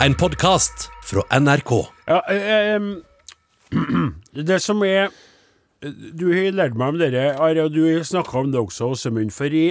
En 0.00 0.14
podkast 0.14 0.90
fra 1.04 1.22
NRK. 1.40 1.70
Ja, 2.06 2.24
eh, 2.30 2.74
em, 2.74 3.02
det 4.32 4.60
som 4.62 4.82
er 4.84 5.08
Du 6.16 6.28
har 6.32 6.52
lært 6.56 6.76
meg 6.76 6.94
om 6.94 6.98
dette, 7.00 7.22
Are, 7.40 7.64
og 7.64 7.72
du 7.74 7.82
har 7.84 8.04
snakka 8.04 8.40
om 8.42 8.52
det 8.52 8.60
også, 8.60 8.90
Åsemund. 8.92 9.32
Fordi 9.34 9.70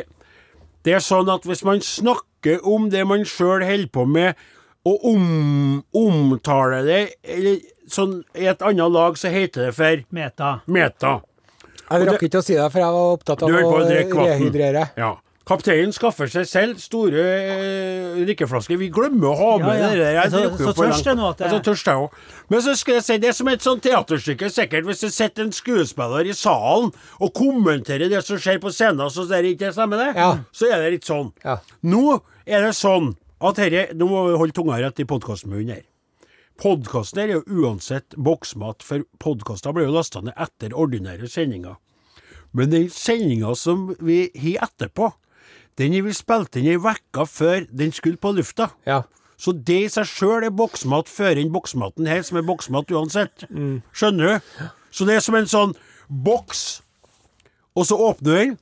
det 0.85 0.95
er 0.97 1.03
sånn 1.03 1.29
at 1.33 1.45
hvis 1.47 1.63
man 1.65 1.81
snakker 1.83 2.65
om 2.67 2.89
det 2.93 3.03
man 3.09 3.25
sjøl 3.27 3.65
holder 3.65 3.89
på 3.93 4.05
med, 4.09 4.41
og 4.85 5.05
om, 5.09 5.23
omtaler 5.97 6.85
det 6.85 6.99
eller 7.23 7.61
sånn 7.89 8.19
i 8.37 8.45
et 8.49 8.61
annet 8.65 8.93
lag, 8.93 9.17
så 9.17 9.31
heter 9.33 9.67
det 9.67 9.73
for 9.77 10.03
Meta. 10.13 10.51
meta. 10.65 11.17
Jeg 11.85 12.09
rakk 12.09 12.27
ikke 12.27 12.41
å 12.41 12.45
si 12.45 12.57
det, 12.57 12.69
for 12.73 12.81
jeg 12.81 12.97
var 12.97 13.15
opptatt 13.17 13.45
Du 13.45 13.49
av 13.49 13.73
å 13.73 13.81
rehydrere. 13.85 14.87
Ja. 14.97 15.11
Kapteinen 15.45 15.91
skaffer 15.93 16.25
seg 16.25 16.47
selv 16.49 16.79
store 16.81 17.21
eh, 17.21 18.15
drikkeflasker. 18.25 18.79
Vi 18.81 18.87
glemmer 18.89 19.27
å 19.29 19.35
ha 19.37 19.49
med 19.61 19.77
ja. 19.77 19.89
det 19.91 19.99
der. 19.99 20.13
Jeg 20.17 20.31
Så- 20.31 20.39
drukker 20.41 20.63
jo 20.65 20.71
så 20.71 20.73
tørst 20.79 21.07
er 21.11 21.15
nå 21.19 21.27
at 21.29 21.37
det- 21.37 21.45
Jeg 21.45 21.53
så 21.53 21.63
tørst, 21.67 21.85
jeg 21.85 21.95
òg. 21.95 22.11
Men 22.49 22.61
så 22.65 22.75
skal 22.75 22.93
jeg 22.95 23.03
si, 23.03 23.17
det 23.17 23.29
er 23.29 23.33
som 23.33 23.47
et 23.47 23.61
sånt 23.61 23.83
teaterstykke, 23.83 24.49
sikkert, 24.49 24.85
hvis 24.85 25.01
det 25.01 25.11
sitter 25.13 25.43
en 25.43 25.51
skuespiller 25.51 26.25
i 26.25 26.33
salen 26.33 26.91
og 27.21 27.33
kommenterer 27.33 28.09
det 28.09 28.23
som 28.25 28.37
skjer 28.37 28.57
på 28.59 28.73
scenen, 28.73 29.05
så 29.13 29.27
det 29.29 29.43
ikke 29.45 29.71
stemmer 29.71 29.97
det, 30.01 30.15
Ja. 30.17 30.39
så 30.51 30.65
er 30.73 30.81
det 30.81 30.91
litt 30.93 31.05
sånn. 31.05 31.31
Ja. 31.43 31.57
Nå 31.83 32.21
er 32.47 32.61
det 32.65 32.73
sånn 32.73 33.15
at 33.41 33.57
herre 33.57 33.93
Nå 33.93 34.07
må 34.09 34.31
vi 34.31 34.37
holde 34.37 34.53
tunga 34.53 34.81
rett 34.81 34.99
i 34.99 35.03
podkastmunnen 35.05 35.69
her. 35.69 35.83
Podkasten 36.57 37.19
er 37.19 37.27
jo 37.33 37.41
uansett 37.67 38.15
boksmat, 38.17 38.81
for 38.81 39.03
podkaster 39.19 39.73
blir 39.75 39.85
jo 39.85 39.91
lasta 39.91 40.21
ned 40.23 40.33
etter 40.37 40.69
ordinære 40.73 41.27
sendinger. 41.29 41.75
Men 42.53 42.69
den 42.71 42.87
sendinga 42.89 43.55
som 43.55 43.95
vi 43.99 44.31
har 44.33 44.69
etterpå, 44.69 45.13
den 45.79 45.93
har 45.93 46.05
vel 46.05 46.15
spilt 46.15 46.55
inn 46.59 46.69
ei 46.71 46.77
uke 46.79 47.25
før 47.27 47.65
den 47.71 47.91
skulle 47.95 48.17
på 48.21 48.31
lufta. 48.37 48.69
Ja. 48.87 49.01
Så 49.37 49.51
det 49.51 49.81
i 49.83 49.89
seg 49.91 50.07
sjøl 50.07 50.45
er 50.47 50.53
boksmat 50.55 51.09
før 51.11 51.35
inn 51.41 51.51
boksmaten 51.51 52.07
her, 52.07 52.21
som 52.23 52.37
er 52.39 52.45
boksmat 52.47 52.91
uansett. 52.95 53.43
Skjønner 53.91 54.37
du? 54.37 54.69
Så 54.95 55.03
det 55.09 55.17
er 55.17 55.25
som 55.25 55.35
en 55.35 55.49
sånn 55.51 55.73
boks, 56.07 56.61
og 57.75 57.83
så 57.89 57.97
åpner 57.99 58.29
du 58.31 58.37
den, 58.39 58.57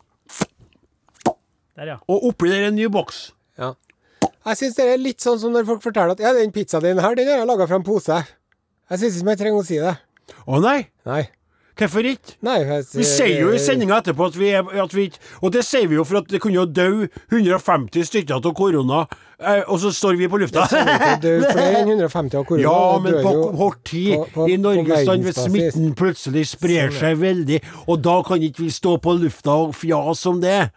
Der, 1.78 1.88
ja. 1.94 1.97
og 2.09 2.25
oppi 2.30 2.50
der 2.50 2.64
er 2.64 2.72
en 2.72 2.75
ny 2.78 2.88
boks. 2.89 3.31
ja. 3.58 3.73
Jeg 4.44 4.58
syns 4.59 4.75
det 4.75 4.83
er 4.92 4.98
litt 5.00 5.23
sånn 5.23 5.38
som 5.39 5.53
når 5.55 5.64
folk 5.70 5.83
forteller 5.86 6.17
at 6.17 6.20
ja, 6.20 6.33
den 6.36 6.52
pizzaen 6.52 6.83
din 6.83 7.00
her, 7.00 7.14
den 7.16 7.30
har 7.31 7.38
jeg 7.39 7.48
laga 7.48 7.64
fra 7.70 7.77
en 7.80 7.86
pose. 7.88 8.17
Jeg 8.92 9.00
syns 9.00 9.22
ikke 9.22 9.30
jeg 9.31 9.39
trenger 9.39 9.61
å 9.61 9.64
si 9.67 9.77
det. 9.80 9.94
Å 10.44 10.59
nei, 10.59 10.80
Nei. 11.08 11.22
Hvorfor 11.77 12.05
ikke? 12.05 12.35
Nei 12.45 12.59
jeg, 12.61 12.83
Vi 12.93 13.03
sier 13.07 13.39
jo 13.41 13.52
i 13.55 13.59
sendinga 13.61 13.97
etterpå 14.02 14.27
at 14.29 14.35
vi 14.38 14.49
er 14.53 14.67
at 14.83 14.93
vi 14.93 15.07
ikke 15.09 15.17
Og 15.41 15.52
det 15.55 15.63
sier 15.66 15.88
vi 15.89 15.95
jo 15.95 16.03
for 16.05 16.19
at 16.21 16.27
det 16.30 16.41
kunne 16.43 16.59
jo 16.59 16.65
dø 16.65 17.07
150 17.31 18.05
stykker 18.09 18.35
av 18.38 18.53
korona, 18.53 19.05
eh, 19.39 19.63
og 19.67 19.80
så 19.81 19.91
står 19.93 20.17
vi 20.19 20.27
på 20.30 20.38
lufta. 20.41 20.67
Det 21.23 21.31
er 21.31 21.52
flere 21.52 21.81
enn 21.81 21.89
150 21.95 22.38
av 22.39 22.45
korona. 22.45 22.63
Ja, 22.63 22.99
men 23.03 23.17
på 23.23 23.33
kort 23.57 23.83
tid 23.89 24.13
på- 24.17 24.27
på- 24.35 24.47
i 24.49 24.57
Norge 24.57 24.83
Norges 24.83 25.07
land, 25.07 25.23
hvis 25.25 25.41
smitten 25.47 25.93
plutselig 25.95 26.45
sprer 26.53 26.91
seg 26.93 27.17
veldig, 27.17 27.61
og 27.87 28.02
da 28.05 28.21
kan 28.23 28.41
ikke 28.41 28.63
vi 28.67 28.69
stå 28.69 28.97
på 29.02 29.17
lufta 29.19 29.52
og 29.67 29.73
fjase 29.75 30.30
om 30.30 30.39
det. 30.41 30.71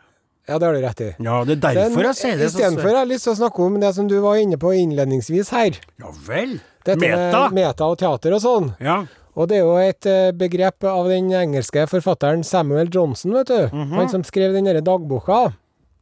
Ja, 0.48 0.58
det 0.58 0.66
har 0.69 0.75
du 0.75 0.81
rett 0.81 1.00
i. 1.03 1.10
Ja, 1.19 1.41
det 1.44 1.56
er 1.58 1.75
derfor 1.75 2.03
jeg 2.06 2.14
sier 2.14 2.36
det. 2.38 2.47
Istedenfor 2.53 2.92
har 2.94 3.00
jeg 3.05 3.08
lyst 3.16 3.25
til 3.27 3.33
å 3.34 3.36
snakke 3.41 3.64
om 3.66 3.81
det 3.83 3.94
som 3.97 4.06
du 4.06 4.20
var 4.22 4.36
inne 4.38 4.56
på 4.56 4.70
innledningsvis 4.78 5.50
her. 5.50 5.75
Ja 5.98 6.12
vel. 6.27 6.60
Dette 6.86 7.00
Meta. 7.03 7.48
med 7.50 7.55
meta 7.66 7.84
og 7.91 7.98
teater 7.98 8.33
og 8.36 8.41
sånn. 8.44 8.69
Ja. 8.81 9.00
Og 9.37 9.51
det 9.51 9.59
er 9.59 9.65
jo 9.67 9.77
et 9.77 10.09
eh, 10.09 10.33
begrep 10.33 10.84
av 10.89 11.11
den 11.12 11.29
engelske 11.37 11.84
forfatteren 11.91 12.45
Samuel 12.47 12.89
Johnson, 12.92 13.34
vet 13.37 13.53
du. 13.53 13.69
Mhm. 13.69 13.95
Han 13.98 14.09
som 14.09 14.25
skrev 14.25 14.56
den 14.56 14.69
derre 14.69 14.84
dagboka. 14.84 15.53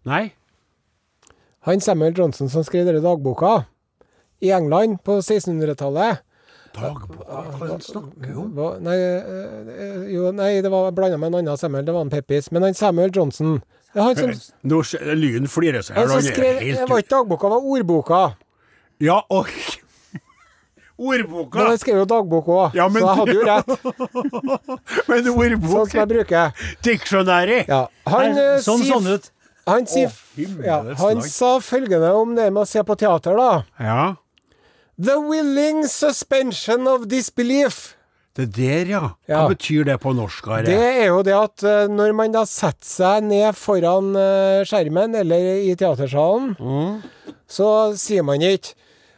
Nei. 0.07 0.29
Han 1.67 1.81
Samuel 1.81 2.15
Johnson 2.17 2.49
som 2.53 2.65
skrev 2.65 2.87
denne 2.87 3.03
dagboka 3.03 3.65
i 4.45 4.53
England 4.53 5.01
på 5.03 5.19
1600-tallet. 5.19 6.21
Dagboka? 6.75 7.43
Hva 7.59 7.69
han 7.71 7.81
snakker 7.83 8.35
om? 8.39 8.51
Nei, 8.85 8.97
eh, 8.99 10.03
jo, 10.13 10.29
nei, 10.37 10.51
det 10.63 10.71
var 10.71 10.93
blanda 10.93 11.19
med 11.19 11.33
en 11.33 11.41
annen 11.41 11.59
Samuel. 11.59 11.87
Det 11.87 11.95
var 11.97 12.05
en 12.05 12.13
Peppis. 12.13 12.51
Men 12.53 12.69
han 12.69 12.77
Samuel 12.79 13.11
Johnson 13.15 13.63
det 13.95 14.03
er 14.03 14.09
han 14.09 14.17
som, 14.19 14.55
Nå 14.71 14.81
Lyn 15.15 15.47
flirer 15.49 15.85
seg 15.87 15.97
han 16.01 16.11
som 16.11 16.25
skrev 16.27 16.59
Det 16.61 16.89
var 16.91 17.03
ikke 17.03 17.15
dagboka, 17.15 17.47
det 17.47 17.55
var 17.55 17.69
ordboka. 17.77 18.23
Ja, 19.03 19.21
og 19.31 19.49
Ordboka! 20.99 21.59
Men 21.59 21.73
jeg 21.75 21.81
skrev 21.83 21.97
jo 21.99 22.05
dagbok 22.07 22.49
òg, 22.55 22.75
Ja, 22.79 22.85
så 22.89 23.01
jeg 23.03 23.17
hadde 23.19 23.35
jo 23.35 23.47
rett. 23.49 23.71
Men 25.09 25.25
Sånn 25.25 25.39
ordbok 25.43 25.89
som 25.91 25.99
jeg 26.01 26.11
bruker. 26.13 26.67
Dictionary! 26.87 27.65
Ja. 27.69 27.81
Han, 28.07 28.29
Nei, 28.37 28.45
eh, 28.45 28.61
sånn 28.63 28.83
sif, 28.85 28.93
sånn 28.93 29.09
ut. 29.17 29.31
Han, 29.67 29.87
sif, 29.89 30.21
oh, 30.37 30.61
ja, 30.67 30.77
han 31.01 31.23
sa 31.25 31.55
følgende 31.65 32.11
om 32.15 32.35
det 32.37 32.51
med 32.53 32.63
å 32.63 32.69
se 32.69 32.83
på 32.85 32.97
teater, 33.01 33.35
da. 33.41 33.51
Ja. 33.81 34.03
The 35.01 35.17
willing 35.25 35.87
suspension 35.91 36.87
of 36.87 37.09
disbelief. 37.11 37.95
Det 38.35 38.49
der, 38.55 38.87
ja. 38.91 39.01
Hva 39.27 39.31
Ja. 39.31 39.43
betyr 39.49 39.85
det 39.87 39.97
på 40.03 40.13
norsk? 40.15 40.47
Are? 40.51 40.63
Det 40.67 40.75
er 40.79 41.07
jo 41.09 41.23
det 41.27 41.35
at 41.39 41.63
eh, 41.67 41.87
når 41.91 42.15
man 42.19 42.33
da 42.35 42.43
setter 42.51 42.87
seg 42.87 43.23
ned 43.27 43.55
foran 43.59 44.13
eh, 44.19 44.63
skjermen 44.67 45.15
eller 45.25 45.51
i 45.65 45.75
teatersalen, 45.79 46.55
Mm. 46.59 47.03
så 47.49 47.69
sier 47.99 48.23
man 48.27 48.43
ikke 48.43 48.75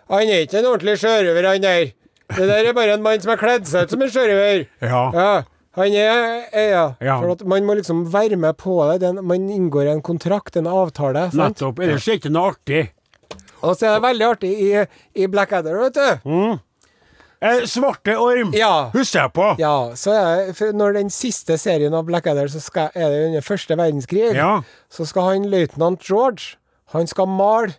'Han 0.08 0.28
er 0.30 0.44
ikke 0.46 0.58
en 0.58 0.64
ordentlig 0.70 0.98
sjørøver, 1.02 1.48
han 1.48 1.62
der'. 1.62 1.92
Det 2.36 2.48
der 2.48 2.68
er 2.68 2.72
bare 2.72 2.94
en 2.94 3.02
mann 3.02 3.20
som 3.20 3.30
har 3.30 3.36
kledd 3.38 3.66
seg 3.66 3.82
ut 3.86 3.90
som 3.90 4.02
en 4.02 4.08
sjørøver. 4.10 4.66
Ja. 4.82 5.02
Ja, 5.14 5.42
han 5.76 5.92
er, 5.92 6.44
er 6.52 6.68
ja. 6.70 6.84
Ja. 7.00 7.20
For 7.20 7.30
at 7.32 7.44
man 7.46 7.64
må 7.64 7.74
liksom 7.78 8.04
være 8.12 8.36
med 8.36 8.56
på 8.56 8.92
det. 8.92 9.00
Den, 9.00 9.24
man 9.24 9.48
inngår 9.50 9.92
en 9.92 10.02
kontrakt, 10.02 10.56
en 10.56 10.66
avtale. 10.66 11.30
Sant? 11.30 11.58
Nettopp. 11.60 11.78
Ellers 11.80 12.06
er 12.08 12.12
det 12.16 12.20
ikke 12.24 12.32
noe 12.32 12.50
artig. 12.54 12.90
Og 13.62 13.76
så 13.76 13.86
er 13.86 13.94
det 13.94 14.02
veldig 14.02 14.26
artig 14.26 14.50
i, 14.62 14.84
i 15.22 15.26
Blackadder, 15.26 15.78
vet 15.86 15.94
du. 15.94 16.58
Eh, 17.42 17.64
svarte 17.68 18.14
orm 18.16 18.52
Ja. 18.56 18.90
husker 18.94 19.20
jeg 19.26 19.32
på. 19.32 19.54
Ja, 19.60 19.90
så 19.94 20.12
er 20.16 20.72
når 20.72 20.92
den 20.96 21.10
siste 21.10 21.58
serien 21.60 21.94
av 21.94 22.06
Blackadder 22.08 22.48
så 22.48 22.60
skal, 22.60 22.88
er 22.94 23.10
det 23.12 23.26
under 23.26 23.40
første 23.44 23.76
verdenskrig, 23.76 24.34
Ja. 24.34 24.62
så 24.90 25.06
skal 25.06 25.22
han 25.22 25.44
løytnant 25.50 26.00
George 26.00 26.56
Han 26.92 27.06
skal 27.06 27.26
male 27.26 27.74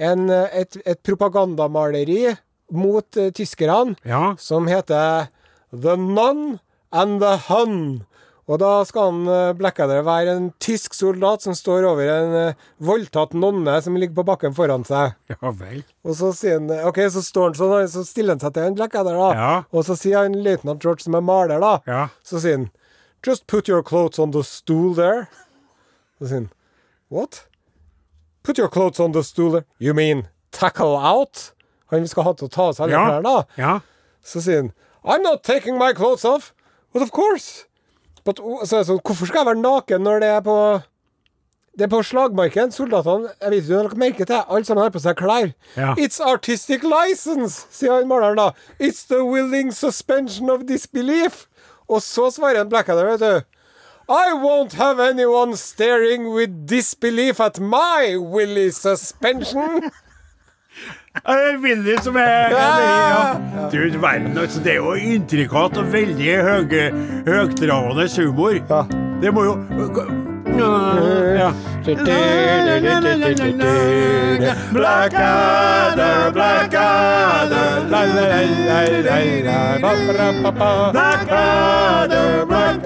en, 0.00 0.26
eh, 0.32 0.60
et, 0.64 0.76
et 0.86 1.00
propagandamaleri 1.04 2.36
mot 2.72 3.16
uh, 3.18 3.30
tyskerne 3.34 3.96
Ja. 4.06 4.34
som 4.38 4.68
heter 4.70 5.28
The 5.74 5.96
Nun 5.98 6.58
and 6.92 7.20
the 7.22 7.36
Hun. 7.48 8.04
Og 8.50 8.58
da 8.58 8.80
skal 8.88 9.10
han 9.12 9.28
eh, 9.30 9.52
Blackadder 9.58 10.00
være 10.06 10.32
en 10.34 10.46
tysk 10.62 10.94
soldat 10.98 11.42
som 11.44 11.54
står 11.54 11.84
over 11.86 12.08
en 12.10 12.54
voldtatt 12.82 13.34
nonne 13.38 13.76
som 13.82 13.94
ligger 13.98 14.16
på 14.16 14.24
bakken 14.26 14.54
foran 14.56 14.82
seg. 14.88 15.12
ja 15.30 15.52
vel. 15.54 15.84
Og 16.02 16.16
så 16.18 16.32
sier 16.34 16.58
han 16.58 16.70
OK, 16.88 16.98
så 17.14 17.22
står 17.22 17.50
han 17.52 17.58
sånn, 17.60 17.76
så 17.92 18.02
stiller 18.08 18.34
han 18.34 18.42
seg 18.42 18.54
til 18.56 18.66
en 18.70 18.78
Blackadder, 18.80 19.14
da. 19.20 19.28
Ja. 19.38 19.52
Og 19.70 19.86
så 19.86 19.94
sier 19.98 20.24
han 20.24 20.34
løytnant 20.42 20.82
George, 20.82 21.04
som 21.06 21.14
er 21.18 21.22
maler, 21.26 21.62
da. 21.62 21.76
Ja. 21.86 22.06
Så 22.26 22.42
sier 22.42 22.58
han 22.62 22.70
Just 23.26 23.46
put 23.46 23.68
your 23.68 23.82
clothes 23.84 24.18
on 24.18 24.30
the 24.32 24.40
stool 24.42 24.94
there. 24.96 25.26
Så 26.18 26.30
sier 26.30 26.40
han 26.46 26.50
What? 27.10 27.42
Put 28.42 28.58
your 28.58 28.68
clothes 28.68 29.00
on 29.00 29.12
the 29.12 29.22
stool. 29.22 29.62
You 29.78 29.94
mean 29.94 30.28
tackle 30.52 30.96
out? 30.96 31.52
Han 31.90 32.06
skal 32.08 32.22
ha 32.22 32.32
til 32.32 32.48
å 32.48 32.50
ta 32.50 32.68
av 32.68 32.74
seg 32.76 32.84
alle 32.84 32.92
Ja. 32.92 33.06
klærne. 33.20 33.44
Ja. 33.58 33.80
Så 34.24 34.40
sier 34.40 34.62
han 34.62 34.72
I'm 35.04 35.22
not 35.22 35.42
taking 35.42 35.78
my 35.78 35.92
clothes 35.92 36.24
off. 36.24 36.52
But 36.92 37.02
of 37.02 37.10
course. 37.12 37.64
But, 38.24 38.36
så 38.36 38.76
er 38.76 38.82
det 38.82 38.86
sånn, 38.88 39.00
Hvorfor 39.02 39.26
skal 39.26 39.44
jeg 39.44 39.46
være 39.46 39.62
naken 39.62 40.02
når 40.04 40.20
det 40.20 40.28
er 40.28 40.40
på 40.40 40.82
Det 41.78 41.84
er 41.86 41.88
på 41.88 42.02
slagmarken. 42.04 42.72
Soldatene 42.74 43.30
Jeg 43.40 43.50
vet 43.50 43.62
ikke 43.64 43.78
om 43.78 43.88
dere 43.88 43.96
merker 44.02 44.24
til 44.26 44.42
Alle 44.48 44.64
sammen 44.64 44.82
har 44.82 44.90
på 44.90 45.00
seg 45.00 45.16
klær. 45.16 45.52
Ja. 45.76 45.94
It's 45.96 46.20
artistic 46.20 46.82
license, 46.82 47.66
sier 47.70 47.92
han 47.94 48.08
maleren 48.08 48.36
da. 48.36 48.50
It's 48.78 49.06
the 49.06 49.24
willing 49.24 49.70
suspension 49.72 50.50
of 50.50 50.66
disbelief. 50.68 51.46
Og 51.88 52.02
så 52.02 52.28
svarer 52.30 52.60
en 52.60 52.68
Blackadder, 52.68 53.16
vet 53.16 53.20
du. 53.20 53.46
I 54.10 54.32
won't 54.32 54.72
have 54.72 54.98
anyone 54.98 55.54
staring 55.54 56.34
with 56.34 56.66
disbelief 56.66 57.40
at 57.40 57.60
my 57.60 58.16
willy 58.16 58.70
suspension. 58.70 59.90
Er 61.26 61.58
Willy 61.58 61.96
som 62.02 62.16
er 62.16 62.50
ja. 62.50 63.34
Du 63.72 63.98
verden, 64.00 64.38
altså. 64.38 64.60
Det 64.62 64.72
er 64.72 64.76
jo 64.76 64.92
intrikat 64.94 65.76
og 65.76 65.92
veldig 65.92 66.36
høy, 66.42 66.90
høytravende 67.26 68.06
humor. 68.16 68.52
Ja. 68.70 68.84
Det 69.22 69.34
må 69.34 69.44
jo 69.44 69.58
ja. 71.38 71.50
Blackadder, 74.72 76.32
Blackadder, 76.32 77.88
la, 77.90 78.04
la, 78.04 78.26
la, 78.30 78.84
la, 79.00 79.00
la, 79.02 79.18
la. 79.42 79.78
Blackadder, 79.78 80.52
Blackadder 82.46 82.46
Men 82.46 82.80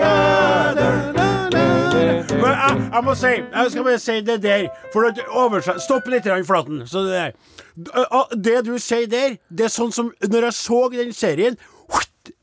jeg, 2.54 2.80
jeg 2.94 3.04
må 3.06 3.14
si 3.18 3.32
Jeg 3.34 3.70
skal 3.74 3.84
bare 3.88 4.00
si 4.02 4.16
det 4.26 4.38
der 4.44 4.66
For 4.94 5.08
å 5.08 5.12
oversette 5.44 5.84
Stopp 5.84 6.08
litt 6.12 6.26
i 6.30 6.40
flaten 6.46 6.82
Så 6.90 7.04
det 7.08 7.20
der 7.20 8.34
Det 8.48 8.58
du 8.66 8.74
sier 8.78 9.06
der 9.10 9.36
Det 9.50 9.68
er 9.68 9.74
sånn 9.74 9.92
som 9.94 10.12
Når 10.24 10.48
jeg 10.50 10.58
så 10.62 10.80
den 10.94 11.12
serien 11.16 11.58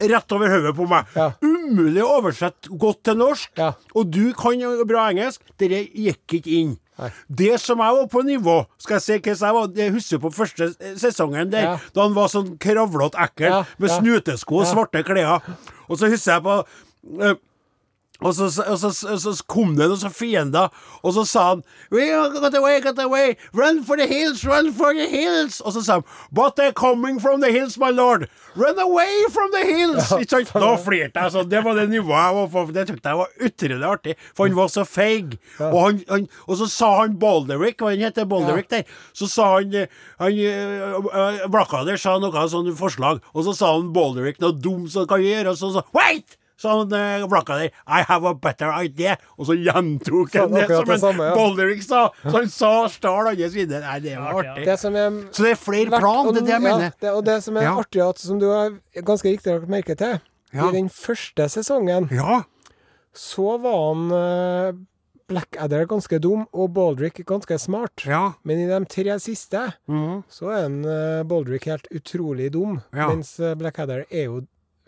Rett 0.01 0.33
over 0.35 0.49
hodet 0.51 0.75
på 0.77 0.85
meg 0.89 1.07
Ja. 1.17 1.31
Umulig 1.41 2.03
å 2.05 2.19
oversette 2.19 2.69
godt 2.77 2.99
til 3.07 3.17
norsk 3.17 3.57
Ja. 3.57 3.71
Og 3.97 4.11
du 4.13 4.33
kan 4.37 4.61
bra 4.87 5.07
engelsk 5.09 5.41
Dere 5.57 5.81
gikk 5.89 6.37
ikke 6.37 6.53
inn 6.59 6.75
Det 7.25 7.55
som 7.61 7.81
jeg 7.81 7.97
var 7.97 8.07
på 8.13 8.21
nivå 8.27 8.57
Skal 8.77 8.99
jeg 8.99 9.05
si 9.07 9.17
hvordan 9.17 9.47
jeg 9.47 9.57
var 9.57 9.71
Jeg 9.81 9.95
husker 9.95 10.21
på 10.21 10.33
første 10.35 10.67
eh, 10.79 10.93
sesongen 11.01 11.49
der, 11.53 11.65
Ja. 11.65 11.77
da 11.95 12.05
han 12.05 12.13
var 12.17 12.29
sånn 12.29 12.53
kravlete 12.61 13.17
ekkel 13.25 13.63
med 13.81 13.89
snutesko 13.89 14.61
og 14.61 14.67
svarte 14.69 15.01
klær. 15.07 15.41
Og 15.89 15.97
så 15.97 16.09
husker 16.13 16.37
jeg 16.37 16.45
på 16.45 16.59
eh, 17.25 17.39
og 18.21 18.35
så, 18.35 18.63
og, 18.67 18.77
så, 18.79 18.91
og 19.09 19.19
så 19.19 19.33
kom 19.49 19.73
det 19.77 19.87
noen 19.89 20.13
fiender, 20.13 20.69
og 21.01 21.15
så 21.15 21.25
sa 21.25 21.45
han 21.51 21.63
We 21.91 22.05
got 22.39 22.55
away, 22.55 22.79
got 22.81 22.99
away, 23.01 23.35
run 23.53 23.83
for 23.83 23.97
the 23.97 24.07
hills, 24.07 24.45
run 24.45 24.71
for 24.73 24.93
the 24.93 25.07
hills. 25.09 25.61
Og 25.61 25.73
så 25.73 25.81
sa 25.81 25.99
han 25.99 26.05
But 26.31 26.55
they're 26.55 26.73
coming 26.73 27.19
from 27.19 27.41
the 27.41 27.51
hills, 27.51 27.77
my 27.81 27.89
lord. 27.89 28.27
Run 28.55 28.79
away 28.79 29.25
from 29.31 29.51
the 29.51 29.65
hills. 29.65 30.11
Ja, 30.11 30.21
sant? 30.27 30.53
Da 30.53 30.73
flirte 30.77 31.23
jeg 31.23 31.33
sånn. 31.33 31.49
Det 31.51 31.63
var 31.65 31.77
det 31.79 31.87
nivået 31.91 32.19
jeg 32.19 32.35
var 32.37 32.51
på. 32.53 32.65
Det 32.75 32.85
syntes 32.89 33.09
jeg 33.09 33.21
var 33.21 33.47
utrolig 33.47 33.87
artig, 33.89 34.17
for 34.35 34.47
han 34.47 34.57
var 34.59 34.71
så 34.73 34.85
feig. 34.87 35.37
Og, 35.59 35.79
han, 35.79 36.03
han, 36.09 36.27
og 36.47 36.59
så 36.61 36.67
sa 36.71 36.91
han 37.01 37.17
Bolderick, 37.21 37.79
hva 37.81 37.95
han 37.95 38.05
heter 38.05 38.27
Bolderick 38.29 38.69
der, 38.71 38.85
så 39.17 39.29
sa 39.31 39.47
han 39.55 39.73
eh, 39.77 39.89
han 40.21 40.37
uh, 40.37 41.47
Blackadder 41.51 41.97
sa 41.99 42.17
noe 42.21 42.45
sånn 42.51 42.69
forslag, 42.77 43.23
og 43.33 43.47
så 43.47 43.55
sa 43.57 43.73
han 43.77 43.89
Bolderick 43.95 44.41
noe 44.43 44.53
dumt 44.53 44.91
som 44.93 45.09
kan 45.09 45.23
gjøre, 45.23 45.55
og 45.55 45.59
så 45.59 45.73
sa 45.77 45.87
Wait! 45.95 46.37
Han 46.69 46.93
uh, 46.93 47.43
der, 47.47 47.71
I 47.87 48.01
have 48.07 48.27
a 48.27 48.33
better 48.33 48.71
idea. 48.83 49.15
Og 49.37 49.47
så 49.49 49.55
gjentok 49.57 50.33
han 50.33 50.51
han 50.53 50.67
det 50.67 50.77
som 50.77 50.91
en 50.91 50.99
samme, 50.99 51.23
ja. 51.31 51.33
Bolderick 51.35 51.83
sa. 51.83 52.01
Så 52.23 52.35
han 52.35 52.49
sa 52.49 52.71
stjal 52.91 53.31
hans 53.31 53.55
videre. 53.55 53.81
Nei, 53.85 53.99
det 53.99 54.17
var 54.17 54.33
Artig, 54.35 54.51
artig. 54.51 54.65
Det 54.65 54.77
som 54.79 54.95
er 54.95 55.09
Så 55.31 55.43
det 55.45 55.51
er 55.51 55.59
flere 55.61 55.89
Vært- 55.91 55.99
plan, 56.05 56.33
det 56.33 56.41
er 56.41 56.45
det 56.45 56.53
jeg 56.53 56.61
ja. 56.61 56.91
Det, 57.01 57.11
og 57.11 57.25
det 57.25 57.43
som 57.43 57.57
er 57.57 57.61
Ja. 57.63 57.73
artig, 57.79 58.01
at, 58.09 58.19
som 58.19 58.39
du 58.39 58.47
har 58.49 58.71
ganske 59.01 59.29
riktig 59.31 59.53
lagt 59.53 59.69
merke 59.69 59.95
til 59.97 60.19
Ja. 60.53 60.67
I 60.67 60.71
den 60.71 60.89
første 60.89 61.47
sesongen 61.49 62.09
Ja. 62.11 62.43
så 63.13 63.57
var 63.61 63.93
han 63.93 64.11
uh, 64.11 64.71
Blackadder 65.31 65.85
ganske 65.87 66.19
dum 66.19 66.47
og 66.51 66.73
Baldrick 66.73 67.25
ganske 67.25 67.57
smart. 67.57 68.03
Ja. 68.05 68.33
Men 68.43 68.59
i 68.59 68.67
de 68.67 68.85
tre 68.85 69.17
siste 69.19 69.73
mm. 69.87 70.23
så 70.27 70.51
er 70.51 70.65
en 70.65 70.85
uh, 70.85 71.23
Baldrick 71.23 71.65
helt 71.65 71.87
utrolig 71.91 72.51
dum. 72.51 72.81
Ja. 72.93 73.07
Mens 73.07 73.39
Blackadder 73.57 74.05
er 74.11 74.25
jo, 74.25 74.41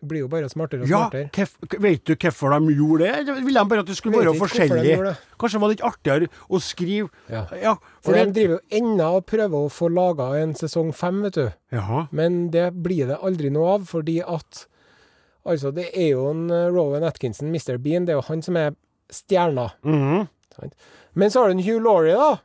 blir 0.08 0.24
jo 0.24 0.28
bare 0.32 0.50
smartere 0.52 0.84
og 0.84 0.90
Ja, 0.90 1.06
smartere. 1.08 1.30
kef, 1.36 1.56
vet 1.80 2.04
du 2.06 2.16
hvorfor 2.16 2.54
de 2.56 2.76
gjorde 2.76 3.08
det? 3.08 3.38
Ville 3.46 3.60
de 3.60 3.70
bare 3.70 3.80
at 3.80 3.88
det 3.88 3.98
skulle 3.98 4.20
være 4.20 4.36
forskjellig? 4.40 4.98
de? 5.04 5.16
Kanskje 5.40 5.58
det 5.58 5.62
var 5.62 5.74
litt 5.74 5.86
artigere 5.88 6.30
å 6.50 6.60
skrive 6.62 7.10
Ja. 7.30 7.46
Ja, 7.62 7.74
For 8.02 8.12
for 8.12 8.14
de 8.14 8.26
det 8.26 8.34
driver 8.34 8.60
jo 8.60 8.82
ennå 8.82 9.10
og 9.18 9.26
prøver 9.26 9.58
å 9.58 9.72
få 9.72 9.90
laga 9.94 10.30
en 10.42 10.54
sesong 10.54 10.94
fem, 10.94 11.22
vet 11.24 11.34
du. 11.34 11.52
Jaha. 11.72 12.08
Men 12.12 12.50
det 12.52 12.74
blir 12.84 13.08
det 13.08 13.18
aldri 13.22 13.50
noe 13.50 13.76
av, 13.76 13.86
fordi 13.90 14.22
at 14.22 14.68
Altså, 15.46 15.74
det 15.76 15.90
er 15.94 16.14
jo 16.14 16.30
en 16.30 16.46
uh, 16.52 16.70
Rowan 16.72 17.04
Atkinson, 17.04 17.50
Mr. 17.52 17.76
Bean, 17.78 18.06
det 18.08 18.14
er 18.14 18.22
jo 18.22 18.28
han 18.30 18.42
som 18.42 18.56
er 18.56 18.76
stjerna. 19.12 19.74
Mhm. 19.84 20.22
-hmm. 20.22 20.72
Men 21.16 21.30
så 21.32 21.40
har 21.42 21.48
du 21.48 21.52
en 21.52 21.64
Hugh 21.64 21.84
Laurie, 21.84 22.14
da. 22.16 22.38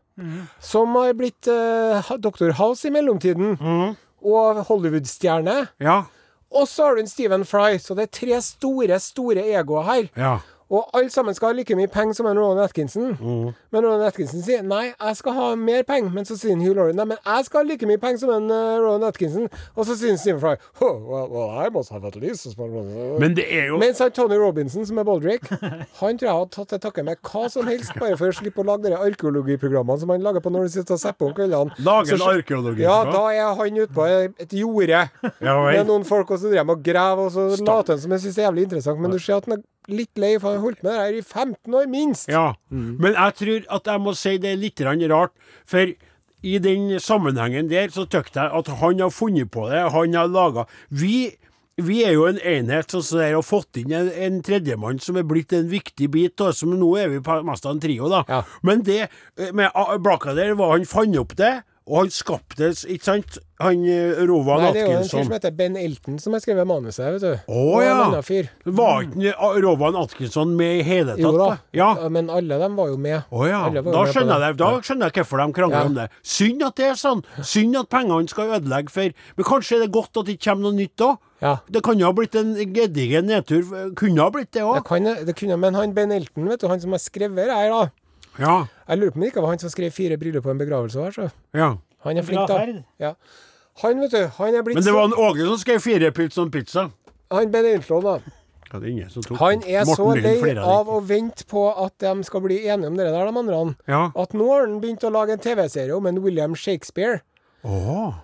Som 0.60 0.94
har 0.96 1.12
blitt 1.14 1.46
uh, 1.46 2.16
Dr. 2.18 2.50
House 2.58 2.88
i 2.88 2.90
mellomtiden. 2.90 3.56
Mhm. 3.60 3.96
Og 4.22 4.64
Hollywood-stjerne. 4.66 5.68
Ja. 5.80 6.02
Og 6.50 6.68
så 6.68 6.84
har 6.86 6.94
du 6.96 7.00
en 7.00 7.08
Stephen 7.10 7.44
Fry. 7.44 7.76
Så 7.78 7.94
det 7.94 8.02
er 8.08 8.12
tre 8.20 8.40
store, 8.42 9.00
store 9.00 9.44
egoer 9.52 9.82
her. 9.82 10.08
Ja. 10.16 10.36
Og 10.70 10.90
alle 10.94 11.10
sammen 11.10 11.34
skal 11.34 11.48
ha 11.48 11.56
like 11.56 11.76
mye 11.76 11.88
penger 11.88 12.18
som 12.18 12.26
en 12.28 12.38
Rowan 12.38 12.58
Atkinson. 12.60 13.14
Mm. 13.16 13.52
Men 13.72 13.84
Rowan 13.86 14.02
Atkinson 14.04 14.42
sier 14.44 14.62
nei, 14.62 14.90
jeg 14.92 15.16
skal 15.16 15.32
ha 15.32 15.46
mer 15.56 15.82
penger. 15.88 16.10
Men 16.12 16.28
så 16.28 16.36
sier 16.36 16.58
Hugh 16.60 16.76
Laurie 16.76 16.96
nei, 16.96 17.06
men 17.08 17.16
jeg 17.24 17.46
skal 17.46 17.62
ha 17.62 17.68
like 17.70 17.88
mye 17.88 18.00
penger 18.02 18.20
som 18.24 18.32
en 18.34 18.50
uh, 18.52 18.76
Rowan 18.82 19.06
Atkinson. 19.08 19.48
Og 19.74 19.88
så 19.88 19.96
sier 19.96 20.18
Stephen 20.20 20.42
Fry 20.42 20.56
oh, 20.84 20.98
well, 21.08 21.30
well, 21.32 21.48
I 21.56 21.70
must 21.72 21.92
have 21.94 22.04
at 22.04 22.16
least 22.16 22.46
as 22.46 22.58
much 22.58 22.72
money." 22.74 23.16
Men 23.18 23.36
det 23.36 23.46
er 23.48 23.70
jo 23.70 23.78
Mens 23.80 24.02
han 24.04 24.12
Tony 24.12 24.36
Robinson, 24.36 24.86
som 24.86 25.00
er 25.00 25.08
Baldrick, 25.08 25.48
han 26.00 26.20
tror 26.20 26.28
jeg 26.28 26.36
har 26.36 26.50
tatt 26.52 26.74
til 26.74 26.82
takke 26.84 27.06
med 27.06 27.22
hva 27.24 27.46
som 27.52 27.66
helst, 27.70 27.94
bare 27.96 28.18
for 28.20 28.28
å 28.28 28.36
slippe 28.36 28.60
å 28.60 28.68
lage 28.68 28.92
de 28.92 28.98
arkeologiprogrammene 28.98 30.04
som 30.04 30.12
han 30.12 30.24
lager 30.26 30.44
på 30.44 30.52
når 30.52 30.66
han 30.66 30.74
sitter 30.76 30.98
og 30.98 31.02
zapper 31.02 31.30
om 31.30 31.34
kveldene. 31.38 31.80
Lage 31.88 32.16
en 32.18 32.26
arkeologi. 32.28 32.84
Ja, 32.84 33.00
da 33.08 33.24
er 33.32 33.56
han 33.56 33.80
ute 33.80 33.92
på 33.94 34.04
et 34.08 34.52
jorde 34.52 35.06
Ja 35.40 35.56
med 35.64 35.88
noen 35.88 36.04
folk, 36.08 36.30
og 36.30 36.40
så 36.40 36.52
driver 36.52 36.74
de 36.74 36.76
og 36.76 36.84
graver, 36.84 37.24
og 37.24 37.32
så 37.32 37.64
later 37.64 37.94
han 37.94 38.04
som 38.04 38.14
jeg 38.16 38.26
syns 38.26 38.38
er 38.38 38.48
jævlig 38.48 38.68
interessant. 38.68 39.00
Men 39.00 39.14
du 39.14 39.18
ser 39.22 39.38
at 39.38 39.48
han 39.48 39.58
er 39.58 39.66
litt 39.88 40.20
lei, 40.20 40.36
for 40.38 40.52
han 40.52 40.58
har 40.58 40.66
holdt 40.66 40.84
med 40.84 40.92
det 40.92 41.00
her 41.00 41.18
i 41.18 41.24
15 41.24 41.78
år, 41.80 41.88
minst. 41.90 42.28
Ja. 42.32 42.52
Men 42.70 43.14
jeg 43.14 43.36
tror 43.40 43.66
at 43.78 43.90
jeg 43.92 44.04
må 44.04 44.14
si 44.18 44.36
det 44.42 44.52
er 44.52 44.60
litt 44.60 44.84
rart, 44.84 45.34
for 45.68 45.92
i 46.46 46.58
den 46.62 47.00
sammenhengen 47.02 47.70
der 47.70 47.90
så 47.90 48.04
syns 48.06 48.30
jeg 48.36 48.50
at 48.60 48.72
han 48.80 49.02
har 49.02 49.10
funnet 49.10 49.50
på 49.50 49.66
det, 49.72 49.80
han 49.90 50.14
har 50.14 50.30
laga 50.30 50.68
Vi 50.88 51.34
vi 51.78 52.00
er 52.02 52.16
jo 52.16 52.24
en 52.26 52.40
enhet 52.42 52.90
som 52.90 53.02
sånn, 53.06 53.22
har 53.22 53.44
fått 53.46 53.78
inn 53.78 53.92
en, 53.94 54.08
en 54.10 54.40
tredjemann 54.42 54.98
som 55.02 55.18
er 55.18 55.26
blitt 55.28 55.54
en 55.54 55.68
viktig 55.70 56.08
bit 56.10 56.42
av 56.42 56.50
oss. 56.50 56.64
Nå 56.66 56.88
er 56.98 57.12
vi 57.12 57.20
mest 57.46 57.68
av 57.68 57.76
en 57.76 57.82
trio, 57.82 58.08
da. 58.10 58.24
Ja. 58.26 58.40
Men 58.66 58.82
det 58.86 59.04
eh, 59.04 59.52
med 59.54 59.70
der, 59.70 60.56
var 60.58 60.74
han 60.74 60.88
fant 60.90 61.18
opp 61.22 61.36
det, 61.38 61.52
og 61.88 62.02
han 62.02 62.10
skapte 62.12 62.68
ikke 62.86 63.06
sant? 63.06 63.38
Han 63.58 63.80
Rovan 64.28 64.68
Atkinson. 64.68 64.68
Nei, 64.68 64.72
det 64.76 64.82
er 64.84 64.92
jo 64.92 64.98
en 64.98 65.08
fyr 65.08 65.24
som 65.24 65.32
heter 65.34 65.54
Ben 65.58 65.76
Elton 65.80 66.18
som 66.22 66.34
har 66.36 66.42
skrevet 66.44 66.68
manuset, 66.68 67.06
vet 67.16 67.24
du. 67.24 67.48
Å, 67.50 67.62
oh, 67.74 67.78
ja. 67.82 68.20
fyr. 68.22 68.50
Var 68.78 69.08
ikke 69.08 69.54
Rovan 69.64 69.96
Atkinson 69.98 70.52
med 70.58 70.76
i 70.78 70.84
hele 70.86 71.16
tatt? 71.16 71.24
Jo 71.24 71.32
da. 71.40 71.48
Ja. 71.74 71.88
Men 72.12 72.30
alle 72.30 72.60
dem 72.60 72.76
var 72.78 72.92
jo 72.92 73.00
med. 73.02 73.24
Å 73.34 73.48
ja, 73.48 73.64
var 73.66 73.80
jo 73.80 73.94
da 73.96 74.04
skjønner, 74.12 74.44
jeg, 74.46 74.58
da 74.60 74.68
skjønner 74.78 75.10
jeg 75.10 75.16
hvorfor 75.24 75.42
de 75.42 75.48
krangler 75.58 75.78
Ja. 75.80 75.86
om 75.90 75.96
det. 75.98 76.06
Synd 76.22 76.62
at 76.68 76.78
det 76.78 76.90
er 76.92 77.00
sånn. 77.00 77.24
Synd 77.42 77.80
at 77.82 77.90
pengene 77.90 78.30
skal 78.30 78.54
ødelegge 78.60 78.94
for 78.94 79.16
Men 79.38 79.48
kanskje 79.48 79.80
er 79.80 79.86
det 79.86 79.90
godt 79.96 80.20
at 80.22 80.28
det 80.28 80.38
ikke 80.38 80.52
kommer 80.52 80.68
noe 80.68 80.78
nytt 80.78 80.94
da? 81.00 81.16
Ja. 81.42 81.56
Det 81.70 81.82
kan 81.86 81.98
jo 82.00 82.06
ha 82.08 82.14
blitt 82.14 82.34
en 82.38 82.54
gedigen 82.74 83.28
nedtur. 83.30 83.62
Kunne 83.98 84.22
ha 84.22 84.30
blitt 84.34 84.50
det 84.52 84.62
Det, 84.62 84.66
òg. 84.66 84.84
kan, 84.86 85.04
det 85.04 85.34
kunne, 85.38 85.58
men 85.58 85.74
han 85.78 85.94
Ben 85.94 86.12
Elton, 86.14 86.48
vet 86.50 86.60
du, 86.62 86.68
han 86.70 86.80
som 86.82 86.94
har 86.94 87.02
skrevet 87.02 87.46
det 87.46 87.54
her, 87.54 87.70
da. 87.70 87.90
Ja. 88.38 88.64
Jeg 88.88 88.98
lurer 88.98 89.10
på 89.10 89.16
om 89.16 89.22
det 89.22 89.30
ikke 89.32 89.42
var 89.42 89.48
han 89.54 89.58
som 89.58 89.70
skrev 89.70 89.90
'Fire 89.92 90.16
bryllup 90.18 90.44
på 90.44 90.50
en 90.50 90.58
begravelse' 90.60 91.02
her, 91.04 91.10
så. 91.10 91.30
ja. 91.54 91.74
Han 92.04 92.16
er 92.16 92.22
flink, 92.22 92.48
da. 92.48 92.82
Ja. 93.00 93.12
Han, 93.82 94.00
vet 94.00 94.10
du, 94.10 94.26
han 94.38 94.54
er 94.54 94.62
blitt 94.62 94.74
Men 94.78 94.84
det 94.84 94.92
var 94.94 95.04
en 95.04 95.14
Åge 95.14 95.46
som 95.46 95.58
skrev 95.58 95.80
fire 95.80 96.10
pils 96.12 96.38
om 96.38 96.50
pizza. 96.50 96.90
Han 97.30 97.50
Ben 97.50 97.66
Elton, 97.66 98.02
da. 98.02 98.20
Ja, 98.72 98.78
det 98.78 98.86
er 98.86 98.90
ingen 98.92 99.10
som 99.10 99.22
tok 99.22 99.38
Han 99.38 99.62
er 99.66 99.84
så 99.84 100.04
Morten 100.04 100.22
så 100.22 100.44
lei 100.44 100.54
av 100.58 100.88
å 100.88 101.00
vente 101.08 101.44
på 101.48 101.62
at 101.84 101.94
de 101.98 102.24
skal 102.24 102.40
bli 102.44 102.58
enige 102.68 102.86
om 102.86 102.96
det 102.96 103.06
der, 103.06 103.26
de 103.26 103.38
andre. 103.38 103.74
Ja. 103.88 104.10
At 104.14 104.34
nå 104.36 104.46
har 104.52 104.66
han 104.66 104.80
begynt 104.80 105.02
å 105.04 105.10
lage 105.10 105.32
en 105.32 105.38
TV-serie 105.42 105.96
om 105.96 106.06
en 106.06 106.22
William 106.22 106.54
Shakespeare, 106.54 107.20
Oh. 107.64 108.14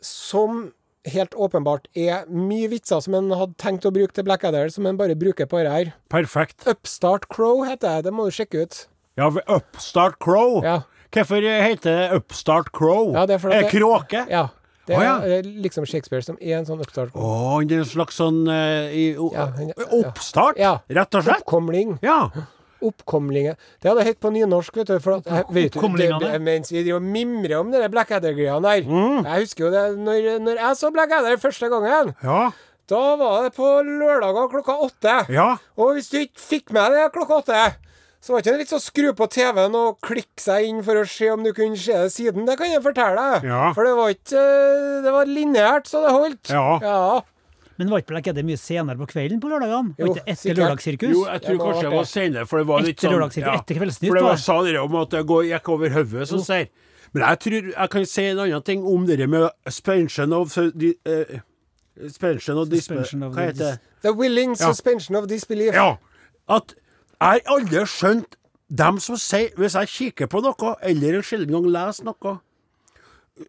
som 0.00 0.72
helt 1.04 1.34
åpenbart 1.34 1.88
er 1.96 2.24
mye 2.30 2.68
vitser 2.70 3.00
som 3.00 3.14
han 3.14 3.30
hadde 3.30 3.56
tenkt 3.60 3.84
å 3.84 3.92
bruke 3.92 4.12
til 4.14 4.24
Blackadder, 4.24 4.68
som 4.70 4.84
han 4.84 4.96
bare 4.96 5.16
bruker 5.16 5.46
på 5.46 5.62
det 5.64 5.72
her. 5.72 5.92
Perfekt. 6.08 6.66
Upstart 6.66 7.28
Crow 7.28 7.64
heter 7.64 7.96
jeg. 7.96 8.04
det 8.04 8.12
må 8.12 8.24
du 8.26 8.30
sjekke 8.30 8.62
ut. 8.62 8.86
Ja, 9.16 9.30
Upstart 9.46 10.18
Crow. 10.18 10.60
Ja. 10.64 10.80
Hvorfor 11.14 11.40
heter 11.40 11.90
det 11.90 12.16
Upstart 12.18 12.72
Crow? 12.74 13.12
Ja, 13.14 13.26
det 13.26 13.36
er 13.36 13.38
fordi 13.38 13.60
det- 13.62 13.70
kråke? 13.70 14.26
Ja. 14.30 14.48
Det 14.86 14.96
er, 14.96 15.02
ja. 15.02 15.16
eh, 15.38 15.42
liksom 15.64 15.86
Shakespeare 15.86 16.22
som 16.22 16.36
er 16.42 16.58
en 16.58 16.66
sånn 16.66 16.80
oppstart. 16.82 17.14
Å, 17.16 17.62
er 17.62 17.78
en 17.78 17.86
slags 17.88 18.18
sånn 18.20 18.42
uh, 18.44 18.90
i, 18.92 19.14
o, 19.16 19.30
Ja, 19.32 19.46
han- 19.56 19.72
oppstart? 20.02 20.58
Ja. 20.60 20.74
Rett 20.90 21.14
og 21.14 21.24
slett? 21.24 21.40
Oppkomling. 21.40 21.94
Ja. 22.02 22.28
Oppkomlinger. 22.84 23.56
Det 23.80 23.88
hadde 23.88 24.04
hett 24.04 24.20
på 24.20 24.28
nynorsk, 24.34 24.76
vet 24.76 24.90
du. 24.92 24.98
For 25.00 25.22
at, 25.22 25.48
vet 25.54 25.72
du 25.72 26.18
det, 26.20 26.34
mens 26.42 26.68
vi 26.72 26.82
driver 26.82 27.00
og 27.00 27.08
mimrer 27.14 27.56
om 27.62 27.70
de 27.72 27.80
Blackadder-greiene 27.88 28.60
der. 28.60 28.84
Mm. 28.84 29.24
Jeg 29.24 29.46
husker 29.46 29.64
jo 29.64 29.70
det 29.72 29.84
når, 30.04 30.28
når 30.44 30.60
jeg 30.66 30.76
så 30.82 30.90
Blackadder 30.92 31.40
første 31.40 31.70
gangen. 31.72 32.12
Ja. 32.20 32.50
Da 32.90 33.16
var 33.16 33.46
det 33.46 33.54
på 33.56 33.70
lørdager 33.88 34.50
klokka 34.52 34.76
åtte. 34.84 35.16
Ja. 35.32 35.54
Og 35.80 35.94
hvis 35.96 36.10
du 36.12 36.18
ikke 36.20 36.44
fikk 36.44 36.74
med 36.76 36.92
det 36.92 37.06
klokka 37.14 37.40
åtte, 37.40 37.62
så 38.24 38.32
var 38.32 38.40
det 38.40 38.46
ikke 38.46 38.54
en 38.54 38.60
litt 38.62 38.70
sånn 38.72 38.80
skru 38.80 39.10
på 39.18 39.26
TV-en 39.34 39.74
og 39.76 39.98
klikke 40.00 40.40
seg 40.40 40.64
inn 40.70 40.78
for 40.86 40.96
å 40.96 41.04
se 41.04 41.26
om 41.28 41.42
du 41.44 41.50
kunne 41.52 41.76
se 41.76 41.92
det 42.06 42.12
siden. 42.14 42.46
Det 42.48 42.54
kan 42.56 42.70
jeg 42.72 42.80
fortelle 42.80 43.20
deg. 43.34 43.44
Ja. 43.50 43.66
For 43.76 43.84
det 43.84 43.92
var 43.98 44.14
ikke 44.14 44.40
eh, 44.40 45.02
Det 45.04 45.12
var 45.12 45.28
lineært, 45.28 45.90
så 45.92 46.00
det 46.06 46.12
holdt. 46.14 46.52
Ja. 46.54 46.62
ja. 46.80 47.20
Men 47.76 47.90
var 47.90 48.00
ikke 48.00 48.14
Blackadder 48.14 48.46
mye 48.46 48.56
senere 48.60 48.96
på 48.96 49.08
kvelden 49.10 49.42
på 49.42 49.50
lørdagene? 49.50 49.92
Jo, 49.98 50.06
Var 50.06 50.14
ikke 50.14 50.32
etter. 50.32 50.56
Lørdagssirkus? 50.56 51.12
Jo, 51.12 51.24
jeg 51.26 51.42
tror 51.44 51.58
Det 51.58 51.64
kanskje 51.66 51.84
det 51.84 51.92
var 51.98 52.08
senere, 52.14 52.46
for 52.48 52.62
det 52.62 52.68
var 52.70 52.84
litt 52.86 52.96
Etter 52.96 53.12
sånn 53.18 53.42
ja, 53.44 53.54
etter 53.58 53.78
Kveldsnytt, 53.80 54.08
For 54.08 54.16
det 54.18 54.22
var 54.24 54.30
var 54.30 54.38
det. 54.38 54.44
sa 54.46 54.56
dere 54.68 54.84
om 54.86 54.94
at 55.02 55.10
det 55.16 55.22
gikk 55.50 55.70
over 55.74 55.94
hodet, 55.98 56.28
som 56.30 56.44
sier 56.46 56.68
Men 57.14 57.24
jeg 57.26 57.40
tror 57.44 57.68
jeg 57.74 57.90
kan 57.96 58.06
si 58.14 58.24
en 58.30 58.40
annen 58.46 58.64
ting 58.70 58.86
om 58.94 59.04
det 59.10 59.28
med 59.28 59.48
suspension 59.68 60.32
of 60.38 60.54
di- 60.78 60.94
eh, 61.04 61.42
Suspension 61.98 62.58
of 62.62 62.70
disbelief 62.70 63.04
Suspension 63.10 63.26
of 63.28 63.34
Hva 63.36 63.48
heter 63.50 63.58
det? 63.74 63.80
The 64.06 64.12
willing 64.22 64.54
Ja. 64.54 64.70
suspension 64.72 65.16
of 65.16 65.26
disbelief. 65.30 65.74
Ja. 65.74 65.96
At 66.48 66.74
jeg 67.24 67.42
har 67.46 67.54
aldri 67.56 67.84
skjønt 67.88 68.36
dem 68.74 68.98
som 69.00 69.16
sier 69.20 69.52
Hvis 69.60 69.74
jeg 69.78 69.90
kikker 69.92 70.28
på 70.32 70.40
noe, 70.44 70.74
eller 70.82 71.18
en 71.18 71.26
sjelden 71.26 71.52
gang 71.56 71.66
leser 71.72 72.06
noe, 72.08 72.38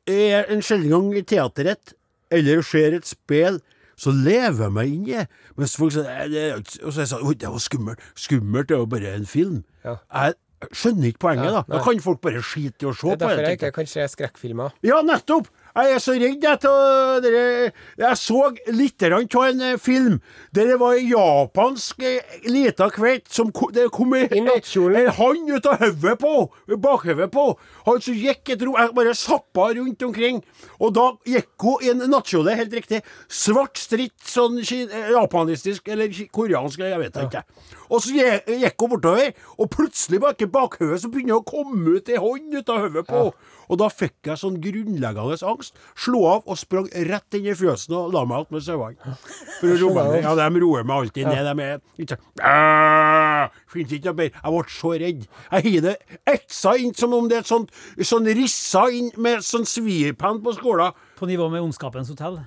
er 0.10 0.48
en 0.52 0.64
sjelden 0.66 0.92
gang 0.94 1.12
i 1.20 1.24
teateret, 1.28 1.94
eller 2.34 2.64
ser 2.66 2.96
et 2.98 3.06
spill, 3.08 3.60
så 3.96 4.12
lever 4.12 4.66
jeg 4.66 4.74
meg 4.76 4.90
inn 4.92 5.04
i 5.08 5.14
det. 5.16 5.28
Mens 5.56 5.76
folk 5.80 5.94
sier 5.96 6.08
det 6.32 6.42
er 6.50 6.58
Og 6.84 6.90
så 6.92 6.98
er 7.00 7.04
jeg 7.06 7.12
sånn 7.14 7.28
Oi, 7.30 7.36
det 7.40 7.52
var 7.54 7.62
skummelt. 7.64 8.02
Skummelt 8.20 8.74
er 8.74 8.82
jo 8.82 8.88
bare 8.92 9.14
en 9.16 9.28
film. 9.30 9.62
Ja. 9.86 9.94
Jeg 10.12 10.74
skjønner 10.76 11.12
ikke 11.12 11.22
poenget, 11.28 11.46
Ja, 11.48 11.62
da. 11.62 11.62
Da 11.78 11.84
kan 11.86 12.02
folk 12.04 12.20
bare 12.26 12.42
skite 12.44 12.84
i 12.84 12.90
å 12.90 12.96
se 12.98 13.06
Det 13.08 13.14
er 13.14 13.16
på 13.16 13.22
derfor 13.24 13.40
det. 13.40 13.46
jeg 13.54 13.60
ikke 13.62 13.72
kan 13.78 13.88
se 13.94 14.08
skrekkfilmer. 14.18 14.76
Ja, 14.84 15.00
nettopp! 15.06 15.48
Jeg 15.76 15.92
er 15.92 16.00
så 16.00 16.14
redd 16.16 16.46
jeg 16.46 16.60
til 16.64 17.24
dere 17.26 17.42
Jeg 18.00 18.20
så 18.20 18.42
litt 18.72 19.04
av 19.06 19.44
en 19.44 19.64
eh, 19.66 19.80
film 19.82 20.22
der 20.56 20.70
det 20.72 20.78
var 20.80 20.96
en 20.96 21.10
japansk 21.10 22.00
eh, 22.08 22.38
lita 22.48 22.88
kveit 22.96 23.28
som 23.32 23.52
det 23.76 23.90
kom 23.92 24.14
en, 24.16 24.32
en 24.32 25.10
hann 25.18 25.50
ut 25.52 25.68
av 25.68 25.82
hodet 25.84 26.16
på, 26.22 26.34
bakhodet 26.80 27.28
på. 27.34 27.46
Han 27.90 28.00
som 28.02 28.16
gikk 28.16 28.54
et 28.56 28.64
rom 28.64 28.78
jeg 28.80 28.96
bare 28.96 29.16
zappa 29.20 29.68
rundt 29.76 30.06
omkring. 30.08 30.42
Og 30.80 30.96
da 30.96 31.10
gikk 31.28 31.66
hun 31.66 31.84
i 31.84 31.92
en 31.92 32.06
nattkjole, 32.12 32.56
helt 32.56 32.74
riktig. 32.76 33.02
Svart 33.28 33.80
stritt, 33.82 34.16
sånn 34.24 34.62
japanistisk 34.64 35.92
eller 35.92 36.12
koreansk, 36.36 36.86
jeg 36.88 37.02
vet 37.04 37.20
ikke. 37.26 37.44
Og 37.90 38.02
så 38.04 38.16
gikk 38.16 38.82
hun 38.82 38.94
bortover, 38.96 39.34
og 39.58 39.70
plutselig 39.74 40.22
bak 40.24 40.42
bakhodet 40.52 41.02
så 41.02 41.12
begynner 41.12 41.36
det 41.36 41.42
å 41.42 41.46
komme 41.48 41.98
ut 41.98 42.10
ei 42.10 42.22
hånd 42.22 42.56
ut 42.56 42.72
av 42.72 42.86
hodet 42.86 43.06
på 43.10 43.20
henne. 43.20 43.52
Og 43.66 43.80
da 43.82 43.88
fikk 43.90 44.30
jeg 44.30 44.38
sånn 44.38 44.60
grunnleggende 44.62 45.38
angst. 45.50 45.78
Slo 45.98 46.22
av 46.30 46.44
og 46.46 46.60
sprang 46.60 46.86
rett 47.10 47.38
inn 47.38 47.48
i 47.50 47.56
fjøsen 47.58 47.96
og 47.98 48.14
la 48.14 48.22
meg 48.30 48.44
alt 48.44 48.54
med 48.54 48.66
sauene. 48.66 49.16
For 49.58 49.74
å 49.74 49.80
roe 49.82 49.96
meg. 49.98 50.20
Ja, 50.22 50.36
de 50.38 50.62
roer 50.62 50.86
meg 50.86 51.06
alltid 51.08 51.32
ned. 51.32 51.50
De 51.50 51.66
er 51.66 51.82
ikke 51.98 52.20
sånn 52.20 53.54
Fins 53.72 53.94
ikke 53.94 54.12
noe 54.12 54.20
bedre. 54.22 54.42
Jeg 54.44 54.56
ble 54.56 54.76
så 54.76 54.94
redd. 55.02 55.28
Jeg 55.52 55.66
har 55.66 55.86
det 55.86 55.96
etsa 56.36 56.76
inn 56.82 56.94
som 56.98 57.14
om 57.18 57.30
det 57.30 57.40
er 57.40 57.46
et 57.46 57.52
sånt 57.52 57.74
sånn 58.14 58.30
rissa 58.38 58.86
inn 58.94 59.12
med 59.22 59.46
sånn 59.46 59.68
svipenn 59.70 60.44
på 60.46 60.58
skolen. 60.60 60.94
På 61.20 61.30
nivå 61.30 61.50
med 61.52 61.66
Ondskapens 61.66 62.12
hotell. 62.14 62.44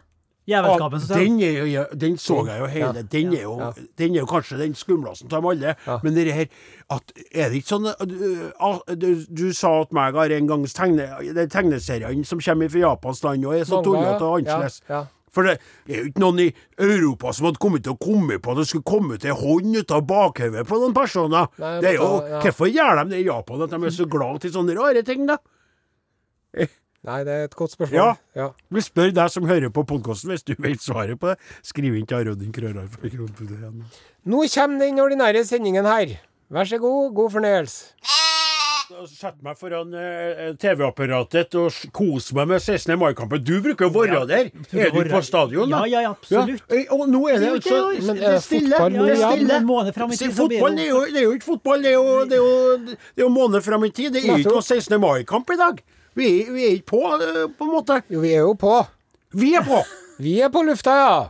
Ja, 0.49 0.63
Jævelskapens 0.63 1.09
den, 1.09 1.41
er 1.45 1.67
jo, 1.69 1.85
den 2.01 2.15
så 2.17 2.39
jeg 2.47 2.61
jo 2.61 2.67
hele. 2.73 3.03
Den, 3.13 3.35
er 3.35 3.43
jo, 3.43 3.57
den 3.99 4.15
er 4.15 4.23
jo 4.23 4.29
kanskje 4.31 4.57
den 4.63 4.75
skumleste 4.75 5.29
av 5.37 5.45
alle. 5.51 5.75
Men 6.03 6.17
det 6.17 6.33
her 6.33 6.47
at, 6.89 7.13
Er 7.35 7.51
det 7.53 7.61
ikke 7.61 7.75
sånn 7.75 7.91
uh, 7.91 8.47
ah, 8.65 8.81
du, 8.97 9.11
du 9.29 9.51
sa 9.53 9.75
at 9.83 9.93
meg 9.93 10.17
har 10.17 10.33
en 10.33 10.49
gang 10.49 10.65
tegne, 10.73 11.11
de 11.37 11.45
tegneseriene 11.53 12.25
som 12.25 12.41
kommer 12.41 12.73
fra 12.73 12.81
Japans 12.87 13.21
land 13.27 13.45
og 13.45 13.59
er 13.59 13.69
så 13.69 13.83
tullete 13.85 14.25
og 14.25 14.41
annerledes. 14.41 14.81
Ja, 14.89 15.03
ja. 15.03 15.05
For 15.35 15.45
det 15.45 15.59
er 15.59 16.01
jo 16.01 16.09
ikke 16.09 16.25
noen 16.25 16.41
i 16.47 16.49
Europa 16.81 17.35
som 17.37 17.51
hadde 17.51 17.61
kommet 17.61 17.85
til 17.85 17.93
å 17.93 18.01
komme 18.01 18.41
på 18.41 18.55
at 18.55 18.63
det 18.63 18.69
skulle 18.71 18.89
komme 18.89 19.21
til 19.21 19.37
hånd 19.37 19.77
ut 19.77 19.93
av 19.95 20.07
bakhodet 20.09 20.65
på 20.67 20.81
noen 20.81 20.97
personer. 20.97 21.53
Nei, 21.61 21.77
det 21.85 21.93
er 21.93 22.01
jo, 22.01 22.11
ja. 22.25 22.41
Hvorfor 22.47 22.73
gjør 22.73 23.03
de 23.03 23.07
det 23.13 23.21
i 23.21 23.29
Japan, 23.29 23.67
at 23.67 23.77
de 23.77 23.85
er 23.85 23.97
så 24.01 24.09
glad 24.09 24.41
til 24.43 24.55
sånne 24.57 24.77
rare 24.81 25.05
ting, 25.05 25.29
da? 25.29 25.37
Nei, 27.07 27.21
det 27.25 27.33
er 27.33 27.45
et 27.47 27.55
godt 27.55 27.71
spørsmål. 27.77 27.95
Ja. 27.97 28.15
ja. 28.35 28.49
Vi 28.75 28.83
spør 28.83 29.13
deg 29.15 29.31
som 29.31 29.47
hører 29.47 29.71
på 29.71 29.85
podkasten, 29.87 30.33
hvis 30.35 30.43
du 30.43 30.55
vet 30.59 30.83
svaret 30.83 31.19
på 31.23 31.31
det. 31.31 31.37
Skriv 31.63 31.95
inn 31.95 32.07
til 32.11 32.19
Arodin 32.25 32.51
Krørar. 32.53 32.89
for 32.91 33.07
kronpudden. 33.13 33.85
Nå 34.29 34.43
kommer 34.55 34.83
den 34.83 34.99
ordinære 35.01 35.45
sendingen 35.47 35.87
her. 35.87 36.17
Vær 36.51 36.65
så 36.67 36.79
god, 36.83 37.13
god 37.15 37.31
fornøyelse. 37.37 37.95
Sett 39.13 39.37
meg 39.45 39.59
foran 39.61 39.91
eh, 39.93 40.55
TV-apparatet 40.57 41.53
og 41.61 41.75
kose 41.93 42.33
meg 42.35 42.49
med 42.49 42.63
16. 42.65 42.95
mai-kampen. 42.99 43.43
Du 43.45 43.59
bruker 43.63 43.85
å 43.87 43.93
være 43.93 44.23
der. 44.31 44.49
Er 44.73 44.91
du 44.95 45.11
på 45.13 45.21
stadion, 45.27 45.69
da? 45.71 45.83
Ja, 45.87 46.01
ja, 46.07 46.15
absolutt. 46.17 46.65
Ja. 46.73 46.79
eh, 46.81 46.95
Og 46.97 47.05
nå 47.13 47.21
er 47.29 47.37
det 47.45 47.51
altså 47.59 47.83
Men 48.01 48.17
er 48.17 48.39
det 48.39 48.43
stille. 48.47 48.73
fotball 48.73 48.97
nå 48.97 49.05
Det 49.11 49.19
er 49.19 49.37
stille. 49.37 49.59
En 49.61 49.69
måned 49.69 49.95
fram 49.95 50.11
i 50.11 50.17
Se, 50.17 50.25
tid, 50.25 50.35
så 50.39 50.49
blir 50.49 50.65
Fotball 50.65 50.81
det 50.81 50.87
det 50.87 50.89
er 50.89 50.95
jo, 50.95 51.05
det 51.05 51.21
er 51.21 51.27
jo 51.29 51.37
ikke 51.37 51.49
fotball, 51.51 51.85
det 51.85 51.93
er 51.93 51.99
jo, 51.99 52.17
det 52.33 52.39
er 52.39 52.43
jo, 52.43 52.79
det 52.89 53.23
er 53.23 53.27
jo 53.27 53.31
måned 53.37 53.67
fram 53.69 53.85
i 53.85 53.93
tid. 53.93 54.11
Det 54.17 54.25
er 54.25 54.31
jo 54.33 54.39
ikke 54.41 54.57
noe 54.57 54.65
16. 54.65 54.99
mai-kamp 55.05 55.53
i 55.55 55.61
dag. 55.61 55.85
Vi 56.19 56.27
er, 56.41 56.53
vi 56.53 56.65
er 56.67 56.71
ikke 56.71 56.87
på, 56.87 57.01
eh, 57.23 57.45
på 57.59 57.65
en 57.65 57.71
måte. 57.71 58.01
Jo, 58.11 58.21
vi 58.21 58.33
er 58.35 58.41
jo 58.43 58.55
på. 58.59 58.75
Vi 59.39 59.55
er 59.55 59.63
på! 59.63 59.83
Vi 60.19 60.41
er 60.43 60.49
på 60.51 60.63
lufta, 60.67 60.91
ja. 60.91 61.29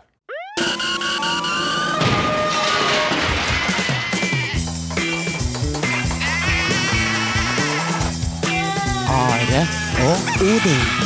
Are 9.12 9.60
og 10.08 10.16
Odin. 10.40 10.97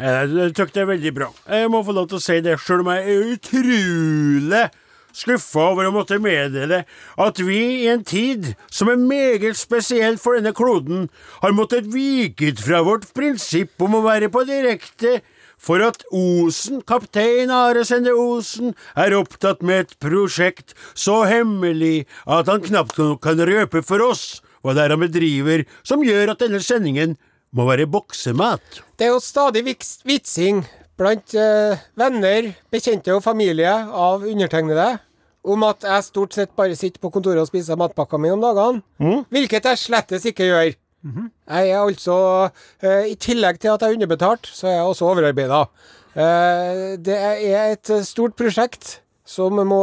Jeg 0.00 0.54
syns 0.56 0.72
det 0.72 0.80
er 0.80 0.88
veldig 0.88 1.10
bra. 1.12 1.26
Jeg 1.44 1.68
må 1.68 1.82
få 1.84 1.92
lov 1.92 2.06
til 2.08 2.16
å 2.16 2.24
si 2.24 2.38
det, 2.40 2.54
sjøl 2.62 2.80
om 2.80 2.88
jeg 2.94 3.02
er 3.04 3.34
utrolig 3.34 4.62
skuffa 5.12 5.64
over 5.72 5.88
å 5.88 5.92
måtte 5.94 6.20
meddele 6.22 6.84
at 7.20 7.40
vi 7.42 7.58
i 7.82 7.88
en 7.90 8.04
tid 8.06 8.52
som 8.72 8.88
er 8.92 9.00
meget 9.00 9.58
spesiell 9.58 10.16
for 10.22 10.38
denne 10.38 10.54
kloden, 10.56 11.08
har 11.42 11.56
måttet 11.56 11.90
vike 11.92 12.52
ut 12.52 12.62
fra 12.62 12.80
vårt 12.86 13.08
prinsipp 13.16 13.82
om 13.82 13.98
å 13.98 14.04
være 14.06 14.30
på 14.32 14.46
direkte 14.48 15.18
for 15.60 15.82
at 15.84 16.06
Osen, 16.16 16.80
kaptein 16.88 17.52
Are 17.52 17.82
Sende 17.84 18.14
Osen, 18.16 18.72
er 18.96 19.18
opptatt 19.18 19.60
med 19.66 19.84
et 19.84 19.98
prosjekt 20.00 20.72
så 20.94 21.24
hemmelig 21.28 22.06
at 22.24 22.48
han 22.48 22.64
knapt 22.64 22.96
nok 23.02 23.20
kan 23.26 23.42
røpe 23.50 23.84
for 23.84 24.06
oss 24.06 24.38
hva 24.64 24.72
det 24.76 24.86
er 24.86 24.94
han 24.94 25.04
bedriver 25.04 25.66
som 25.84 26.04
gjør 26.04 26.32
at 26.32 26.40
denne 26.40 26.62
sendingen 26.64 27.18
må 27.56 27.66
være 27.68 27.88
boksemat. 27.90 28.80
Det 28.98 29.08
er 29.08 29.14
jo 29.14 29.22
stadig 29.22 29.64
vitsing 29.66 30.62
blant 31.00 31.34
eh, 31.34 31.80
venner, 31.98 32.50
bekjente 32.72 33.14
og 33.14 33.24
familie 33.24 33.70
av 33.70 34.26
undertegnede 34.28 34.90
om 35.50 35.62
at 35.64 35.86
jeg 35.88 36.04
stort 36.10 36.36
sett 36.36 36.52
bare 36.56 36.76
sitter 36.76 37.00
på 37.00 37.08
kontoret 37.14 37.40
og 37.40 37.48
spiser 37.48 37.78
matpakka 37.80 38.18
mi 38.20 38.28
om 38.32 38.42
dagene. 38.44 38.82
Hvilket 39.32 39.70
jeg 39.70 39.80
slettes 39.80 40.26
ikke 40.28 40.50
gjør. 40.50 40.74
Jeg 41.00 41.70
er 41.72 41.78
altså 41.80 42.16
eh, 42.84 43.06
I 43.08 43.16
tillegg 43.16 43.56
til 43.62 43.72
at 43.72 43.80
jeg 43.80 43.94
er 43.94 43.96
underbetalt, 43.96 44.50
så 44.52 44.68
er 44.68 44.76
jeg 44.76 44.90
også 44.90 45.08
overarbeida. 45.08 45.62
Eh, 46.12 46.98
det 47.00 47.16
er 47.16 47.72
et 47.72 47.92
stort 48.04 48.36
prosjekt 48.36 48.98
som 49.30 49.56
må 49.64 49.80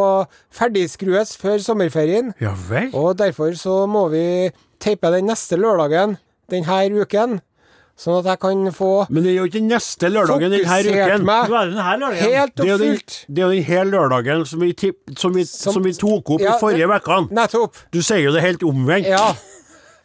ferdigskrues 0.54 1.34
før 1.40 1.58
sommerferien. 1.64 2.34
Ja 2.44 2.54
vel? 2.70 2.92
Og 2.94 3.18
derfor 3.18 3.56
så 3.58 3.86
må 3.90 4.06
vi 4.14 4.52
teipe 4.84 5.10
den 5.16 5.32
neste 5.32 5.58
lørdagen 5.58 6.20
denne 6.52 7.02
uken, 7.02 7.40
sånn 7.98 8.20
at 8.20 8.28
jeg 8.30 8.40
kan 8.44 8.60
få 8.78 8.90
Men 9.10 9.24
det 9.26 9.32
er 9.32 9.38
jo 9.40 9.46
ikke 9.50 9.62
neste 9.66 10.10
lørdagen 10.14 10.52
denne 10.54 10.62
uken. 10.94 11.26
meg 11.26 11.50
det 11.50 11.62
denne 11.74 11.98
lørdagen. 12.04 12.32
helt 12.38 12.56
Det 12.56 12.64
er 12.64 12.68
jo 12.68 12.74
og 12.76 12.80
den, 12.84 13.00
det 13.34 13.42
er 13.42 13.46
jo 13.48 13.52
den 13.56 13.64
hele 13.72 13.92
lørdagen 13.96 14.46
som 14.46 14.60
vi, 14.62 14.72
tipp, 14.74 14.98
som 15.18 15.34
vi, 15.34 15.44
som, 15.50 15.74
Som- 15.74 15.84
vi 15.84 15.94
tok 15.98 16.30
opp 16.38 16.42
Ja, 16.46 16.56
i 16.56 16.60
forrige 16.62 16.88
uke. 16.92 17.30
Nettopp. 17.34 17.76
Du 17.92 18.02
sier 18.06 18.22
jo 18.28 18.32
det 18.36 18.42
helt 18.46 18.62
omvendt. 18.64 19.08
Ja. 19.10 19.34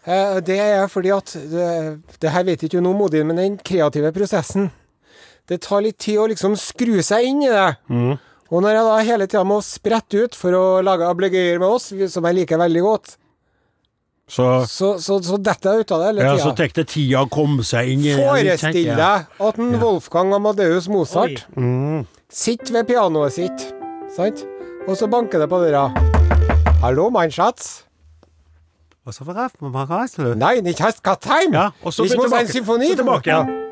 Eh, 0.07 0.41
Det 0.41 0.59
er 0.59 0.89
fordi 0.91 1.13
at 1.15 1.33
det, 1.53 2.01
det 2.19 2.31
her 2.35 2.43
vet 2.49 2.63
ikke 2.67 2.81
noe 2.83 2.95
om 2.97 3.03
Odin, 3.03 3.27
men 3.29 3.37
den 3.37 3.59
kreative 3.59 4.11
prosessen 4.13 4.71
Det 5.47 5.61
tar 5.61 5.83
litt 5.83 5.99
tid 5.99 6.19
å 6.19 6.29
liksom 6.31 6.57
skru 6.57 7.01
seg 7.03 7.25
inn 7.29 7.43
i 7.43 7.49
det. 7.51 7.77
Mm. 7.91 8.17
Og 8.53 8.61
når 8.63 8.75
jeg 8.77 8.85
da 8.89 8.97
hele 9.13 9.27
tida 9.27 9.45
må 9.45 9.61
sprette 9.65 10.25
ut 10.25 10.35
for 10.39 10.53
å 10.53 10.65
lage 10.85 11.07
ablegøyer 11.09 11.59
med 11.59 11.69
oss, 11.69 11.93
som 12.13 12.25
jeg 12.25 12.35
liker 12.37 12.59
veldig 12.61 12.83
godt, 12.85 13.17
Så, 14.33 14.45
så, 14.65 14.95
så, 15.03 15.19
så 15.21 15.37
detter 15.45 15.75
jeg 15.77 15.85
ut 15.85 15.91
av 15.93 16.01
det 16.01 16.07
hele 16.09 16.25
ja, 16.25 16.37
så 16.41 16.55
tenkte 16.57 16.81
det 16.81 16.89
tida 16.95 17.21
å 17.21 17.29
komme 17.29 17.61
seg 17.69 17.91
inn 17.93 18.05
i. 18.07 18.15
Forestill 18.17 18.89
deg 18.97 19.27
at 19.49 19.59
en 19.61 19.75
Wolfgang 19.83 20.33
Amadeus 20.39 20.89
Mozart 20.89 21.43
Mm. 21.57 22.07
sitter 22.33 22.73
ved 22.79 22.89
pianoet 22.89 23.33
sitt, 23.37 23.67
sant? 24.17 24.41
Og 24.89 24.97
så 24.97 25.07
banker 25.12 25.39
det 25.45 25.51
på 25.53 25.61
døra. 25.61 25.85
Hallo, 26.81 27.11
mein 27.12 27.31
Schatz? 27.31 27.83
Og 29.05 29.12
så 29.12 29.25
var 29.29 29.35
det- 29.35 29.61
hva 29.61 29.85
var 29.87 30.07
det? 30.09 30.37
Nei, 30.39 30.61
nicht 30.61 30.81
hast 30.81 31.03
kein! 31.03 31.53
Ja, 31.53 31.71
og 31.85 31.93
så 31.93 32.05
muss 32.05 32.12
tilbake- 32.17 32.53
Symfoni. 32.53 32.89
så 32.89 32.97
tilbake 33.03 33.27
igjen. 33.29 33.47
Was 33.47 33.72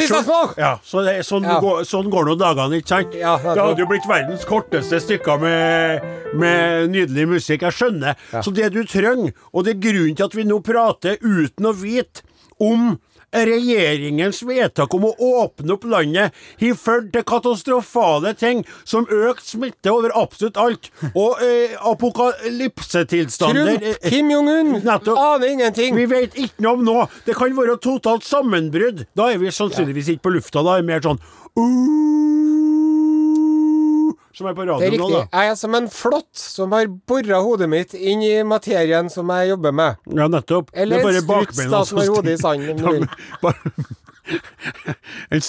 ist 0.00 0.12
das 0.12 0.26
noch? 0.26 0.56
Ja, 0.60 0.74
så 0.84 1.00
det, 1.06 1.14
sånn, 1.24 1.44
Ja. 1.48 1.58
Går, 1.60 1.84
sånn 1.88 2.10
går 2.12 2.26
nå 2.28 2.34
dagene, 2.40 2.80
ikke 2.82 2.92
sant? 2.92 3.14
Ja, 3.16 3.36
det, 3.40 3.54
det 3.56 3.64
hadde 3.64 3.80
jo 3.80 3.88
blitt 3.88 4.08
verdens 4.08 4.44
korteste 4.48 5.00
stykker 5.00 5.40
med, 5.40 6.08
med 6.36 6.90
nydelig 6.92 7.28
musikk. 7.36 7.64
Jeg 7.64 7.72
skjønner. 7.78 8.18
Så 8.44 8.52
det 8.52 8.68
du 8.74 8.82
trenger, 8.84 9.32
og 9.52 9.64
det 9.64 9.76
er 9.78 9.84
grunnen 9.88 10.16
til 10.18 10.28
at 10.28 10.36
vi 10.36 10.44
nå 10.44 10.60
prater 10.66 11.16
uten 11.24 11.70
å 11.70 11.72
vite 11.72 12.26
om 12.60 12.98
regjeringens 13.32 14.42
vedtak 14.46 14.94
om 14.94 15.06
å 15.08 15.12
åpne 15.42 15.74
opp 15.76 15.84
landet 15.88 16.36
har 16.60 16.78
ført 16.78 17.10
til 17.14 17.24
katastrofale 17.26 18.34
ting 18.38 18.64
som 18.84 19.06
økt 19.06 19.46
smitte 19.46 19.92
over 19.92 20.14
absolutt 20.18 20.58
alt, 20.60 20.90
og 21.14 21.42
eh, 21.44 21.76
apokalypsetilstander. 21.90 23.78
Trump, 23.78 24.10
Kim 24.10 24.32
Jong-un, 24.34 24.74
aner 24.82 25.46
ingenting. 25.48 25.96
Vi 25.98 26.08
vet 26.10 26.36
ikke 26.38 26.66
noe 26.66 26.78
om 26.78 26.86
nå. 26.86 26.98
Det 27.26 27.36
kan 27.38 27.54
være 27.56 27.78
totalt 27.82 28.26
sammenbrudd. 28.26 29.06
Da 29.18 29.30
er 29.32 29.42
vi 29.42 29.54
sannsynligvis 29.54 30.14
ikke 30.14 30.28
på 30.28 30.36
lufta. 30.38 30.64
Da 30.66 30.78
er 30.78 30.84
det 30.84 30.90
mer 30.90 31.04
sånn 31.04 31.20
uh, 31.20 32.79
Som 34.40 34.48
er 34.48 34.54
på 34.56 34.64
er 34.64 34.94
nå, 34.96 35.06
da. 35.12 35.18
Jeg 35.36 35.50
er 35.52 35.56
som 35.60 35.74
en 35.76 35.86
flått 35.92 36.40
som 36.40 36.72
har 36.72 36.86
bora 36.88 37.42
hodet 37.44 37.66
mitt 37.68 37.90
inn 37.92 38.22
i 38.24 38.38
materien 38.48 39.10
som 39.12 39.28
jeg 39.34 39.50
jobber 39.50 39.74
med. 39.76 39.98
Ja, 40.16 40.30
nettopp. 40.32 40.70
Eller 40.72 41.02
er 41.04 41.18
en 41.18 41.26
struts 41.26 41.60
da, 41.60 41.82
som 41.84 42.00
har 42.00 42.08
hodet 42.14 42.38
i 42.38 42.40
sanden. 42.40 42.80
Om 44.30 44.36
du 44.36 44.38
vil. 44.38 44.90
Bare- 44.90 44.96
En. 45.30 45.40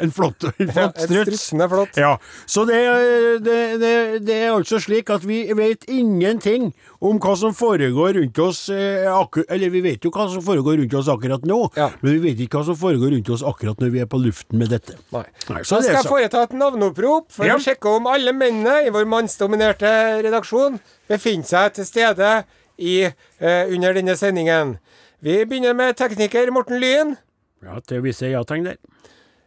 En 0.00 0.10
flott, 0.10 0.44
en 0.44 0.66
Ja, 0.66 0.72
flott 0.72 0.98
struts. 1.00 1.22
strutsende 1.22 1.68
flått. 1.68 1.96
Ja, 1.96 2.18
så 2.46 2.64
det, 2.66 2.74
er- 2.76 3.38
det, 3.42 3.80
det, 3.80 3.92
det 4.26 4.34
er 4.44 4.50
altså 4.54 4.78
slik 4.80 5.10
at 5.10 5.24
vi 5.24 5.52
vet 5.56 5.84
ingenting 5.88 6.72
om 7.00 7.18
hva 7.22 7.36
som 7.36 7.54
foregår 7.54 8.14
rundt 8.18 8.38
oss 8.38 8.68
eh, 8.68 9.06
Eller 9.48 9.70
vi 9.70 9.80
vet 9.80 10.04
jo 10.04 10.10
hva 10.10 10.28
som 10.32 10.42
foregår 10.42 10.78
rundt 10.82 10.94
oss 10.94 11.08
akkurat 11.08 11.44
nå, 11.46 11.70
Ja. 11.76 11.90
men 12.00 12.12
vi 12.12 12.18
vet 12.30 12.40
ikke 12.46 12.58
hva 12.58 12.64
som 12.64 12.76
foregår 12.76 13.10
rundt 13.14 13.30
oss 13.30 13.42
akkurat 13.42 13.78
når 13.80 13.90
vi 13.94 14.00
er 14.00 14.06
på 14.06 14.18
luften 14.22 14.58
med 14.58 14.68
dette. 14.70 14.96
Nei. 15.12 15.24
Nei, 15.50 15.62
Så 15.62 15.76
det 15.80 15.84
skal 15.84 15.90
er 15.90 15.94
jeg 15.94 16.02
så. 16.04 16.08
foreta 16.08 16.42
et 16.42 16.52
navneopprop 16.52 17.30
for 17.32 17.44
Ja. 17.46 17.56
å 17.56 17.62
sjekke 17.62 17.96
om 17.96 18.06
alle 18.06 18.32
mennene 18.32 18.86
i 18.86 18.90
vår 18.90 19.06
mannsdominerte 19.06 20.22
redaksjon 20.24 20.80
befinner 21.08 21.44
seg 21.46 21.72
til 21.74 21.84
stede 21.84 22.44
i, 22.78 23.04
eh, 23.04 23.66
under 23.72 23.92
denne 23.94 24.16
sendingen. 24.16 24.78
Vi 25.22 25.44
begynner 25.44 25.74
med 25.74 25.96
tekniker 25.96 26.50
Morten 26.52 26.78
Lyen. 26.80 27.16
Ja, 27.64 27.78
det 27.88 28.02
viser 28.04 28.30
ja-tegn 28.32 28.68
der. 28.68 28.76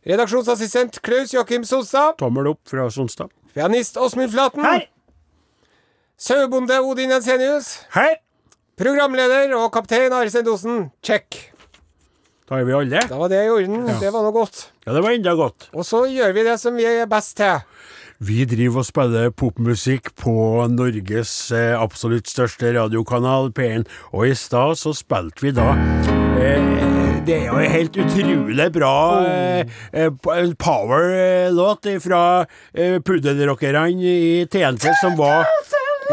Redaksjonsassistent 0.08 1.00
Klaus 1.06 1.34
Joakim 1.34 1.64
Solstad. 1.68 2.18
Tommel 2.20 2.50
opp 2.52 2.62
fra 2.70 2.88
Sonstad. 2.92 3.30
Pianist 3.54 3.98
Åsmund 4.02 4.32
Flaten. 4.34 4.66
Her! 4.66 4.88
Sauebonde 6.18 6.80
Odin 6.82 7.14
Jensenius. 7.14 7.76
Her! 7.94 8.18
Programleder 8.82 9.54
og 9.60 9.70
kaptein 9.74 10.14
Are 10.16 10.30
Sendosen. 10.34 10.90
Check. 11.06 11.52
Da 12.50 12.60
er 12.60 12.66
vi 12.68 12.74
alle. 12.76 13.02
Da 13.08 13.20
var 13.20 13.30
det 13.32 13.44
i 13.46 13.52
orden. 13.54 13.86
Det 14.02 14.10
var 14.12 14.26
noe 14.26 14.34
godt. 14.36 14.66
Ja, 14.84 14.96
det 14.96 15.04
var 15.06 15.14
enda 15.16 15.36
godt. 15.38 15.70
Og 15.72 15.86
så 15.88 16.02
gjør 16.12 16.34
vi 16.36 16.44
det 16.50 16.58
som 16.60 16.76
vi 16.76 16.88
er 16.90 17.06
best 17.10 17.38
til. 17.40 17.62
Vi 18.22 18.44
driver 18.46 18.84
og 18.84 18.86
spiller 18.86 19.32
popmusikk 19.34 20.12
på 20.22 20.34
Norges 20.70 21.32
eh, 21.58 21.72
absolutt 21.74 22.30
største 22.30 22.70
radiokanal, 22.76 23.48
P1, 23.58 23.88
og 24.14 24.28
i 24.28 24.36
stad 24.38 24.78
så 24.78 24.92
spilte 24.94 25.42
vi 25.42 25.54
da 25.58 25.72
eh, 26.38 26.68
Det 27.26 27.40
er 27.40 27.48
jo 27.48 27.56
en 27.58 27.72
helt 27.72 27.98
utrolig 28.04 28.68
bra 28.76 28.92
eh, 29.26 29.72
eh, 29.90 30.12
power-låt 30.62 31.90
fra 32.04 32.22
eh, 32.76 33.00
puddelrockerne 33.02 33.88
i 33.90 34.46
TNT 34.46 34.86
som 35.02 35.18
var 35.18 35.48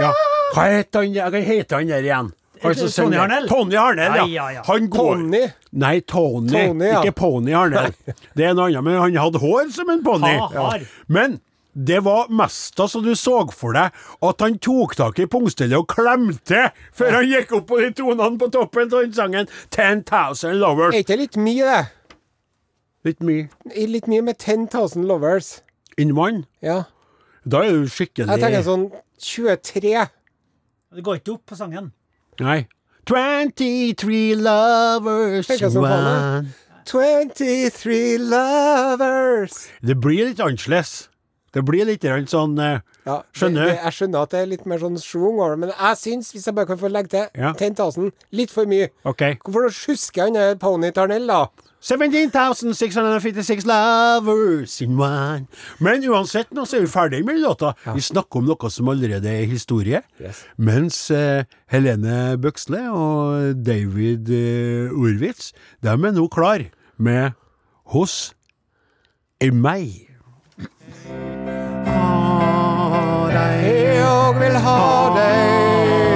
ja. 0.01 0.15
Hva 0.55 0.65
heter 0.65 1.05
han, 1.05 1.19
hva 1.35 1.43
heter 1.45 1.83
han 1.83 1.93
der 1.93 2.09
igjen? 2.09 2.31
Tony 2.63 3.19
Harnell? 3.21 3.51
Tony 3.51 3.77
Harnell, 3.77 4.17
ja. 4.17 4.25
Ja, 4.33 4.47
ja. 4.57 4.63
Han 4.67 4.89
går 4.89 5.13
Tony. 5.21 5.43
Nei, 5.77 6.01
Tony. 6.01 6.55
Tony, 6.57 6.89
ja. 6.89 7.03
Ikke 7.03 7.13
Pony 7.21 7.53
Harnell. 7.53 7.93
Det 8.33 8.49
er 8.49 8.57
noe 8.57 8.71
annet, 8.71 8.87
men 8.89 8.97
han 8.97 9.21
hadde 9.21 9.45
hår 9.45 9.69
som 9.77 9.93
en 9.93 10.03
ponni. 10.07 10.33
Ha. 10.57 10.73
Men 11.13 11.37
det 11.79 12.01
var 12.03 12.31
mesta 12.35 12.89
så 12.91 13.01
du 13.05 13.13
så 13.15 13.37
for 13.55 13.77
deg 13.77 13.95
at 14.27 14.43
han 14.43 14.57
tok 14.59 14.97
tak 14.99 15.21
i 15.23 15.29
pungstellet 15.31 15.79
og 15.79 15.87
klemte 15.93 16.65
før 16.97 17.21
han 17.21 17.29
gikk 17.31 17.55
opp 17.61 17.69
på 17.71 17.79
de 17.85 17.93
tonene 18.01 18.41
på 18.41 18.49
toppen 18.55 18.91
av 18.91 19.05
den 19.05 19.15
sangen 19.15 19.53
10,000 19.71 20.59
Lovers. 20.59 20.97
Er 20.97 21.05
ikke 21.05 21.15
det 21.15 21.21
litt 21.23 21.39
mye, 21.39 21.69
det? 21.69 21.85
Litt 23.07 23.23
mye. 23.23 23.47
Litt 23.87 24.09
mye 24.11 24.25
med 24.27 24.39
10 24.39 24.67
000 24.75 25.07
lovers. 25.07 25.61
Innmann. 25.99 26.45
Ja. 26.63 26.83
Da 27.47 27.63
er 27.65 27.79
du 27.79 27.91
skikkelig 27.91 28.27
Jeg 28.35 28.43
tenker 28.43 28.65
sånn 28.67 28.89
23. 29.23 29.93
Det 30.99 31.05
går 31.07 31.21
ikke 31.21 31.37
opp 31.37 31.47
på 31.53 31.59
sangen. 31.59 31.93
Nei. 32.43 32.67
23 33.09 34.35
lovers 34.37 35.49
one. 35.79 36.51
23 36.89 38.19
lovers. 38.19 39.63
Det 39.81 39.97
blir 40.01 40.29
litt 40.29 40.43
annerledes. 40.45 41.09
Det 41.55 41.63
blir 41.65 41.87
litt 41.89 42.05
sånn 42.29 42.59
eh, 42.61 42.81
Ja, 43.07 43.23
Skjønner. 43.33 43.71
Det, 43.71 43.79
jeg 43.85 43.95
skjønner 43.97 44.27
at 44.27 44.35
det 44.35 44.41
er 44.43 44.51
litt 44.51 44.67
mer 44.69 44.83
sånn 44.83 44.99
schwung 45.01 45.39
over 45.41 45.55
det, 45.55 45.61
men 45.65 45.73
jeg 45.73 46.01
syns, 46.03 46.33
hvis 46.35 46.47
jeg 46.47 46.55
bare 46.59 46.69
kan 46.69 46.81
få 46.81 46.91
legge 46.93 47.09
til, 47.15 47.29
Ja. 47.39 47.55
10 47.57 47.79
000 47.79 48.13
litt 48.37 48.53
for 48.53 48.69
mye. 48.69 48.91
Okay. 49.09 49.39
Hvorfor 49.45 49.73
sjusker 49.73 50.27
han 50.29 50.37
der 50.37 50.59
Pony 50.61 50.91
Tarnell, 50.93 51.27
da? 51.29 51.47
17,656 51.81 53.65
lovers 53.65 54.81
in 54.83 54.97
one. 54.99 55.47
Men 55.79 56.03
uansett, 56.11 56.51
nå 56.53 56.65
så 56.67 56.81
er 56.81 56.85
vi 56.87 56.91
ferdig 56.91 57.21
med 57.27 57.39
låta. 57.41 57.73
Vi 57.95 58.03
snakker 58.03 58.43
om 58.43 58.49
noe 58.51 58.71
som 58.75 58.91
allerede 58.91 59.31
er 59.31 59.47
historie. 59.47 60.03
Yes. 60.21 60.43
Mens 60.59 60.99
eh, 61.15 61.45
Helene 61.71 62.35
Bøksle 62.43 62.83
og 62.91 63.63
David 63.63 64.29
eh, 64.35 64.91
Orwitz, 64.91 65.53
de 65.81 65.95
er 65.95 66.19
nå 66.19 66.27
klar 66.35 66.67
med 66.99 67.39
Hos 67.95 68.35
i 69.41 69.53
meg. 69.55 70.08
Jeg 74.09 74.41
vil 74.41 74.57
ha 74.65 74.77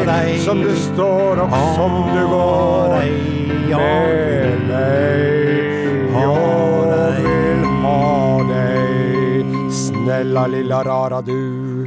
deg 0.06 0.28
som 0.40 0.60
du 0.64 0.70
står 0.78 1.40
og 1.44 1.50
som 1.76 1.92
du 2.08 2.20
går 2.30 2.88
med 2.88 2.96
meg. 2.96 3.10
Jeg 3.72 3.78
vil 3.82 4.62
ha 7.82 7.98
deg, 8.48 9.52
snella 9.76 10.44
lilla 10.54 10.82
rara 10.88 11.20
du. 11.26 11.38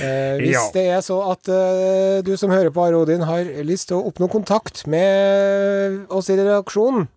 Eh, 0.00 0.36
hvis 0.38 0.54
Ja. 0.54 0.60
det 0.74 0.82
er 0.94 1.00
så 1.02 1.16
at 1.32 1.48
eh, 1.50 2.20
du 2.24 2.36
som 2.38 2.50
hører 2.52 2.70
på 2.70 2.82
Are 2.84 2.98
Odin 3.00 3.24
har 3.26 3.48
lyst 3.66 3.88
til 3.88 3.96
å 3.98 4.04
oppnå 4.10 4.28
kontakt 4.30 4.84
med 4.86 6.04
oss 6.14 6.28
i 6.30 6.36
redaksjonen 6.38 7.08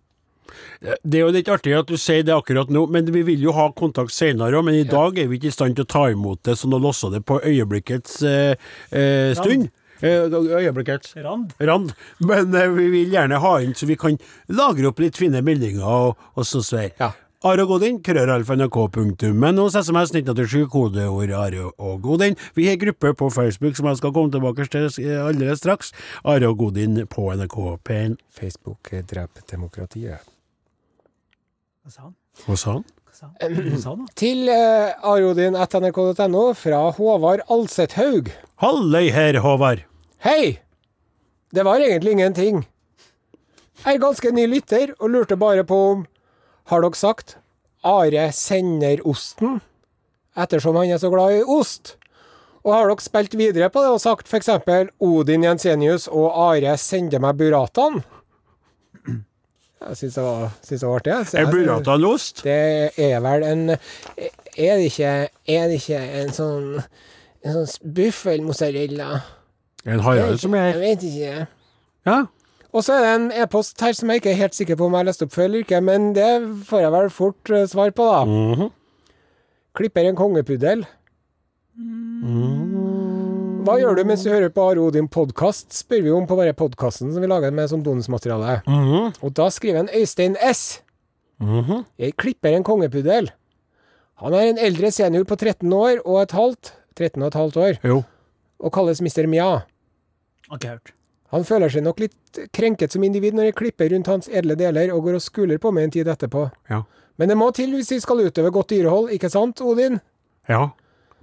Det 0.80 1.18
er 1.18 1.22
jo 1.22 1.32
litt 1.34 1.48
artig 1.52 1.74
at 1.78 1.88
du 1.88 1.96
sier 2.00 2.24
det 2.26 2.34
akkurat 2.34 2.70
nå, 2.72 2.86
men 2.92 3.08
vi 3.14 3.22
vil 3.26 3.46
jo 3.46 3.54
ha 3.56 3.70
kontakt 3.76 4.14
senere 4.14 4.58
òg. 4.58 4.66
Men 4.68 4.80
i 4.80 4.84
dag 4.88 5.18
er 5.18 5.30
vi 5.30 5.38
ikke 5.40 5.52
i 5.52 5.56
stand 5.56 5.78
til 5.78 5.86
å 5.86 5.92
ta 5.94 6.04
imot 6.12 6.42
det, 6.48 6.58
så 6.60 6.70
nå 6.70 6.80
låser 6.82 7.14
det 7.14 7.24
på 7.28 7.40
øyeblikkets 7.44 8.20
eh, 8.28 8.54
eh, 8.90 9.32
stund. 9.38 9.70
Eh, 10.04 10.28
øyeblikkets 10.28 11.16
Rand. 11.16 11.52
rand. 11.60 11.92
Men 12.20 12.54
eh, 12.54 12.68
vi 12.74 12.88
vil 12.92 13.14
gjerne 13.14 13.40
ha 13.40 13.58
inn, 13.64 13.74
så 13.74 13.86
vi 13.88 13.96
kan 14.00 14.18
lagre 14.48 14.90
opp 14.90 15.00
litt 15.00 15.20
fine 15.20 15.42
meldinger 15.44 15.84
og, 15.84 16.26
og 16.34 16.48
så 16.48 16.62
sver. 16.64 16.90
Ja. 17.00 17.12
Are 17.44 17.60
og 17.60 17.74
Godin, 17.74 17.98
krøralfa.nrk.men 18.00 19.58
hos 19.60 19.74
SMS 19.76 20.14
1987, 20.14 20.62
kodeord 20.72 21.32
Are 21.36 21.66
og 21.76 21.98
Godin. 22.02 22.38
Vi 22.56 22.70
har 22.70 22.78
gruppe 22.80 23.12
på 23.20 23.28
Facebook 23.30 23.76
som 23.76 23.90
jeg 23.90 24.00
skal 24.00 24.14
komme 24.16 24.32
tilbake 24.32 24.64
til 24.72 24.88
eh, 25.04 25.18
allerede 25.20 25.60
straks. 25.60 25.92
Are 26.24 26.48
og 26.48 26.62
Godin 26.62 27.02
på 27.04 27.28
NRK 27.36 27.58
P1. 27.84 28.16
Facebook 28.32 28.92
eh, 28.92 29.04
dreper 29.04 29.44
demokratiet. 29.52 30.33
Hva 31.84 31.92
sa 31.92 32.02
han? 32.06 32.12
Hva 32.46 32.54
sa 32.56 32.70
han? 32.72 32.84
Hva 33.04 33.12
sa 33.12 33.26
han? 33.28 33.56
Hva 33.60 33.78
sa 33.82 33.90
han 33.92 34.04
da? 34.06 34.12
Til 34.16 34.46
uh, 34.48 34.94
arodin.nrk.no 35.04 36.44
fra 36.56 36.78
Håvard 36.96 37.42
Alsethaug. 37.52 38.30
Halløy 38.64 39.10
her, 39.12 39.36
Håvard. 39.44 39.82
Hei! 40.24 40.62
Det 41.52 41.66
var 41.68 41.84
egentlig 41.84 42.14
ingenting. 42.16 42.62
Jeg 43.82 43.98
er 43.98 44.00
ganske 44.00 44.32
ny 44.32 44.46
lytter 44.48 44.94
og 44.96 45.12
lurte 45.12 45.36
bare 45.36 45.66
på 45.68 45.82
om 45.90 46.06
Har 46.72 46.80
dere 46.80 46.96
sagt 46.96 47.36
Are 47.84 48.24
sender 48.32 49.04
osten? 49.04 49.60
Ettersom 50.40 50.80
han 50.80 50.88
er 50.88 51.04
så 51.04 51.12
glad 51.12 51.36
i 51.36 51.44
ost. 51.44 51.98
Og 52.64 52.72
har 52.72 52.88
dere 52.88 53.04
spilt 53.04 53.36
videre 53.36 53.68
på 53.68 53.84
det 53.84 53.92
og 53.92 54.00
sagt 54.00 54.32
f.eks. 54.32 54.48
Odin 55.04 55.44
Jensenius 55.44 56.08
og 56.08 56.32
Are 56.48 56.78
sender 56.80 57.20
meg 57.20 57.36
burrataen? 57.44 58.00
Jeg 59.88 59.96
syns 59.96 60.14
det 60.14 60.22
var, 60.24 60.50
synes 60.62 60.80
det 60.80 60.88
var 60.88 60.94
artig. 61.00 61.12
jeg. 61.12 61.26
Så 61.26 61.36
Er 61.36 61.40
jeg- 61.40 61.52
burrataost? 61.52 62.42
det 62.44 62.90
er 62.98 63.20
vel 63.20 63.42
en 63.42 63.70
Er 63.70 64.76
det 64.76 64.84
ikke, 64.90 65.28
er 65.48 65.68
det 65.68 65.80
ikke 65.80 65.98
en 66.22 66.28
sånn 66.32 66.84
En 67.44 67.52
sånn 67.52 67.92
buffelmozzarella? 67.94 69.20
En 69.86 70.00
harald 70.00 70.38
som 70.40 70.54
Jeg 70.54 70.74
er 70.74 70.78
vet 70.80 71.02
ikke. 71.02 71.46
Ja. 72.06 72.24
Og 72.72 72.82
så 72.82 72.92
er 72.94 73.02
det 73.04 73.14
en 73.20 73.42
e-post 73.42 73.80
her 73.80 73.92
som 73.92 74.08
jeg 74.10 74.16
ikke 74.22 74.30
er 74.32 74.34
helt 74.40 74.54
sikker 74.54 74.76
på 74.76 74.86
om 74.86 74.92
jeg 74.92 74.98
har 74.98 75.04
lest 75.04 75.22
opp 75.22 75.30
før 75.32 75.44
eller 75.44 75.58
ikke, 75.62 75.80
men 75.84 76.12
det 76.14 76.64
får 76.66 76.80
jeg 76.80 76.92
vel 76.92 77.10
fort 77.10 77.50
eh, 77.50 77.66
svar 77.66 77.90
på, 77.90 78.02
da. 78.10 78.24
Mhm. 78.24 78.70
Klipper 79.76 80.08
en 80.08 80.16
kongepuddel. 80.16 80.86
Hva 83.64 83.78
gjør 83.80 83.96
du 83.96 84.02
mens 84.04 84.20
du 84.24 84.28
hører 84.28 84.50
på 84.52 84.64
Aro 84.68 84.90
din 84.92 85.06
podkast, 85.08 85.72
spør 85.72 86.02
vi 86.04 86.10
om 86.12 86.26
på 86.28 86.36
bare 86.36 86.52
podkasten 86.56 87.12
som 87.14 87.22
vi 87.24 87.28
lager 87.30 87.52
med 87.54 87.70
som 87.70 87.80
bonusmateriale. 87.84 88.58
Mhm. 88.68 89.14
Og 89.24 89.32
da 89.38 89.46
skriver 89.52 89.80
en 89.84 89.88
Øystein 89.88 90.36
S. 90.36 90.82
Mhm. 91.40 91.84
Jeg 91.98 92.16
klipper 92.16 92.52
en 92.54 92.64
kongepuddel. 92.64 93.30
Han 94.20 94.34
er 94.34 94.50
en 94.50 94.58
eldre 94.58 94.90
senior 94.92 95.24
på 95.24 95.36
13 95.36 95.72
år 95.72 96.02
og 96.04 96.20
et 96.22 96.32
halvt 96.32 96.72
13 96.94 97.22
og 97.22 97.26
et 97.28 97.34
halvt 97.40 97.56
år, 97.56 97.78
Jo. 97.84 98.04
og 98.60 98.72
kalles 98.72 99.00
Mr. 99.00 99.26
Mia. 99.26 99.64
Ikke 100.52 100.68
hørt. 100.68 100.92
Han 101.32 101.42
føler 101.44 101.68
seg 101.68 101.82
nok 101.82 101.98
litt 102.00 102.38
krenket 102.52 102.92
som 102.92 103.02
individ 103.02 103.32
når 103.34 103.44
jeg 103.48 103.54
klipper 103.54 103.90
rundt 103.90 104.06
hans 104.06 104.28
edle 104.28 104.54
deler 104.54 104.92
og 104.94 105.02
går 105.02 105.14
og 105.14 105.22
skuler 105.22 105.58
på 105.58 105.72
meg 105.72 105.84
en 105.84 105.90
tid 105.90 106.06
etterpå. 106.06 106.50
Ja. 106.70 106.82
Men 107.18 107.28
det 107.28 107.36
må 107.38 107.50
til 107.54 107.72
hvis 107.74 107.90
vi 107.90 107.98
skal 108.00 108.20
utøve 108.28 108.52
godt 108.52 108.70
dyrehold, 108.70 109.10
ikke 109.10 109.30
sant, 109.30 109.60
Odin? 109.60 110.00
Ja. 110.48 110.68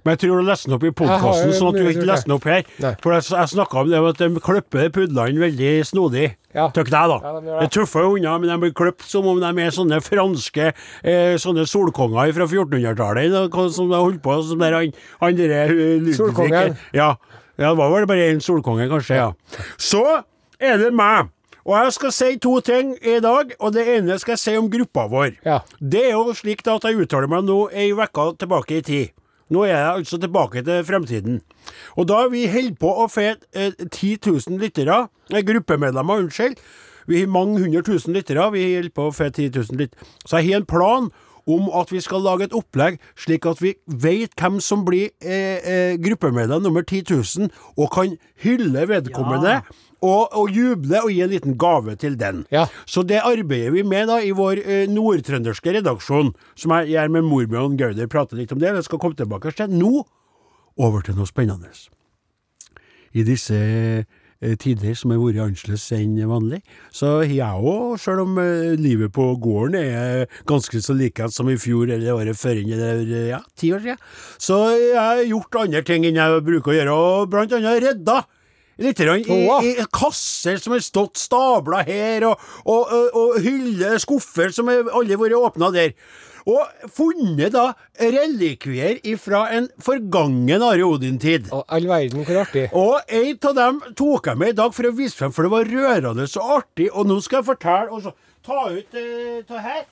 Men 0.02 0.16
jeg 0.16 0.22
tror 0.24 0.40
du 0.42 0.48
leser 0.48 0.66
den 0.68 0.76
opp 0.76 0.84
i 0.84 0.88
Jeg 0.90 0.96
podkasten, 0.98 1.52
sånn 1.54 1.68
at 1.70 1.76
du 1.78 1.88
ikke 1.92 2.06
leser 2.08 2.26
den 2.26 2.34
opp 2.34 2.46
her. 2.50 2.62
Nei. 2.82 2.92
For 3.04 3.14
jeg, 3.14 3.26
jeg 3.30 3.50
snakka 3.52 3.82
om 3.82 3.90
det 3.92 4.00
at 4.10 4.22
de 4.22 4.40
klipper 4.42 4.88
pudlene 4.96 5.42
veldig 5.44 5.72
snodig. 5.86 6.24
Ja. 6.52 6.66
Tøkk 6.74 6.90
deg, 6.92 7.12
da. 7.12 7.18
Ja, 7.22 7.34
de 7.38 7.46
det 7.48 7.60
er 7.64 7.70
tøffe 7.72 8.02
unna, 8.04 8.32
men 8.42 8.50
de 8.50 8.56
blir 8.64 8.72
klippet 8.76 9.06
som 9.08 9.28
om 9.30 9.38
de 9.40 9.52
er 9.62 9.72
sånne 9.72 10.00
franske 10.04 10.72
eh, 10.72 11.36
sånne 11.40 11.64
solkonger 11.70 12.34
fra 12.36 12.48
1400-tallet. 12.48 13.54
Som 13.76 13.92
de 13.92 14.00
holdt 14.00 14.20
på 14.24 14.40
som 14.48 14.60
der 14.60 14.76
han, 14.76 14.96
han 15.22 15.38
derre 15.38 15.62
Solkongen. 16.18 16.74
Ja. 16.92 17.12
ja, 17.56 17.70
det 17.70 17.76
var 17.78 17.94
vel 17.94 18.08
bare 18.10 18.26
én 18.32 18.42
solkonge, 18.44 18.90
kanskje. 18.90 19.22
ja. 19.22 19.30
Så 19.80 20.02
er 20.60 20.82
det 20.82 20.90
meg. 20.98 21.30
Og 21.62 21.76
jeg 21.78 21.92
skal 21.94 22.10
si 22.10 22.28
to 22.42 22.56
ting 22.66 22.96
i 23.06 23.20
dag, 23.22 23.52
og 23.62 23.72
det 23.76 23.84
ene 23.86 24.16
skal 24.18 24.34
jeg 24.34 24.42
si 24.42 24.54
om 24.58 24.66
gruppa 24.70 25.06
vår. 25.10 25.36
Ja. 25.46 25.60
Det 25.78 26.08
er 26.08 26.16
jo 26.16 26.34
slik 26.34 26.64
at 26.66 26.88
jeg 26.88 26.98
uttaler 27.04 27.30
meg 27.30 27.46
nå 27.46 27.68
ei 27.70 27.92
uke 27.94 28.32
tilbake 28.42 28.80
i 28.80 28.86
tid. 28.86 29.12
Nå 29.52 29.66
er 29.66 29.74
jeg 29.74 29.88
altså 29.96 30.18
tilbake 30.20 30.62
til 30.64 30.84
fremtiden. 30.88 31.40
Og 32.00 32.08
da 32.08 32.22
vi 32.32 32.46
holder 32.50 32.78
på 32.80 32.92
å 33.04 33.08
få 33.12 33.26
eh, 33.34 33.74
10 33.90 34.16
000 34.24 34.62
lyttere, 34.62 35.06
eh, 35.32 35.44
gruppemedlemmer, 35.44 36.24
unnskyld. 36.24 36.56
Vi 37.10 37.20
har 37.20 37.34
mange 37.34 37.60
hundre 37.60 37.82
tusen 37.82 38.14
lyttere, 38.16 38.46
vi 38.54 38.64
holder 38.76 38.94
på 38.94 39.10
å 39.10 39.14
få 39.14 39.28
10 39.28 39.50
000 39.52 39.78
lyttere. 39.80 40.08
Så 40.24 40.40
jeg 40.40 40.52
har 40.52 40.62
en 40.62 40.70
plan 40.70 41.10
om 41.50 41.68
at 41.74 41.90
vi 41.92 42.00
skal 42.00 42.22
lage 42.22 42.46
et 42.46 42.54
opplegg 42.54 43.00
slik 43.18 43.46
at 43.50 43.62
vi 43.62 43.74
vet 43.86 44.34
hvem 44.38 44.60
som 44.62 44.84
blir 44.86 45.10
eh, 45.20 45.58
eh, 45.58 45.94
gruppemedlem 46.02 46.62
nummer 46.62 46.84
10 46.86 47.02
000, 47.10 47.50
og 47.76 47.90
kan 47.94 48.16
hylle 48.44 48.86
vedkommende. 48.88 49.60
Og, 50.02 50.32
og 50.34 50.50
juble 50.50 50.98
og 50.98 51.12
gi 51.14 51.20
en 51.22 51.30
liten 51.30 51.54
gave 51.60 51.94
til 52.00 52.16
den. 52.18 52.42
Ja. 52.50 52.66
Så 52.90 53.04
det 53.06 53.20
arbeider 53.22 53.70
vi 53.76 53.84
med 53.86 54.10
da 54.10 54.18
i 54.18 54.32
vår 54.34 54.62
eh, 54.64 54.88
nordtrønderske 54.90 55.76
redaksjon, 55.78 56.32
som 56.58 56.74
jeg 56.78 56.96
gjør 56.96 57.12
med 57.14 57.28
Morbjørn 57.28 57.78
Gauder, 57.78 58.10
prater 58.10 58.40
litt 58.40 58.54
om 58.54 58.58
det. 58.58 58.72
Jeg 58.74 58.88
skal 58.88 59.02
komme 59.02 59.18
tilbake 59.18 59.54
til 59.54 59.70
nå. 59.70 60.02
Over 60.80 61.04
til 61.06 61.14
noe 61.18 61.28
spennende. 61.28 61.70
I 63.12 63.22
disse 63.28 63.54
eh, 64.42 64.56
tider 64.58 64.96
som 64.98 65.12
har 65.14 65.20
vært 65.22 65.38
annerledes 65.44 65.86
enn 65.94 66.18
vanlig, 66.26 66.62
så 66.90 67.20
jeg 67.22 67.38
òg, 67.44 67.94
sjøl 68.02 68.24
om 68.24 68.38
eh, 68.42 68.74
livet 68.80 69.12
på 69.14 69.28
gården 69.42 69.78
er 69.78 70.26
ganske 70.48 70.82
så 70.82 70.96
likens 70.98 71.38
som 71.38 71.50
i 71.52 71.58
fjor 71.60 71.92
eller 71.92 72.16
året 72.16 72.40
før, 72.40 72.58
eller 72.64 73.04
ja, 73.30 73.42
ti 73.54 73.70
år 73.76 73.84
siden, 73.84 74.06
så 74.42 74.62
jeg 74.74 74.98
har 74.98 75.22
gjort 75.28 75.62
andre 75.62 75.86
ting 75.86 76.08
enn 76.08 76.18
jeg 76.18 76.46
bruker 76.48 76.72
å 76.72 76.78
gjøre, 76.80 76.96
og 76.96 77.34
blant 77.36 77.54
annet 77.58 77.84
redda 77.86 78.22
Litt 78.80 79.00
i, 79.04 79.36
i 79.68 79.86
kasser 79.92 80.56
som 80.62 80.72
har 80.72 80.82
stått 80.84 81.20
stabla 81.20 81.82
her, 81.84 82.24
og, 82.30 82.40
og, 82.64 82.88
og, 82.88 83.16
og 83.20 83.40
hyller, 83.44 83.98
skuffer 84.00 84.54
som 84.54 84.70
har 84.72 84.88
aldri 84.96 85.18
vært 85.20 85.36
åpna 85.36 85.72
der. 85.74 85.92
Og 86.48 86.88
funnet 86.90 87.52
da 87.54 87.68
relikvier 88.00 88.98
fra 89.20 89.44
en 89.54 89.68
forgangen 89.82 90.64
Are 90.64 90.82
Odin-tid. 90.88 91.52
Og 91.54 91.62
all 91.70 91.86
verden, 91.86 92.24
hvor 92.26 92.40
artig. 92.42 92.64
Og 92.74 92.98
en 93.06 93.38
av 93.52 93.56
dem 93.60 93.80
tok 93.98 94.32
jeg 94.32 94.40
med 94.40 94.54
i 94.54 94.58
dag 94.58 94.74
for 94.74 94.88
å 94.88 94.94
vise 94.96 95.18
frem, 95.20 95.34
for 95.34 95.46
det 95.46 95.54
var 95.54 95.70
rørende 95.70 96.26
så 96.30 96.42
artig. 96.58 96.88
Og 96.90 97.06
nå 97.06 97.20
skal 97.22 97.42
jeg 97.42 97.50
fortelle 97.52 97.94
og 97.94 98.06
så 98.08 98.16
Ta 98.42 98.64
ut 98.74 98.96
eh, 98.98 99.42
det 99.46 99.60
her. 99.62 99.84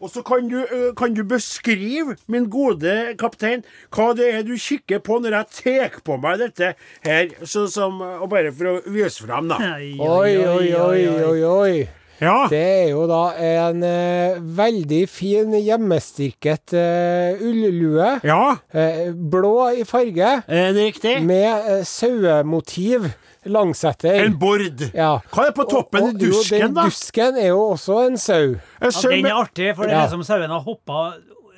Og 0.00 0.10
så 0.12 0.20
kan 0.26 0.48
du, 0.48 0.58
eh, 0.60 0.90
kan 0.96 1.14
du 1.16 1.22
beskrive, 1.24 2.16
min 2.28 2.48
gode 2.52 3.14
kaptein, 3.18 3.62
hva 3.94 4.10
det 4.16 4.26
er 4.34 4.42
du 4.44 4.52
kikker 4.60 5.00
på 5.00 5.20
når 5.24 5.38
jeg 5.38 5.46
tar 5.62 6.00
på 6.04 6.18
meg 6.20 6.38
dette 6.42 6.74
her, 7.06 7.30
så 7.48 7.64
som, 7.72 8.00
og 8.02 8.28
bare 8.28 8.52
for 8.52 8.74
å 8.74 8.80
vise 8.92 9.24
frem, 9.24 9.48
da. 9.48 9.56
Oi, 9.56 10.36
oi, 10.36 10.74
oi, 10.76 11.06
oi, 11.08 11.38
oi. 11.48 11.88
Ja. 12.16 12.46
Det 12.48 12.56
er 12.56 12.86
jo 12.94 13.02
da 13.08 13.22
en 13.44 13.82
eh, 13.84 14.38
veldig 14.40 15.02
fin 15.12 15.52
hjemmestrikket 15.52 16.72
eh, 16.76 17.42
ullue. 17.44 18.06
Ja, 18.24 18.56
Eh, 18.72 19.10
blå 19.12 19.68
i 19.80 19.84
farge, 19.84 20.30
er 20.48 20.72
det 20.76 20.86
riktig? 20.94 21.18
med 21.24 21.68
eh, 21.72 21.82
sauemotiv 21.84 23.10
langsetter. 23.46 24.24
En 24.24 24.36
bord. 24.38 24.82
Ja. 24.94 25.18
Hva 25.32 25.46
er 25.48 25.52
på 25.56 25.68
toppen 25.70 26.02
i 26.02 26.12
Og- 26.12 26.18
dusken, 26.18 26.32
jo, 26.32 26.42
dusken, 26.42 26.60
den 26.60 26.74
da? 26.74 26.84
Dusken 26.90 27.36
er 27.38 27.48
jo 27.48 27.62
også 27.72 28.06
en 28.06 28.16
sau. 28.16 28.42
En 28.80 28.90
Ja, 28.90 29.08
den 29.10 29.26
er 29.26 29.40
artig, 29.44 29.74
for 29.76 29.82
det 29.84 29.92
Ja. 29.92 30.04
er 30.04 30.08
liksom 30.08 30.24
sauen 30.24 30.50
har 30.50 30.60
hoppa 30.60 31.14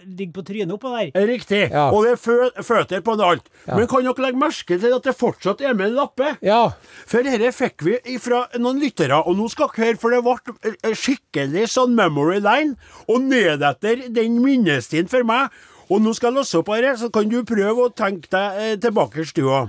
Ligger 0.09 0.33
på 0.41 0.43
trynet 0.47 0.73
oppå 0.73 0.89
der. 0.97 1.11
Er 1.21 1.27
Riktig. 1.27 1.71
Ja. 1.71 1.91
Og 1.93 2.05
det 2.05 2.13
er 2.13 2.17
fø 2.17 2.51
føtter 2.65 3.03
på 3.05 3.13
alt. 3.21 3.43
Men 3.67 3.87
kan 3.87 4.03
dere 4.03 4.15
legge 4.25 4.39
merke 4.41 4.79
til 4.81 4.95
at 4.95 5.03
det 5.03 5.15
fortsatt 5.19 5.61
er 5.61 5.75
med 5.75 5.89
en 5.91 5.97
lappe? 5.97 6.39
Ja. 6.41 6.71
For 7.07 7.21
dette 7.23 7.53
fikk 7.53 7.83
vi 7.85 8.17
fra 8.19 8.47
noen 8.57 8.81
lyttere, 8.81 9.19
og 9.27 9.37
nå 9.37 9.51
skal 9.51 9.69
dere 9.69 9.85
høre, 9.85 9.99
for 9.99 10.11
det 10.11 10.23
ble 10.25 10.73
eh, 10.83 10.95
skikkelig 10.97 11.67
sånn 11.69 11.95
memory 11.95 12.41
line, 12.41 12.77
og 13.07 13.21
nedetter 13.21 14.09
den 14.15 14.41
minnestien 14.43 15.11
for 15.11 15.23
meg. 15.25 15.51
Og 15.91 16.01
nå 16.01 16.15
skal 16.15 16.33
jeg 16.33 16.39
låse 16.41 16.55
opp 16.59 16.69
her, 16.69 16.97
så 16.97 17.13
kan 17.13 17.29
du 17.29 17.43
prøve 17.45 17.77
å 17.91 17.95
tenke 17.95 18.31
deg 18.31 18.59
eh, 18.63 18.77
tilbake 18.77 19.19
i 19.21 19.25
stua. 19.29 19.67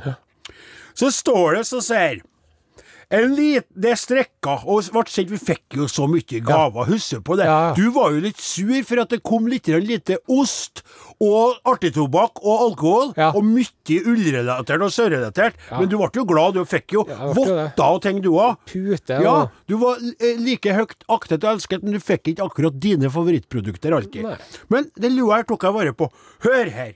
Så 0.99 1.11
står 1.15 1.59
det 1.59 1.67
så 1.69 1.79
sier 1.85 2.19
en 3.09 3.31
lit, 3.33 3.65
Det 3.73 3.95
strekka, 3.97 4.59
og 4.69 4.85
ble 4.93 5.01
sendt, 5.09 5.31
vi 5.33 5.39
fikk 5.41 5.77
jo 5.79 5.87
så 5.89 6.05
mye 6.09 6.41
gaver, 6.45 6.85
husker 6.91 7.23
på 7.25 7.39
det. 7.39 7.47
Ja. 7.49 7.71
Du 7.73 7.87
var 7.95 8.11
jo 8.13 8.19
litt 8.21 8.37
sur 8.37 8.69
for 8.85 9.01
at 9.01 9.09
det 9.09 9.23
kom 9.25 9.47
litt 9.49 9.65
lite 9.81 10.19
ost 10.29 10.83
og 11.19 11.57
artigtobakk 11.65 12.37
og 12.43 12.61
alkohol, 12.67 13.13
Ja. 13.17 13.31
og 13.33 13.41
mye 13.43 13.97
ullrelatert 14.05 14.85
og 14.85 14.93
sørrelatert. 14.93 15.57
Men 15.71 15.89
du 15.89 15.97
ble 15.97 16.11
jo 16.13 16.25
glad, 16.29 16.53
du 16.53 16.63
fikk 16.65 16.93
jo 16.93 17.05
Ja, 17.09 17.33
votter 17.33 17.73
og 17.89 18.01
ting, 18.03 18.21
du 18.21 18.29
òg. 18.29 18.57
Pute 18.69 19.17
Ja, 19.23 19.47
du 19.67 19.77
var 19.77 19.97
eh, 19.97 20.37
like 20.37 20.69
høyt 20.69 21.01
aktet 21.09 21.43
og 21.43 21.55
elsket, 21.57 21.81
men 21.81 21.93
du 21.93 21.99
fikk 21.99 22.29
ikke 22.35 22.45
akkurat 22.45 22.79
dine 22.79 23.09
favorittprodukter 23.09 23.91
alltid. 23.91 24.21
Nei. 24.23 24.37
Men 24.69 24.91
det 24.95 25.11
lua 25.11 25.37
her 25.41 25.43
tok 25.49 25.63
jeg 25.65 25.73
vare 25.73 25.93
på. 25.97 26.11
Hør 26.45 26.69
her. 26.69 26.93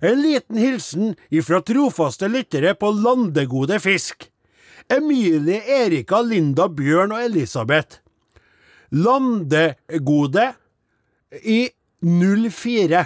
En 0.00 0.22
liten 0.22 0.56
hilsen 0.56 1.14
ifra 1.28 1.60
trofaste 1.60 2.28
lyttere 2.28 2.74
på 2.74 2.90
Landegode 2.96 3.80
fisk. 3.80 4.30
Emilie, 4.90 5.60
Erika, 5.84 6.22
Linda, 6.22 6.68
Bjørn 6.68 7.12
og 7.14 7.22
Elisabeth. 7.22 8.00
Landegode 8.90 10.52
i 11.42 11.68
04. 12.02 13.04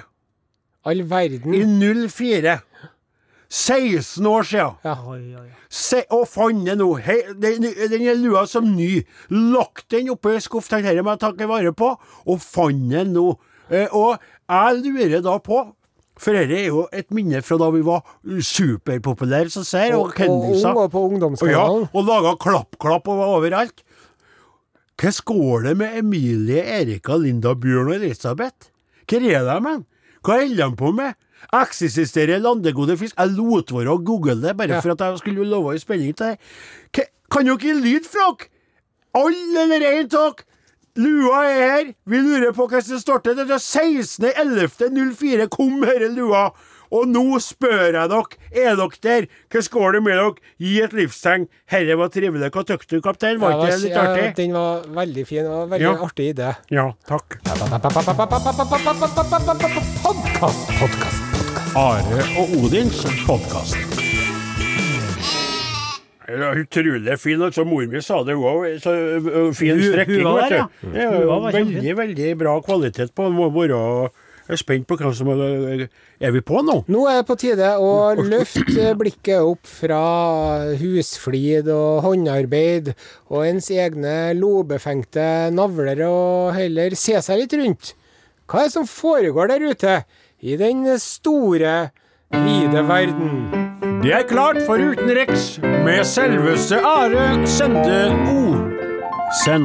all 0.85 1.03
verden. 1.03 1.55
I 1.55 1.65
04. 2.09 2.61
16 3.55 4.27
år 4.27 4.43
sia. 4.43 4.71
Ja. 4.83 4.95
Se, 5.71 6.01
å 6.11 6.25
fanne 6.27 6.75
nå, 6.79 6.89
hei, 7.05 7.21
den, 7.39 7.63
den 7.63 8.07
er 8.09 8.17
lua 8.19 8.43
som 8.51 8.67
ny. 8.75 9.05
Lagt 9.31 9.87
den 9.95 10.11
oppi 10.15 10.35
skuff, 10.43 10.67
tenkte 10.71 10.95
jeg 10.95 11.05
må 11.07 11.15
jeg 11.15 11.23
ta 11.23 11.49
vare 11.51 11.75
på, 11.77 11.93
og 12.27 12.43
fant 12.43 12.89
den 12.91 13.13
nå. 13.15 13.29
Eh, 13.71 13.87
og 13.95 14.19
jeg 14.51 14.81
lurer 14.81 15.23
da 15.23 15.37
på, 15.43 15.61
for 16.17 16.33
dette 16.37 16.55
er 16.55 16.67
jo 16.69 16.85
et 16.95 17.11
minne 17.11 17.41
fra 17.43 17.57
da 17.59 17.71
vi 17.75 17.81
var 17.87 18.03
superpopulære, 18.41 19.51
så 19.51 19.65
ser 19.67 19.95
Og, 19.97 20.07
og 20.09 20.15
kendiser. 20.15 20.71
og 20.77 20.91
på 20.93 21.03
Og, 21.43 21.51
ja, 21.51 21.65
og 21.67 22.05
laga 22.07 22.37
klapp-klapp 22.39 23.09
overalt. 23.09 23.83
Hvordan 24.95 25.25
går 25.27 25.63
det 25.67 25.77
med 25.77 25.97
Emilie, 25.99 26.63
Erika, 26.63 27.17
Linda, 27.19 27.55
Bjørn 27.55 27.89
og 27.91 27.97
Elisabeth? 27.97 28.71
Hvor 29.11 29.17
er 29.27 29.43
de 29.43 29.69
hen? 29.69 29.85
Hva 30.25 30.39
holder 30.41 30.71
de 30.71 30.77
på 30.77 30.93
med? 30.95 31.15
Eksisterer 31.53 32.39
landegode 32.41 32.97
fisk? 32.97 33.17
Jeg 33.19 33.35
lot 33.37 33.73
være 33.75 33.91
å 33.93 33.99
google 34.01 34.39
det, 34.41 34.55
bare 34.57 34.69
Ja. 34.79 34.81
for 34.81 34.93
at 34.95 35.01
jeg 35.01 35.19
skulle 35.19 35.45
love 35.45 35.75
i 35.75 35.79
spenning 35.83 36.15
til 36.17 36.27
det. 36.37 37.09
Kan 37.31 37.45
dere 37.45 37.59
gi 37.59 37.73
lyd 37.75 38.07
fra 38.07 38.31
dere? 38.31 38.49
Alle 39.15 39.63
eller 39.67 39.83
en 39.91 40.05
av 40.07 40.11
dere? 40.11 40.45
Lua 40.97 41.41
er 41.51 41.63
her. 41.73 41.89
Vi 42.07 42.21
lurer 42.23 42.53
på 42.55 42.69
hva 42.71 42.81
som 42.85 43.01
står 43.03 43.25
til. 43.25 43.35
Det 43.41 43.51
er 43.51 43.59
16.11.04 43.59 45.49
kom 45.51 45.83
herre 45.89 46.09
lua. 46.15 46.51
Og 46.95 47.09
nå 47.11 47.41
spør 47.43 47.97
jeg 47.97 48.11
dere, 48.13 48.37
er 48.55 48.77
dere 48.79 48.99
der? 49.03 49.25
Hvordan 49.51 49.71
går 49.75 49.97
det 49.97 50.03
med 50.05 50.15
dere? 50.21 50.35
Gi 50.63 50.75
et 50.85 50.93
livstegn. 50.95 51.49
Herre 51.73 51.97
var 51.99 52.13
trivelig. 52.15 52.53
Hva 52.55 52.63
syns 52.69 52.87
du, 52.93 53.01
kaptein? 53.03 53.41
Var 53.43 53.57
ikke 53.57 53.73
det 53.73 53.81
litt 53.83 53.97
Ja, 53.97 54.05
artig? 54.13 54.29
Den 54.39 54.55
var 54.55 54.87
veldig 55.01 55.27
fin. 55.27 55.43
Det 55.43 55.51
var 55.51 55.67
veldig 55.73 55.89
Ja. 55.89 55.97
artig 56.07 56.29
idé. 56.35 56.55
Ja, 56.71 56.87
takk. 57.09 57.39
Podkast, 60.05 60.71
podkast. 60.79 61.21
Are 61.75 62.23
og 62.39 62.55
Odins 62.63 63.03
podkast. 63.27 63.94
Ja, 66.29 66.53
utrolig 66.57 67.19
fin. 67.21 67.43
altså 67.43 67.65
Mor 67.69 67.85
mi 67.91 68.01
sa 68.01 68.23
det 68.25 68.35
òg. 68.37 68.67
Så 68.81 68.93
ø, 68.95 69.19
ø, 69.21 69.43
fin 69.53 69.81
strekking. 69.83 70.23
Hun, 70.25 70.39
vet 70.41 70.55
du. 70.55 70.95
ja. 70.97 71.41
Veldig, 71.53 71.97
veldig 71.99 72.31
bra 72.41 72.55
kvalitet 72.65 73.13
på 73.15 73.27
den. 73.27 73.37
Må 73.37 73.51
være 73.53 73.81
Jeg 74.45 74.55
er 74.55 74.61
spent 74.61 74.87
på 74.89 74.97
hva 75.01 75.11
som 75.17 75.29
er 75.33 75.87
Er 76.21 76.33
vi 76.35 76.41
på 76.45 76.61
nå? 76.65 76.83
Nå 76.93 77.07
er 77.09 77.23
det 77.23 77.27
på 77.29 77.37
tide 77.41 77.71
å 77.81 78.13
løfte 78.33 78.91
blikket 79.01 79.41
opp 79.41 79.65
fra 79.69 80.01
husflid 80.81 81.69
og 81.73 82.03
håndarbeid 82.05 82.93
og 83.31 83.47
ens 83.49 83.71
egne 83.73 84.35
lobefengte 84.37 85.49
navler, 85.53 86.05
og 86.09 86.53
heller 86.57 86.93
se 86.97 87.17
seg 87.25 87.41
litt 87.45 87.57
rundt. 87.61 87.95
Hva 88.45 88.61
er 88.65 88.69
det 88.69 88.77
som 88.77 88.85
foregår 88.89 89.49
der 89.55 89.65
ute, 89.73 89.99
i 90.45 90.57
den 90.61 90.85
store, 91.01 91.89
vide 92.33 92.85
verden? 92.85 93.64
Det 94.05 94.13
er 94.13 94.27
klart 94.29 94.57
for 94.67 94.75
utenriks 94.77 95.59
med 95.63 96.05
selveste 96.05 96.77
Are 96.77 97.47
Sende 97.49 98.01
O. 98.29 98.41
Send. 99.45 99.65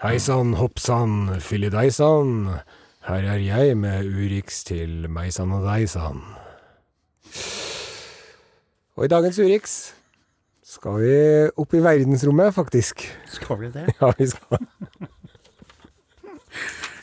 Hei 0.00 0.16
sann, 0.18 0.54
hopp 0.56 0.80
sann, 0.80 1.36
filideisann. 1.44 2.48
Her 3.04 3.28
er 3.34 3.44
jeg 3.44 3.76
med 3.76 4.08
Urix 4.08 4.64
til 4.64 5.10
meg 5.12 5.36
sann 5.36 5.52
og 5.52 5.68
deg 5.68 5.84
sann. 5.92 6.24
Og 8.96 9.04
i 9.04 9.12
dagens 9.12 9.44
Urix 9.44 9.78
skal 10.68 10.98
vi 11.04 11.14
opp 11.52 11.76
i 11.76 11.84
verdensrommet, 11.84 12.56
faktisk. 12.56 13.04
Skal 13.28 13.60
vi 13.60 13.72
det? 13.76 13.90
Ja, 14.00 14.12
vi 14.16 14.32
skal. 14.32 14.64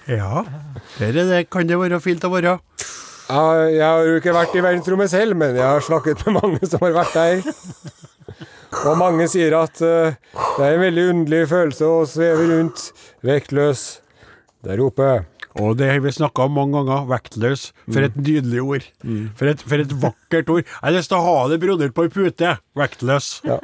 Ja. 0.08 0.46
Det, 1.00 1.50
kan 1.50 1.68
det 1.70 1.80
være 1.80 2.00
fint 2.04 2.24
å 2.26 2.32
være. 2.34 2.60
Ja, 3.26 3.44
jeg 3.65 3.82
har 3.82 4.06
jo 4.06 4.18
ikke 4.20 4.36
vært 4.36 4.54
i 4.54 4.62
verdensrommet 4.62 5.10
selv, 5.10 5.38
men 5.39 5.58
jeg 5.58 5.65
har 5.65 5.82
snakket 5.82 6.22
med 6.28 6.38
mange 6.38 6.68
som 6.70 6.84
har 6.86 6.94
vært 7.00 7.15
der. 7.18 7.41
Og 8.86 8.98
mange 9.00 9.26
sier 9.32 9.56
at 9.58 9.80
uh, 9.82 10.13
det 10.58 10.65
er 10.65 10.76
en 10.76 10.84
veldig 10.84 11.06
underlig 11.13 11.46
følelse 11.50 11.88
å 11.89 12.04
sveve 12.10 12.50
rundt 12.52 12.89
vektløs 13.26 13.86
der 14.65 14.82
oppe. 14.84 15.24
Og 15.62 15.78
det 15.80 15.88
har 15.88 16.02
vi 16.04 16.12
snakka 16.12 16.50
om 16.50 16.58
mange 16.58 16.82
ganger. 16.82 17.08
Vektløs. 17.08 17.70
For 17.88 18.04
et 18.04 18.18
nydelig 18.20 18.62
ord. 18.62 18.88
For, 19.39 19.48
et, 19.48 19.62
for 19.63 19.80
et 19.80 19.94
vakkert 20.02 20.52
ord. 20.52 20.63
Jeg 20.65 20.84
har 20.84 20.96
lyst 20.98 21.12
til 21.13 21.22
å 21.22 21.26
ha 21.26 21.48
det 21.52 21.62
brodert 21.63 21.96
på 21.96 22.06
ei 22.06 22.12
pute. 22.12 22.58
Vektløs. 22.76 23.30
Ja. 23.48 23.62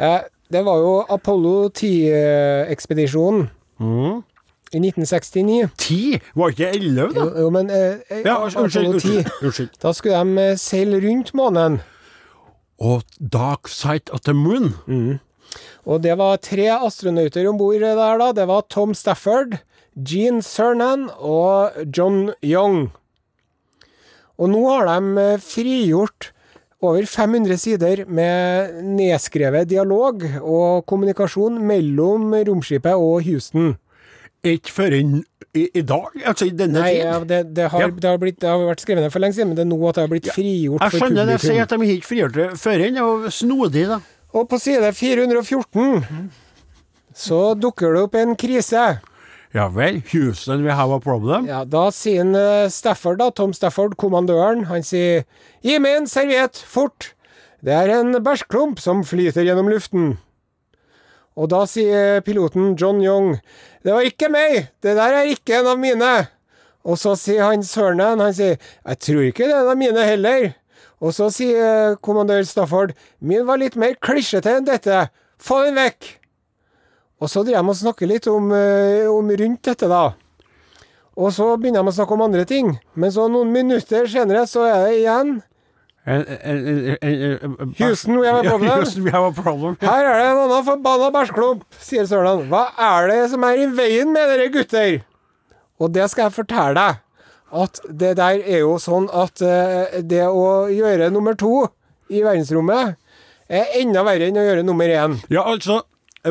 Eh, 0.00 0.22
det 0.50 0.64
var 0.66 0.80
jo 0.82 0.92
Apollo 1.12 1.68
10-ekspedisjonen 1.76 3.42
i 4.72 4.78
1969. 4.78 5.68
Ti? 5.80 6.18
Var 6.38 6.52
ikke 6.54 6.68
elleve, 6.76 7.08
da? 7.14 7.24
Jo, 7.24 7.46
jo 7.46 7.50
men 7.54 7.70
eh, 7.74 8.20
Ja, 8.24 8.36
unnskyld. 8.44 8.70
10, 8.70 8.86
Unnskyld. 8.92 9.32
unnskyld. 9.42 9.72
Da 9.82 9.92
skulle 9.96 10.20
de 10.24 10.44
eh, 10.50 10.56
seile 10.60 11.00
rundt 11.02 11.32
månen. 11.34 11.80
Og 12.80 13.02
Dark 13.20 13.68
Sight 13.68 14.08
of 14.14 14.22
the 14.24 14.32
Moon. 14.32 14.70
Og 15.84 16.02
det 16.04 16.14
var 16.20 16.38
tre 16.44 16.68
astronauter 16.78 17.48
om 17.50 17.58
bord 17.60 17.82
der, 17.82 17.98
da. 18.20 18.30
Det 18.32 18.46
var 18.48 18.62
Tom 18.70 18.94
Stafford, 18.94 19.58
Gene 20.06 20.40
Cernan 20.46 21.08
og 21.18 21.76
John 21.96 22.30
Young. 22.46 22.90
Og 24.40 24.48
nå 24.54 24.62
har 24.70 24.86
de 24.88 25.20
eh, 25.34 25.40
frigjort 25.44 26.30
over 26.80 27.04
500 27.04 27.58
sider 27.60 28.06
med 28.08 28.78
nedskrevet 28.96 29.68
dialog 29.68 30.22
og 30.40 30.86
kommunikasjon 30.88 31.58
mellom 31.68 32.30
romskipet 32.48 32.96
og 32.96 33.26
Houston. 33.26 33.74
Ikke 34.46 34.72
før 34.72 34.94
inn 34.96 35.16
i, 35.54 35.66
i 35.74 35.82
dag, 35.82 36.14
altså 36.24 36.46
i 36.46 36.52
denne 36.56 36.78
Nei, 36.80 36.92
tid. 36.94 37.00
ja, 37.04 37.18
det, 37.24 37.40
det, 37.56 37.66
har, 37.72 37.80
Ja. 37.80 37.88
det, 37.90 38.08
har 38.08 38.18
blitt, 38.22 38.38
det 38.40 38.48
har 38.48 38.58
vært 38.64 38.80
skrevet 38.80 39.02
ned 39.04 39.12
for 39.12 39.20
lenge 39.20 39.34
siden, 39.36 39.48
men 39.50 39.56
det 39.58 39.64
er 39.66 39.70
nå 39.72 39.80
at 39.88 39.98
det 39.98 40.04
har 40.06 40.12
blitt 40.12 40.30
frigjort 40.32 40.84
Jeg 40.86 41.00
skjønner 41.02 41.26
det, 41.26 41.36
sier 41.42 41.50
publikum. 41.50 41.62
at 41.62 41.88
de 41.90 41.96
ikke 41.96 42.06
frigjort 42.08 42.38
det 42.38 42.46
før 42.62 42.84
var 43.00 43.30
snodig, 43.34 43.86
da. 43.90 43.98
Og 44.32 44.48
på 44.48 44.60
side 44.62 44.92
414 44.94 46.30
så 47.20 47.40
dukker 47.58 47.94
det 47.96 48.02
opp 48.06 48.14
en 48.14 48.36
krise. 48.38 49.00
Ja 49.52 49.66
vel. 49.74 49.98
Houston, 50.12 50.62
we 50.62 50.70
have 50.70 50.92
a 50.94 51.00
problem. 51.02 51.48
Ja, 51.50 51.64
Da 51.64 51.90
sier 51.90 52.22
han, 52.22 52.34
eh, 52.36 52.68
Stafford, 52.70 53.18
da, 53.18 53.30
Tom 53.30 53.52
Stafford, 53.52 53.96
kommandøren, 53.98 54.66
han 54.66 54.82
sier 54.82 55.24
Gi 55.62 55.78
meg 55.78 55.96
en 55.98 56.06
serviett, 56.06 56.56
fort! 56.56 57.12
Det 57.62 57.72
er 57.74 57.90
en 57.98 58.14
bæsjklump 58.24 58.78
som 58.80 59.02
flyter 59.04 59.44
gjennom 59.44 59.68
luften. 59.68 60.16
Og 61.40 61.48
da 61.48 61.64
sier 61.68 62.20
piloten 62.24 62.74
John 62.76 63.00
Young 63.00 63.32
Det 63.84 63.94
var 63.94 64.04
ikke 64.04 64.28
meg! 64.32 64.68
Det 64.84 64.92
der 64.98 65.16
er 65.22 65.32
ikke 65.32 65.60
en 65.60 65.72
av 65.72 65.80
mine! 65.80 66.12
Og 66.84 66.96
så 67.00 67.14
sier 67.16 67.46
han 67.48 67.64
Sørnen, 67.64 68.20
han 68.20 68.36
sier 68.36 68.58
Jeg 68.58 69.00
tror 69.00 69.26
ikke 69.28 69.48
det 69.48 69.56
er 69.56 69.64
en 69.64 69.72
av 69.72 69.80
mine 69.80 70.04
heller. 70.04 70.50
Og 71.00 71.14
så 71.16 71.30
sier 71.32 71.60
eh, 71.64 71.98
kommandør 72.04 72.44
Stafford 72.48 72.92
Min 73.24 73.46
var 73.48 73.60
litt 73.60 73.78
mer 73.80 73.96
klissete 74.04 74.52
enn 74.58 74.68
dette. 74.68 75.06
Få 75.40 75.62
den 75.64 75.80
vekk! 75.80 76.16
Og 77.20 77.28
så 77.28 77.44
driver 77.44 77.64
de 77.64 77.72
og 77.72 77.76
snakker 77.76 78.08
litt 78.08 78.28
om, 78.32 78.48
eh, 78.56 79.04
om 79.08 79.28
rundt 79.28 79.64
dette, 79.68 79.88
da. 79.88 80.14
Og 81.20 81.32
så 81.36 81.50
begynner 81.60 81.84
de 81.84 81.92
å 81.92 81.96
snakke 81.98 82.16
om 82.16 82.24
andre 82.24 82.46
ting. 82.48 82.78
Men 82.96 83.12
så 83.12 83.26
noen 83.28 83.52
minutter 83.52 84.08
senere 84.08 84.46
så 84.48 84.64
er 84.68 84.86
det 84.86 85.00
igjen 85.02 85.34
Houston, 87.78 88.18
we 88.18 88.26
have 88.26 88.40
a 88.40 88.48
problem. 88.48 88.70
Houston, 88.78 89.04
we 89.04 89.10
have 89.10 89.24
a 89.24 89.32
problem. 89.42 89.76
Her 89.80 90.08
er 90.08 90.18
det 90.18 90.26
en 90.30 90.40
annen 90.46 90.64
forbanna 90.66 91.10
bæsjklump, 91.14 91.62
sier 91.78 92.08
Sørland. 92.10 92.48
Hva 92.50 92.64
er 92.74 93.10
det 93.12 93.20
som 93.34 93.44
er 93.46 93.62
i 93.62 93.68
veien 93.76 94.10
med 94.14 94.32
dere 94.32 94.48
gutter? 94.54 94.98
Og 95.80 95.92
det 95.94 96.08
skal 96.12 96.28
jeg 96.28 96.36
fortelle 96.40 96.74
deg. 96.80 97.00
At 97.50 97.80
det 97.88 98.14
der 98.20 98.42
er 98.46 98.60
jo 98.62 98.76
sånn 98.78 99.08
at 99.10 99.42
eh, 99.42 100.00
det 100.06 100.26
å 100.28 100.68
gjøre 100.70 101.10
nummer 101.10 101.34
to 101.38 101.66
i 102.10 102.22
verdensrommet 102.22 102.96
er 103.50 103.72
enda 103.80 104.04
verre 104.06 104.28
enn 104.30 104.38
å 104.38 104.44
gjøre 104.46 104.66
nummer 104.66 104.90
én. 104.94 105.16
Ja, 105.32 105.42
altså, 105.50 105.80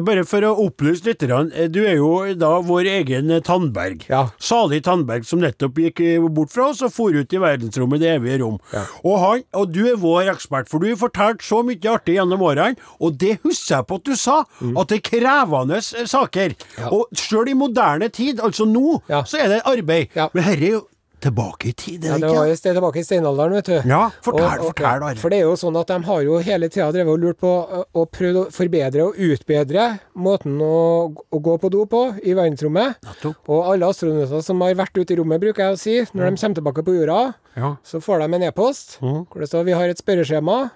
bare 0.06 0.23
for 0.28 0.45
å 0.45 0.52
opplyse 0.67 1.04
litt, 1.08 1.23
eh, 1.23 1.67
du 1.67 1.80
er 1.86 1.95
jo 1.97 2.34
da 2.38 2.60
vår 2.62 2.86
egen 2.99 3.32
eh, 3.32 3.39
Tandberg. 3.41 4.06
Ja. 4.10 4.28
Salig 4.39 4.84
Tandberg, 4.86 5.25
som 5.25 5.39
nettopp 5.41 5.73
gikk 5.82 5.99
eh, 6.06 6.19
bort 6.30 6.52
fra 6.54 6.67
oss 6.69 6.82
og 6.86 6.91
for 6.93 7.10
ut 7.17 7.34
i 7.34 7.41
verdensrommet, 7.41 7.99
det 8.04 8.12
evige 8.17 8.39
rom. 8.43 8.60
Og, 9.04 9.15
han, 9.23 9.43
og 9.58 9.71
du 9.73 9.82
er 9.89 9.97
vår 9.97 10.30
ekspert, 10.36 10.69
for 10.69 10.80
du 10.84 10.89
har 10.91 10.99
fortalt 11.02 11.41
så 11.45 11.63
mye 11.65 11.80
artig 11.89 12.19
gjennom 12.19 12.41
årene, 12.45 12.78
og 13.02 13.17
det 13.17 13.39
husker 13.43 13.80
jeg 13.80 13.88
på 13.89 13.95
at 14.02 14.06
du 14.06 14.15
sa, 14.15 14.43
Mm. 14.60 14.75
at 14.82 14.88
det 14.89 14.97
er 14.99 15.10
krevende 15.10 15.78
saker. 15.82 16.08
saker. 16.10 16.54
Og 16.91 17.08
sjøl 17.15 17.49
i 17.49 17.54
moderne 17.58 18.10
tid, 18.12 18.39
altså 18.43 18.65
nå, 18.67 19.02
Ja. 19.10 19.23
så 19.23 19.39
er 19.39 19.47
det 19.47 19.62
arbeid. 19.65 20.10
Ja. 20.15 20.30
Men 20.34 20.43
herre 20.43 20.63
er 20.65 20.71
jo 20.71 20.82
tilbake 21.21 21.69
i 21.69 21.73
tid, 21.73 22.03
Ja, 22.03 22.15
er 22.15 22.19
det 22.19 22.27
det 22.27 22.36
var 22.36 22.45
ikke? 22.47 22.51
et 22.51 22.60
sted 22.60 22.75
tilbake 22.77 22.99
i 22.99 23.03
steinalderen, 23.03 23.53
vet 23.58 23.65
du. 23.65 23.89
Ja, 23.89 24.10
fortell, 24.25 24.43
Og- 24.45 24.60
og- 24.60 24.65
fortell, 24.73 25.03
Are. 25.03 25.15
For 25.15 25.29
det 25.29 25.39
er 25.39 25.45
jo 25.47 25.55
sånn 25.60 25.79
at 25.79 25.88
de 25.88 25.99
har 26.08 26.21
jo 26.23 26.38
hele 26.39 26.69
tida 26.69 26.91
drevet 26.91 27.13
og 27.13 27.19
lurt 27.19 27.38
på 27.39 27.51
og 27.93 28.12
prøvd 28.12 28.39
å 28.41 28.45
forbedre 28.51 29.01
og 29.08 29.15
utbedre 29.17 29.99
måten 30.15 30.58
å, 30.62 31.13
å 31.32 31.41
gå 31.41 31.58
på 31.60 31.69
do 31.71 31.86
på 31.86 32.01
i 32.23 32.34
verdensrommet. 32.34 32.95
Nettopp. 33.03 33.36
Og 33.49 33.71
alle 33.73 33.86
astronauter 33.89 34.41
som 34.43 34.62
har 34.62 34.73
vært 34.75 34.95
ute 34.97 35.12
i 35.12 35.17
rommet, 35.17 35.39
bruker 35.41 35.63
jeg 35.69 35.73
å 35.73 35.79
si, 35.79 35.99
når 36.13 36.29
de 36.29 36.41
kommer 36.41 36.55
tilbake 36.62 36.84
på 36.86 36.95
jorda, 36.99 37.34
Ja. 37.55 37.75
så 37.84 37.99
får 38.01 38.19
de 38.27 38.34
en 38.36 38.43
e-post 38.43 38.99
mm. 39.01 39.27
hvor 39.27 39.39
det 39.39 39.49
står 39.49 39.65
vi 39.65 39.71
har 39.73 39.89
et 39.89 39.97
spørreskjema. 39.97 40.71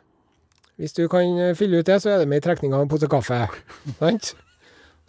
Hvis 0.80 0.94
du 0.98 1.08
kan 1.08 1.54
fylle 1.56 1.80
ut 1.80 1.86
det, 1.86 2.02
så 2.02 2.10
er 2.16 2.18
det 2.20 2.28
med 2.28 2.44
i 2.44 2.48
trekninga 2.50 2.76
av 2.76 2.82
en 2.82 2.90
pose 2.90 3.08
kaffe. 3.08 3.48
Sant? 4.00 4.34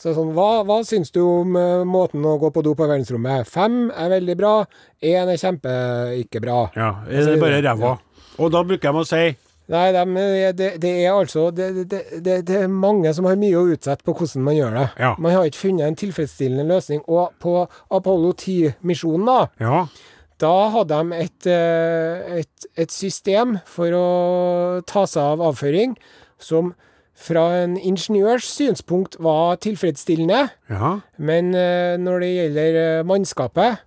Så 0.00 0.12
sånn, 0.16 0.32
hva, 0.34 0.64
hva 0.66 0.80
syns 0.84 1.12
du 1.14 1.20
om 1.22 1.54
uh, 1.56 1.84
måten 1.86 2.24
å 2.26 2.34
gå 2.42 2.50
på 2.52 2.64
do 2.66 2.74
på 2.76 2.86
verdensrommet? 2.90 3.46
Fem 3.48 3.86
er 3.94 4.10
veldig 4.16 4.34
bra, 4.36 4.54
én 5.00 5.30
er 5.30 5.38
kjempe 5.40 5.72
ikke 6.24 6.42
bra. 6.44 6.64
Ja, 6.76 6.90
er 7.08 7.30
det 7.30 7.40
bare 7.40 7.62
ræva? 7.64 7.94
Og 8.42 8.50
da 8.50 8.64
bruker 8.66 8.90
jeg 8.90 9.00
å 9.00 9.06
si 9.08 9.24
Nei, 9.72 9.86
dem, 9.96 10.10
eh, 10.20 10.50
det, 10.52 10.74
det 10.82 10.90
er 11.06 11.14
altså 11.14 11.46
det, 11.56 11.86
det, 11.88 12.00
det, 12.20 12.34
det 12.44 12.56
er 12.66 12.68
mange 12.68 13.08
som 13.16 13.24
har 13.24 13.38
mye 13.40 13.56
å 13.56 13.70
utsette 13.72 14.04
på 14.04 14.12
hvordan 14.12 14.42
man 14.44 14.58
gjør 14.58 14.74
det. 14.76 14.88
Ja. 15.00 15.14
Man 15.16 15.32
har 15.32 15.46
ikke 15.48 15.62
funnet 15.62 15.86
en 15.86 15.96
tilfredsstillende 15.96 16.66
løsning. 16.68 17.00
Og 17.08 17.32
på 17.40 17.54
Apollo 17.88 18.34
10-misjonen, 18.42 19.24
da, 19.24 19.38
Ja. 19.64 19.78
da 20.44 20.52
hadde 20.74 20.98
de 21.00 21.22
et, 21.24 21.48
eh, 21.48 22.42
et, 22.42 22.68
et 22.76 22.92
system 22.92 23.56
for 23.64 23.96
å 23.96 24.04
ta 24.84 25.06
seg 25.08 25.32
av 25.32 25.46
avføring 25.48 25.96
som 26.36 26.74
fra 27.14 27.62
en 27.62 27.76
ingeniørs 27.78 28.46
synspunkt 28.56 29.16
var 29.22 29.56
tilfredsstillende. 29.62 30.48
ja. 30.70 30.98
Men 31.18 31.54
eh, 31.54 31.96
når 32.00 32.24
det 32.24 32.30
gjelder 32.34 32.78
eh, 32.82 33.06
mannskapet, 33.06 33.82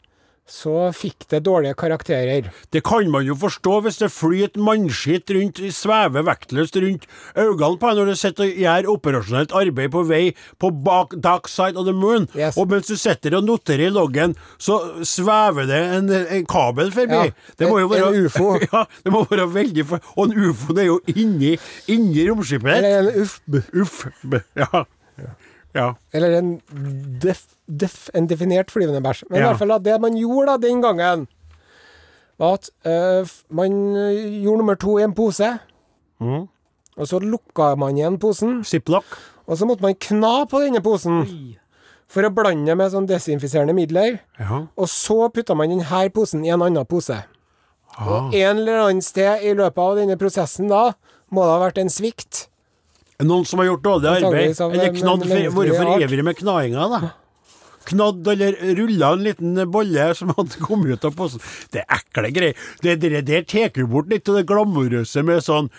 så 0.47 0.89
fikk 0.95 1.27
det 1.31 1.41
dårlige 1.45 1.75
karakterer. 1.77 2.49
Det 2.71 2.81
kan 2.87 3.09
man 3.11 3.25
jo 3.27 3.35
forstå 3.35 3.79
hvis 3.83 3.99
det 3.99 4.09
flyter 4.15 4.63
mannskitt 4.63 5.31
rundt, 5.35 5.59
svever 5.75 6.23
vektløst 6.27 6.79
rundt 6.79 7.07
øynene 7.35 7.79
på 7.81 7.91
deg 7.91 7.99
når 7.99 8.11
du 8.11 8.19
sitter 8.19 8.45
og 8.47 8.61
gjør 8.63 8.89
operasjonelt 8.93 9.55
arbeid 9.59 9.91
på 9.93 10.03
vei 10.07 10.23
på 10.61 10.71
bak 10.85 11.17
dark 11.23 11.51
side 11.51 11.75
of 11.75 11.87
the 11.87 11.95
moon. 11.95 12.29
Yes. 12.37 12.57
Og 12.57 12.71
mens 12.71 12.87
du 12.87 12.95
sitter 12.99 13.35
og 13.37 13.47
noterer 13.47 13.89
i 13.89 13.93
loggen, 13.93 14.37
så 14.57 14.79
svever 15.03 15.67
det 15.69 15.81
en, 15.97 16.11
en 16.11 16.47
kabel 16.49 16.93
forbi. 16.95 17.27
Ja, 17.27 17.55
det 17.59 17.71
må 17.71 17.81
jo 17.83 17.91
være 17.91 18.13
en 18.13 18.27
UFO. 18.27 18.53
Ja, 18.67 18.83
det 19.03 19.11
må 19.13 19.21
være 19.29 19.45
veldig 19.53 19.83
for, 19.87 20.03
Og 20.17 20.27
en 20.27 20.49
ufo 20.49 20.73
det 20.75 20.83
er 20.83 20.89
jo 20.89 20.97
inni, 21.13 21.53
inni 21.91 22.25
romskipet 22.27 22.67
ditt. 22.67 22.77
Eller 22.79 22.97
en 22.97 23.21
UFB. 23.21 23.59
Uff. 23.83 23.99
Ja. 24.57 24.83
ja. 25.21 25.29
Eller 26.13 26.37
en 26.37 26.51
def, 27.21 27.45
def, 27.67 28.07
en 28.15 28.27
definert 28.29 28.71
flyvende 28.71 29.01
bæsj. 29.03 29.25
Men 29.29 29.41
i 29.41 29.45
hvert 29.45 29.59
fall 29.59 29.75
det 29.83 29.97
man 30.01 30.17
gjorde 30.17 30.53
da 30.53 30.67
den 30.67 30.81
gangen, 30.81 31.27
var 32.37 32.59
at 32.59 32.69
eh, 32.85 33.29
man 33.49 33.95
eh, 33.97 34.41
gjorde 34.43 34.61
nummer 34.61 34.77
to 34.79 34.97
i 34.99 35.05
en 35.05 35.15
pose. 35.17 35.57
Mm. 36.21 36.47
Og 36.97 37.07
så 37.07 37.19
lukka 37.21 37.75
man 37.77 37.97
igjen 37.97 38.17
posen, 38.21 38.63
Ziplock. 38.65 39.05
og 39.45 39.57
så 39.57 39.65
måtte 39.69 39.85
man 39.85 39.97
kna 40.01 40.47
på 40.49 40.61
denne 40.63 40.81
posen 40.81 41.21
Oi. 41.21 41.57
for 42.09 42.25
å 42.25 42.33
blande 42.33 42.73
med 42.77 42.93
sånn 42.93 43.09
desinfiserende 43.09 43.75
midler. 43.77 44.19
Ja. 44.39 44.63
Og 44.77 44.89
så 44.89 45.27
putta 45.33 45.57
man 45.57 45.73
denne 45.73 46.03
posen 46.13 46.45
i 46.45 46.53
en 46.53 46.65
annen 46.65 46.89
pose. 46.89 47.19
Ah. 47.97 48.07
Og 48.07 48.35
en 48.35 48.63
eller 48.63 48.81
annen 48.87 49.05
sted 49.05 49.45
i 49.45 49.53
løpet 49.57 49.83
av 49.83 49.97
denne 49.97 50.17
prosessen 50.17 50.69
da, 50.71 50.91
må 51.29 51.43
det 51.43 51.53
ha 51.53 51.61
vært 51.67 51.81
en 51.81 51.91
svikt. 51.93 52.47
Noen 53.25 53.47
som 53.49 53.57
har 53.61 53.71
gjort 53.71 53.85
dårlig 53.85 54.09
arbeid, 54.11 54.59
eller 54.61 54.91
knadd 54.93 55.23
vært 55.25 55.53
for 55.55 56.03
evig 56.03 56.19
med 56.25 56.37
knainga, 56.37 56.83
da. 56.91 56.99
knadd 57.89 58.27
eller 58.29 58.59
rulla 58.77 59.09
en 59.15 59.23
liten 59.25 59.57
bolle 59.73 60.05
som 60.19 60.33
hadde 60.37 60.61
kommet 60.61 60.93
ut 60.93 61.07
av 61.09 61.15
posen. 61.17 61.41
Det 61.73 61.81
er 61.81 61.97
ekle 61.97 62.29
greier. 62.35 62.67
Det, 62.83 62.99
det 63.01 63.23
der 63.25 63.47
tar 63.49 63.73
jo 63.81 63.87
bort 63.89 64.11
litt 64.13 64.29
av 64.29 64.37
det 64.37 64.45
glamorøse 64.51 65.23
med 65.25 65.41
sånn 65.45 65.71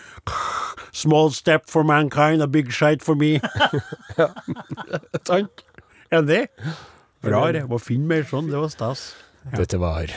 Small 0.98 1.31
step 1.31 1.68
for 1.70 1.87
mankind, 1.87 2.42
a 2.42 2.48
big 2.51 2.72
shite 2.74 3.07
for 3.07 3.14
me. 3.14 3.38
Sant? 5.29 5.62
Enig? 6.11 6.48
Bra, 7.22 7.53
det. 7.55 7.68
Må 7.70 7.79
finne 7.79 8.09
mer 8.16 8.27
sånn. 8.27 8.51
Det 8.51 8.59
var 8.59 8.72
stas. 8.72 9.12
Dette 9.55 9.79
var 9.79 10.11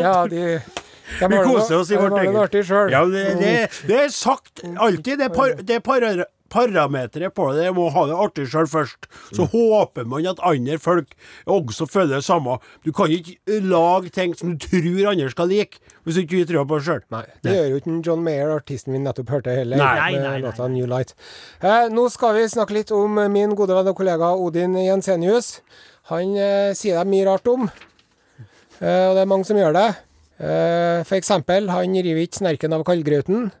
Ja, 0.00 0.26
de 0.26 0.60
de 1.20 1.28
Vi 1.28 1.36
koser 1.44 1.76
oss 1.76 1.90
i 1.90 1.96
vårt 1.96 2.18
eget. 2.18 2.52
Det, 2.52 3.24
det, 3.40 3.68
det 3.86 3.98
er 4.04 4.08
sagt 4.08 4.62
alltid. 4.76 5.18
Det, 5.18 5.28
par, 5.34 5.52
det 5.62 5.80
par, 5.84 6.24
parameteret 6.54 7.34
på 7.34 7.48
det. 7.54 7.64
Jeg 7.66 7.74
må 7.76 7.88
ha 7.94 8.04
det 8.08 8.16
artig 8.26 8.46
sjøl 8.52 8.68
først. 8.70 9.08
Så 9.34 9.46
håper 9.50 10.06
man 10.08 10.26
at 10.30 10.42
andre 10.46 10.78
folk 10.82 11.14
også 11.50 11.88
føler 11.90 12.20
det 12.20 12.26
samme. 12.26 12.58
Du 12.86 12.92
kan 12.94 13.10
ikke 13.12 13.58
lage 13.64 14.12
ting 14.14 14.36
som 14.38 14.54
du 14.54 14.66
tror 14.68 15.10
andre 15.12 15.30
skal 15.32 15.50
like, 15.50 15.82
hvis 16.06 16.18
du 16.18 16.22
ikke 16.24 16.44
tror 16.52 16.68
på 16.70 16.78
det 16.78 16.86
sjøl. 16.88 17.02
Det 17.44 17.56
gjør 17.56 17.70
jo 17.72 17.80
ikke 17.82 17.96
John 18.06 18.22
Mayer, 18.24 18.54
artisten 18.54 18.94
vi 18.94 19.02
nettopp 19.02 19.34
hørte 19.34 19.54
heller, 19.56 19.80
Nei. 19.80 19.94
Nei, 19.98 20.10
med 20.14 20.22
nei, 20.22 20.30
nei, 20.36 20.44
låta 20.46 20.68
New 20.70 20.86
Light. 20.90 21.14
Eh, 21.60 21.88
nå 21.92 22.06
skal 22.12 22.38
vi 22.38 22.46
snakke 22.52 22.76
litt 22.76 22.94
om 22.94 23.18
min 23.32 23.56
gode 23.58 23.76
venn 23.76 23.90
og 23.90 23.98
kollega 23.98 24.32
Odin 24.38 24.76
Jensenius. 24.78 25.58
Han 26.12 26.36
eh, 26.36 26.72
sier 26.76 27.00
det 27.00 27.10
mye 27.10 27.26
rart 27.28 27.48
om, 27.50 27.68
eh, 28.80 29.04
og 29.08 29.16
det 29.16 29.22
er 29.24 29.30
mange 29.30 29.48
som 29.48 29.58
gjør 29.58 29.76
det. 29.76 29.88
Eh, 30.44 31.12
eksempel, 31.16 31.70
han 31.70 31.94
river 31.94 32.26
ikke 32.26 32.42
snerken 32.42 32.74
av 32.76 32.84
kaldgrauten. 32.86 33.52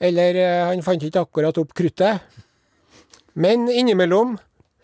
Eller 0.00 0.36
eh, 0.42 0.66
han 0.68 0.82
fant 0.84 1.02
ikke 1.06 1.22
akkurat 1.24 1.56
opp 1.62 1.72
kruttet. 1.76 2.20
Men 3.36 3.68
innimellom 3.68 4.36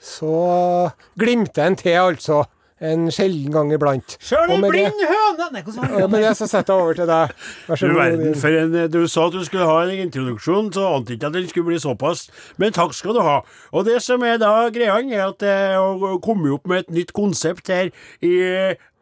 så 0.02 0.90
glimter 1.20 1.68
en 1.70 1.76
til, 1.78 1.98
altså. 2.00 2.44
En 2.82 3.04
sjelden 3.14 3.52
gang 3.54 3.68
iblant. 3.70 4.16
Sjøl 4.18 4.50
en 4.56 4.64
blind 4.66 4.96
høne! 5.06 5.44
Nei, 5.54 5.60
hvordan 5.62 5.84
var 5.84 5.92
Og 5.94 6.00
det? 6.02 6.08
med 6.10 6.24
det 6.26 6.32
så 6.34 6.48
setter 6.50 6.74
jeg 6.74 6.82
over 6.82 6.96
til 6.98 7.06
deg. 7.06 7.34
Vær 7.68 7.78
så 7.78 7.86
Du 7.86 7.92
god. 7.92 8.00
verden, 8.00 8.32
for 8.42 8.56
en, 8.58 8.72
du 8.90 8.96
sa 9.12 9.26
at 9.28 9.36
du 9.36 9.44
skulle 9.46 9.68
ha 9.68 9.76
en 9.84 10.00
introduksjon, 10.08 10.72
så 10.74 10.88
ante 10.96 11.14
ikke 11.14 11.28
at 11.30 11.36
den 11.36 11.46
skulle 11.46 11.68
bli 11.70 11.78
såpass. 11.78 12.24
Men 12.58 12.74
takk 12.74 12.96
skal 12.98 13.14
du 13.14 13.20
ha. 13.22 13.36
Og 13.70 13.86
det 13.86 14.00
som 14.02 14.24
er 14.26 14.40
da 14.42 14.50
greia, 14.74 14.96
er 14.98 15.28
at 15.28 15.46
jeg 15.46 15.78
har 15.78 16.18
kommet 16.26 16.56
opp 16.58 16.66
med 16.66 16.82
et 16.82 16.90
nytt 16.98 17.14
konsept 17.14 17.70
her 17.70 17.92
i 18.18 18.34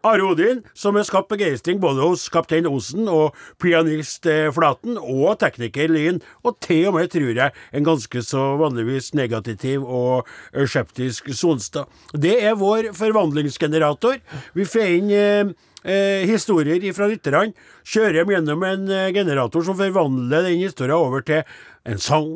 Are 0.02 0.24
Odin, 0.24 0.62
som 0.72 0.96
har 0.96 1.04
skapt 1.04 1.28
begeistring 1.28 1.80
både 1.80 2.00
hos 2.00 2.22
kaptein 2.32 2.68
Osen 2.70 3.08
og 3.12 3.36
pianist 3.60 4.24
eh, 4.30 4.48
Flaten 4.54 4.96
og 4.96 5.34
tekniker 5.42 5.92
Lyn, 5.92 6.22
og 6.40 6.56
til 6.64 6.88
og 6.88 6.96
med, 6.96 7.10
tror 7.12 7.36
jeg, 7.36 7.52
en 7.76 7.84
ganske 7.84 8.22
så 8.24 8.44
vanligvis 8.60 9.12
negativ 9.18 9.84
og 9.84 10.28
eh, 10.54 10.64
skeptisk 10.64 11.28
Sonstad. 11.36 11.90
Det 12.16 12.38
er 12.40 12.56
vår 12.56 12.94
forvandlingsgenerator. 12.96 14.22
Vi 14.56 14.64
får 14.64 14.94
inn 14.96 15.12
eh, 15.12 15.52
eh, 15.84 16.24
historier 16.30 16.80
fra 16.96 17.10
lytterne, 17.10 17.52
kjører 17.84 18.22
dem 18.22 18.34
gjennom 18.38 18.64
en 18.70 18.88
eh, 18.88 19.12
generator 19.16 19.68
som 19.68 19.76
forvandler 19.76 20.48
den 20.48 20.64
historien 20.64 20.96
over 20.96 21.28
til 21.28 21.44
en 21.84 22.00
sang, 22.00 22.32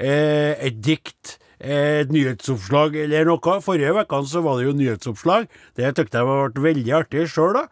eh, 0.00 0.56
et 0.64 0.80
dikt, 0.80 1.36
et 1.62 2.10
nyhetsoppslag 2.10 2.96
eller 3.04 3.28
noe. 3.30 3.58
Forrige 3.62 3.94
uke 3.94 4.22
så 4.26 4.42
var 4.42 4.58
det 4.58 4.66
jo 4.66 4.76
nyhetsoppslag. 4.76 5.48
Det 5.78 5.92
tykte 5.96 6.22
jeg 6.22 6.28
ble 6.54 6.64
veldig 6.68 6.94
artig 6.98 7.26
sjøl, 7.30 7.54
da. 7.54 7.66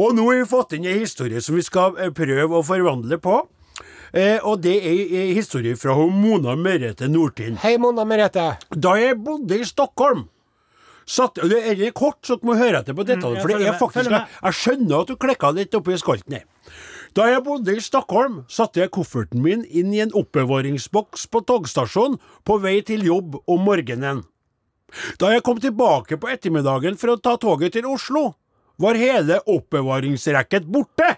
Og 0.00 0.14
nå 0.16 0.26
har 0.30 0.40
vi 0.40 0.46
fått 0.50 0.72
inn 0.74 0.86
en 0.88 1.02
historie 1.02 1.42
som 1.44 1.58
vi 1.58 1.64
skal 1.64 1.98
eh, 2.00 2.12
prøve 2.14 2.58
å 2.58 2.64
forvandle 2.66 3.20
på. 3.22 3.42
Eh, 4.14 4.38
og 4.46 4.62
det 4.64 4.78
er 4.80 5.18
en 5.24 5.34
historie 5.36 5.76
fra 5.78 5.94
Mona 5.94 6.54
Merete 6.56 7.08
Nordtind. 7.10 7.60
Hei, 7.62 7.76
Mona 7.82 8.06
Merete. 8.08 8.54
Da 8.70 8.94
jeg 8.98 9.20
bodde 9.22 9.60
i 9.60 9.66
Stockholm 9.68 10.28
satt, 11.04 11.36
Det 11.36 11.60
er 11.68 11.90
kort, 11.92 12.22
så 12.24 12.38
dere 12.38 12.48
må 12.48 12.56
høre 12.56 12.80
etter 12.80 12.96
på 12.96 13.04
dette. 13.04 13.20
Mm, 13.20 13.34
jeg 13.36 13.42
for 13.42 13.52
det 13.52 13.68
er 13.68 13.78
faktisk 13.78 14.08
følger. 14.08 14.28
Jeg 14.40 14.58
skjønner 14.60 15.02
at 15.02 15.10
du 15.10 15.16
klikka 15.20 15.50
litt 15.52 15.76
oppi 15.76 15.98
skalten 16.00 16.38
her. 16.38 16.46
Da 17.14 17.28
jeg 17.30 17.44
bodde 17.46 17.76
i 17.76 17.82
Stockholm, 17.82 18.40
satte 18.50 18.80
jeg 18.82 18.90
kofferten 18.94 19.42
min 19.42 19.62
inn 19.70 19.92
i 19.94 20.00
en 20.02 20.14
oppbevaringsboks 20.18 21.28
på 21.30 21.44
togstasjonen 21.46 22.18
på 22.42 22.56
vei 22.58 22.80
til 22.86 23.06
jobb 23.06 23.36
om 23.46 23.62
morgenen. 23.62 24.24
Da 25.22 25.30
jeg 25.30 25.44
kom 25.46 25.60
tilbake 25.62 26.18
på 26.18 26.30
ettermiddagen 26.32 26.98
for 26.98 27.14
å 27.14 27.20
ta 27.22 27.36
toget 27.38 27.76
til 27.76 27.86
Oslo, 27.86 28.32
var 28.82 28.98
hele 28.98 29.38
oppbevaringsrekket 29.46 30.66
borte. 30.66 31.12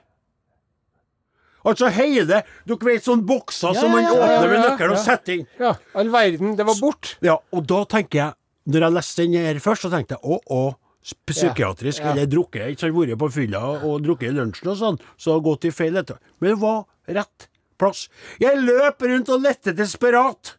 Altså 1.66 1.88
hele 1.90 2.42
Dere 2.68 2.87
vet 2.87 3.02
sånne 3.02 3.26
bokser 3.26 3.72
Ja, 3.72 3.80
som 3.80 3.90
man 3.90 4.04
ja, 4.04 4.12
ja, 4.12 4.26
åpner 4.26 4.52
med 4.52 4.61
nøkkel 4.62 4.92
og 4.92 5.00
setter 5.02 5.38
inn. 5.40 5.46
Ja, 5.59 5.72
all 5.98 6.12
verden. 6.12 6.52
Det 6.61 6.66
var 6.68 6.76
bort. 6.78 7.16
Ja, 7.24 7.40
og 7.50 7.64
da 7.66 7.80
tenker 7.90 8.20
jeg 8.20 8.37
Når 8.70 8.85
jeg 8.85 8.94
leste 8.94 9.24
den 9.24 9.46
her 9.48 9.59
først, 9.62 9.87
så 9.87 9.90
tenkte 9.90 10.18
jeg 10.18 10.22
å, 10.26 10.38
å, 10.52 10.61
psykiatrisk, 11.27 12.03
Ja. 12.03 12.12
eller 12.12 12.27
drukket, 12.27 12.71
ikke 12.75 12.81
sant, 12.81 12.95
vært 12.95 13.19
på 13.19 13.33
fylla 13.33 13.61
og 13.85 14.03
drukket 14.03 14.31
i 14.31 14.35
lunsjen 14.37 14.69
og 14.73 14.77
sånn, 14.81 14.99
så 15.19 15.40
gått 15.42 15.64
i 15.64 15.71
feil 15.71 15.97
etter. 15.97 16.19
Men 16.40 16.55
det 16.55 16.61
var 16.61 16.85
rett 17.09 17.49
plass. 17.79 18.09
Jeg 18.40 18.57
løp 18.59 19.03
rundt 19.03 19.29
og 19.29 19.42
lette 19.42 19.73
desperat, 19.77 20.57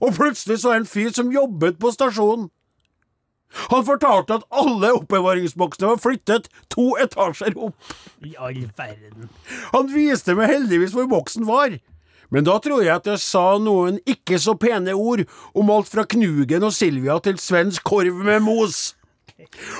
og 0.00 0.14
plutselig 0.14 0.58
så 0.62 0.72
jeg 0.72 0.80
en 0.80 0.84
fyr 0.86 1.12
som 1.12 1.30
jobbet 1.32 1.78
på 1.78 1.92
stasjonen. 1.92 2.50
Han 3.70 3.82
fortalte 3.84 4.36
at 4.38 4.44
alle 4.54 4.92
oppbevaringsboksene 4.94 5.88
var 5.90 5.96
flyttet 5.98 6.48
to 6.70 6.92
etasjer 7.02 7.56
opp. 7.58 7.74
I 8.22 8.36
all 8.38 8.60
verden. 8.78 9.28
Han 9.72 9.88
viste 9.92 10.36
meg 10.38 10.48
heldigvis 10.52 10.92
hvor 10.94 11.08
boksen 11.10 11.44
var. 11.48 11.74
Men 12.30 12.44
da 12.46 12.60
tror 12.62 12.84
jeg 12.84 12.94
at 12.94 13.08
jeg 13.10 13.18
sa 13.18 13.58
noen 13.58 13.98
ikke 14.06 14.38
så 14.38 14.54
pene 14.54 14.94
ord 14.94 15.24
om 15.58 15.70
alt 15.74 15.88
fra 15.90 16.04
Knugen 16.06 16.62
og 16.62 16.70
Silvia 16.76 17.18
til 17.18 17.40
svensk 17.42 17.82
korv 17.82 18.14
med 18.22 18.44
mos. 18.46 18.94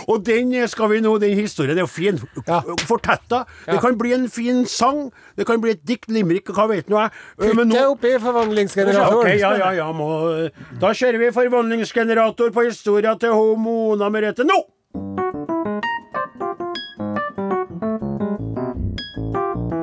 Og 0.09 0.25
den 0.27 0.53
skal 0.69 0.89
vi 0.91 1.01
nå, 1.01 1.19
den 1.23 1.35
historien 1.39 1.77
er 1.79 1.83
jo 1.85 1.87
fin. 1.91 2.21
Ja. 2.47 2.61
Fortetta. 2.87 3.45
Det 3.67 3.75
Ja. 3.75 3.81
kan 3.81 3.99
bli 3.99 4.13
en 4.15 4.29
fin 4.29 4.65
sang. 4.67 5.11
Det 5.37 5.47
kan 5.47 5.61
bli 5.61 5.71
et 5.77 5.85
dikt, 5.87 6.09
limerick, 6.11 6.47
hva 6.55 6.67
vet 6.69 6.89
nå 6.89 6.97
jeg. 7.01 7.11
Eh, 7.41 7.55
Putt 7.55 7.67
nå- 7.69 7.87
oppi 7.93 8.15
forvandlingsgeneratoren. 8.19 9.19
Okay, 9.21 9.39
ja, 9.39 9.53
ja, 9.57 9.71
ja, 9.73 9.93
må, 9.93 10.51
Da 10.81 10.89
kjører 10.93 11.19
vi 11.19 11.31
forvandlingsgenerator 11.31 12.51
på 12.51 12.67
historia 12.69 13.15
til 13.19 13.33
homo 13.33 13.71
Mona 13.91 14.09
Merete 14.11 14.45
nå! 14.45 14.57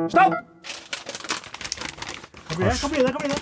Stopp! 0.09 0.33
Hva 2.47 2.55
blir 2.57 2.67
det? 2.67 2.77
Hva 2.81 2.89
blir 2.89 3.03
det? 3.05 3.11
Hva 3.13 3.21
blir 3.21 3.33
det? 3.35 3.41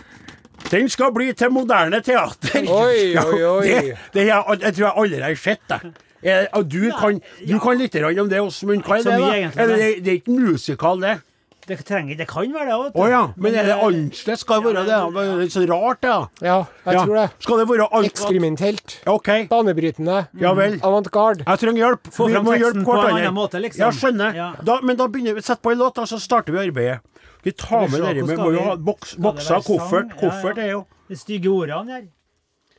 Den 0.72 0.90
skal 0.90 1.12
bli 1.14 1.28
til 1.38 1.52
moderne 1.54 2.00
teater. 2.04 2.66
Oi, 2.66 3.14
oi, 3.22 3.42
oi. 3.46 3.68
Det, 3.68 3.98
det 4.16 4.26
jeg, 4.28 4.58
jeg 4.66 4.74
tror 4.76 4.86
jeg 4.88 4.94
aldri 5.04 5.22
har 5.22 5.36
sett 5.40 5.62
det. 5.72 5.80
Eh, 6.26 6.48
og 6.58 6.68
Du 6.72 6.90
kan, 6.98 7.22
du 7.46 7.56
kan 7.62 7.78
litt 7.78 7.96
om 8.02 8.30
det, 8.30 8.42
Åsmund. 8.42 8.84
Hva 8.84 8.98
er 9.00 9.06
det? 9.06 9.16
da? 9.22 9.62
Er 9.62 9.72
det, 9.72 9.90
det 10.04 10.12
er 10.12 10.20
ikke 10.24 10.38
musikal, 10.42 11.02
det? 11.02 11.20
Det, 11.66 11.80
trenger, 11.82 12.14
det 12.18 12.28
kan 12.30 12.52
være 12.54 12.66
det 12.70 12.76
òg. 12.78 12.90
Oh, 12.94 13.08
ja. 13.10 13.22
Men 13.42 13.56
er 13.58 13.66
det 13.66 13.74
annerledes? 13.74 14.44
Skal 14.44 14.62
det 14.62 14.68
være 14.76 14.84
det? 14.86 14.98
Det 15.16 15.24
er 15.24 15.40
litt 15.40 15.54
så 15.56 15.64
rart, 15.66 16.02
det. 16.06 16.18
Ja, 16.46 16.58
jeg 16.86 17.00
tror 17.00 17.16
det. 17.18 17.24
Skal 17.42 17.62
det 17.62 17.66
være 17.72 17.88
alt... 17.90 18.10
Eksperimentelt. 18.12 18.98
OK. 19.10 19.30
Banebrytende. 19.50 20.20
Ja 20.42 20.54
vel. 20.58 20.78
Avantgarde. 20.86 21.48
Jeg 21.48 21.62
trenger 21.64 21.82
hjelp. 21.82 22.12
Få 22.14 22.30
Vi 22.30 22.38
fram 22.38 22.52
teksten 22.52 22.86
på 22.86 22.98
en 23.00 23.10
annen 23.16 23.34
måte, 23.34 23.62
liksom. 23.64 23.82
Ja, 23.82 23.90
skjønner. 23.98 24.38
Ja. 24.38 24.52
Da, 24.62 24.78
men 24.86 25.00
da 25.02 25.10
begynner 25.10 25.40
vi 25.40 25.46
Sett 25.46 25.62
på 25.66 25.74
en 25.74 25.82
låt, 25.82 25.98
da, 25.98 26.06
så 26.10 26.22
starter 26.22 26.54
vi 26.54 26.62
arbeidet. 26.68 27.02
Vi 27.46 27.54
tar 27.54 27.88
med 27.90 28.02
dette 28.02 28.26
med 28.26 28.40
må 28.42 28.52
jo 28.54 28.62
ha 28.66 28.78
bokser, 28.78 29.62
koffert. 29.66 30.14
Ja, 30.14 30.14
ja. 30.14 30.20
Koffert 30.22 30.62
er 30.62 30.72
jo 30.72 30.86
De 31.10 31.18
stygge 31.18 31.50
ordene 31.54 31.98
her. 31.98 32.06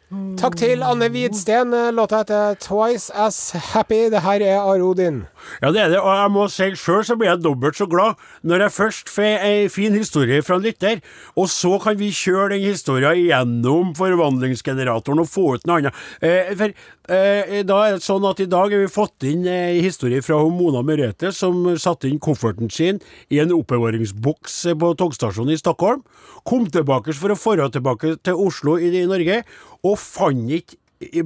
Takk 0.07 0.55
til 0.55 0.85
Anne 0.87 1.09
Hvidsten. 1.11 1.73
Låta 1.91 2.21
heter 2.23 2.55
'Twice 2.55 3.11
As 3.11 3.51
Happy'. 3.51 4.11
Det 4.11 4.23
her 4.23 4.41
er 4.41 4.61
Are 4.61 4.83
Odin. 4.83 5.27
Ja, 5.63 5.73
det 5.73 5.81
er 5.81 5.89
det, 5.89 5.99
og 5.99 6.15
jeg 6.23 6.31
må 6.31 6.45
si 6.49 6.69
sjøl 6.79 7.03
så 7.05 7.17
blir 7.19 7.29
jeg 7.33 7.43
dobbelt 7.43 7.77
så 7.77 7.87
glad 7.91 8.15
når 8.43 8.61
jeg 8.67 8.73
først 8.73 9.11
får 9.11 9.43
ei 9.43 9.69
fin 9.69 9.95
historie 9.95 10.43
fra 10.43 10.57
en 10.57 10.63
lytter, 10.63 11.01
og 11.37 11.49
så 11.49 11.79
kan 11.83 11.99
vi 11.99 12.11
kjøre 12.15 12.55
den 12.55 12.63
historien 12.63 13.19
gjennom 13.19 13.95
forvandlingsgeneratoren 13.99 15.23
og 15.25 15.29
få 15.29 15.55
ut 15.55 15.67
noe 15.67 15.79
annet. 15.79 15.95
Eh, 16.23 16.55
for 16.55 16.71
eh, 17.13 17.63
da 17.67 17.77
er 17.87 17.97
det 17.97 18.05
sånn 18.05 18.25
at 18.29 18.41
i 18.43 18.49
dag 18.51 18.73
har 18.73 18.83
vi 18.83 18.91
fått 18.91 19.27
inn 19.29 19.45
ei 19.51 19.83
historie 19.85 20.23
fra 20.25 20.39
Mona 20.51 20.83
Merete, 20.87 21.33
som 21.35 21.65
satte 21.81 22.09
inn 22.11 22.21
kofferten 22.23 22.71
sin 22.73 23.01
i 23.33 23.41
en 23.43 23.55
oppbevaringsboks 23.57 24.59
på 24.81 24.93
togstasjonen 25.01 25.55
i 25.55 25.61
Stockholm. 25.61 26.03
Kom 26.47 26.67
tilbake 26.71 27.15
for 27.17 27.35
å 27.35 27.39
dra 27.59 27.69
tilbake 27.73 28.17
til 28.27 28.43
Oslo 28.47 28.79
i, 28.79 28.91
i 29.03 29.07
Norge, 29.11 29.43
og 29.87 29.99
fant 30.03 30.51
ikke 30.51 30.79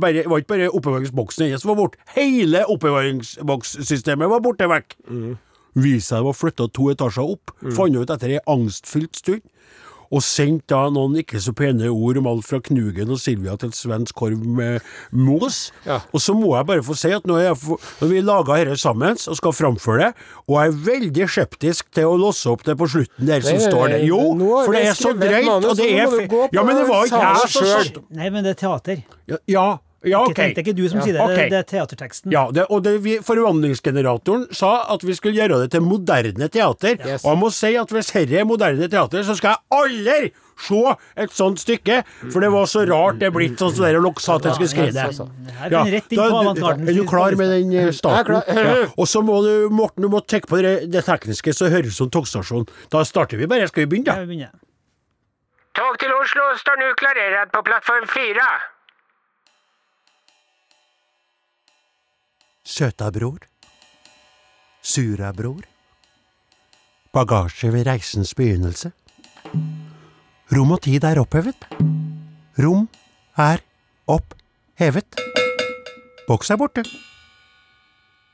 bare, 0.03 0.25
det 0.25 0.31
var 0.31 0.43
ikke 0.43 0.53
bare 0.57 0.73
oppbevaringsboksen 0.75 1.47
hennes 1.47 1.63
som 1.63 1.71
var 1.75 1.79
borte. 1.79 2.01
Hele 2.17 2.65
oppbevaringsbokssystemet 2.75 4.31
var 4.33 4.43
borte 4.45 4.67
vekk. 4.71 4.97
Viste 5.79 6.17
seg 6.17 6.25
å 6.25 6.33
var 6.33 6.35
flytta 6.35 6.67
to 6.75 6.89
etasjer 6.91 7.37
opp. 7.37 7.53
Fant 7.77 7.95
ut 7.95 8.11
etter 8.11 8.37
ei 8.37 8.41
angstfylt 8.51 9.21
stund. 9.21 9.45
Og 10.11 10.25
sendte 10.27 10.75
da 10.75 10.89
noen 10.91 11.21
ikke 11.21 11.39
så 11.39 11.53
pene 11.55 11.87
ord 11.87 12.17
om 12.19 12.27
alt 12.27 12.47
fra 12.49 12.59
Knugen 12.67 13.13
og 13.15 13.21
Silvia 13.23 13.53
til 13.63 13.71
svensk 13.77 14.17
korv 14.19 14.41
med 14.43 14.81
mos. 15.15 15.71
Ja. 15.87 16.01
Og 16.11 16.19
så 16.25 16.35
må 16.35 16.57
jeg 16.57 16.67
bare 16.67 16.83
få 16.83 16.97
si 16.99 17.13
at 17.15 17.29
når, 17.31 17.39
jeg, 17.45 17.77
når 18.01 18.11
vi 18.11 18.23
laga 18.27 18.57
dette 18.59 18.77
sammen 18.83 19.15
og 19.15 19.39
skal 19.39 19.55
framføre 19.55 20.09
det, 20.09 20.09
og 20.49 20.57
jeg 20.59 20.73
er 20.73 20.81
veldig 20.89 21.29
skeptisk 21.31 21.93
til 21.95 22.11
å 22.11 22.17
låse 22.19 22.51
opp 22.51 22.65
det 22.67 22.75
på 22.81 22.89
slutten 22.91 23.31
der 23.31 23.45
som 23.47 23.61
står 23.63 23.95
der 23.95 24.03
Jo, 24.09 24.19
for 24.65 24.75
det 24.75 24.83
er 24.89 24.99
så 24.99 25.13
drøyt, 25.15 25.53
og 25.71 25.77
det 25.79 25.91
er 25.95 26.11
fe- 26.17 26.49
Ja, 26.59 26.65
men 26.67 26.81
det 26.81 26.89
var 26.91 27.07
ikke 27.07 27.23
jeg 27.23 27.55
som. 27.55 28.03
Nei, 28.19 28.31
men 28.35 28.43
det 28.45 28.57
er 28.57 28.61
teater. 28.67 29.05
Ja, 29.31 29.39
ja, 29.47 29.69
ja 30.03 30.21
Ikke 30.25 30.31
ok. 30.33 30.37
tenk, 30.37 30.55
det 30.57 30.61
er 30.63 30.65
ikke 30.65 30.77
du 30.79 30.87
som 30.89 31.01
sier 31.05 31.13
det, 31.13 31.21
okay. 31.21 31.37
det, 31.37 31.51
det 31.51 31.59
er 31.59 31.67
teaterteksten. 31.69 32.33
Ja, 32.33 32.47
det, 32.57 32.65
og 32.73 32.83
det, 32.87 32.95
vi, 33.05 33.19
forvandlingsgeneratoren 33.21 34.47
sa 34.57 34.71
at 34.95 35.03
vi 35.05 35.13
skulle 35.17 35.37
gjøre 35.37 35.59
det 35.63 35.71
til 35.75 35.83
moderne 35.85 36.49
teater. 36.49 36.97
Yes. 37.05 37.25
Og 37.25 37.35
jeg 37.35 37.41
må 37.43 37.51
si 37.53 37.75
at 37.77 37.91
hvis 37.93 38.09
dette 38.15 38.39
er 38.41 38.47
moderne 38.49 38.89
teater, 38.89 39.23
så 39.29 39.37
skal 39.37 39.57
jeg 39.59 39.61
aldri 39.77 40.31
se 40.61 40.81
et 41.17 41.33
sånt 41.33 41.61
stykke, 41.61 42.03
for 42.33 42.41
det 42.45 42.51
var 42.53 42.67
så 42.69 42.83
rart 42.89 43.21
det 43.21 43.29
er 43.31 43.33
blitt, 43.33 43.55
sånn 43.61 43.73
som 43.73 43.85
dere 43.87 44.01
lokk 44.05 44.21
sa 44.21 44.35
at 44.37 44.45
jeg 44.49 44.59
skulle 44.59 44.73
skrive 44.73 44.93
det. 44.93 45.05
altså. 45.07 45.29
Er 45.61 45.71
den 45.73 45.93
rett 45.95 46.13
inn 46.13 46.21
da- 46.21 46.53
du- 46.53 46.89
Er 46.91 46.99
du 46.99 47.05
klar 47.09 47.37
med 47.37 47.49
den 47.55 47.73
eh, 47.73 47.93
starten? 47.97 48.43
Ja. 48.45 48.75
Og 48.97 49.09
så 49.09 49.23
må 49.25 49.41
du, 49.45 49.69
Morten, 49.73 50.03
du 50.05 50.09
må 50.13 50.21
tenke 50.21 50.49
på 50.53 50.61
det, 50.61 50.91
det 50.93 51.05
tekniske, 51.05 51.53
så 51.57 51.69
høres 51.73 51.89
det 51.89 51.93
ut 51.93 52.01
som 52.01 52.11
togstasjon. 52.13 52.69
Da 52.93 53.05
starter 53.05 53.37
vi 53.41 53.47
bare. 53.49 53.69
Skal 53.69 53.87
vi 53.87 53.93
begynne, 53.97 54.29
da? 54.29 54.51
Tog 55.81 55.97
til 56.03 56.13
Oslo 56.13 56.51
står 56.59 56.77
nå 56.81 56.93
klarert 56.99 57.53
på 57.55 57.63
plattform 57.65 58.05
4. 62.71 63.39
sura 64.83 65.33
bror, 65.33 65.63
Bagasje 67.13 67.73
ved 67.73 67.87
reisens 67.87 68.35
begynnelse. 68.35 68.93
Rom 70.55 70.71
og 70.71 70.83
tid 70.83 71.03
er 71.05 71.19
opphevet. 71.19 71.67
Rom 72.63 72.87
er 73.37 73.59
opphevet. 74.07 75.19
Boks 76.29 76.51
er 76.51 76.57
borte. 76.57 76.85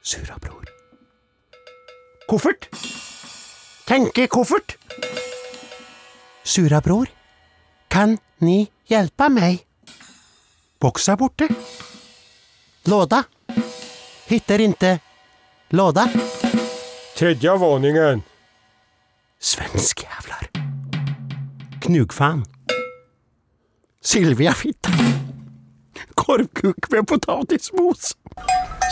Sura 0.03 0.37
bror. 0.39 0.69
Koffert. 2.29 2.69
Tenke 3.89 4.27
koffert! 4.29 4.77
Sura 6.45 6.81
bror, 6.81 7.09
kan 7.91 8.19
Ni 8.41 8.69
hjelpe 8.87 9.31
meg? 9.33 9.65
Boks 10.81 11.09
er 11.09 11.17
borte. 11.17 11.49
Låda. 12.85 13.25
Hittar 14.27 14.61
inte 14.61 14.99
låda. 15.69 16.11
Tredje 17.19 17.57
våningen. 17.57 18.23
Svensk 19.41 20.03
jävlar. 20.03 20.51
Knugfan. 21.81 22.45
Silvia 24.03 24.53
Fitta. 24.53 24.91
Korvkuk 26.15 26.91
med 26.91 27.09
potatismos. 27.09 28.17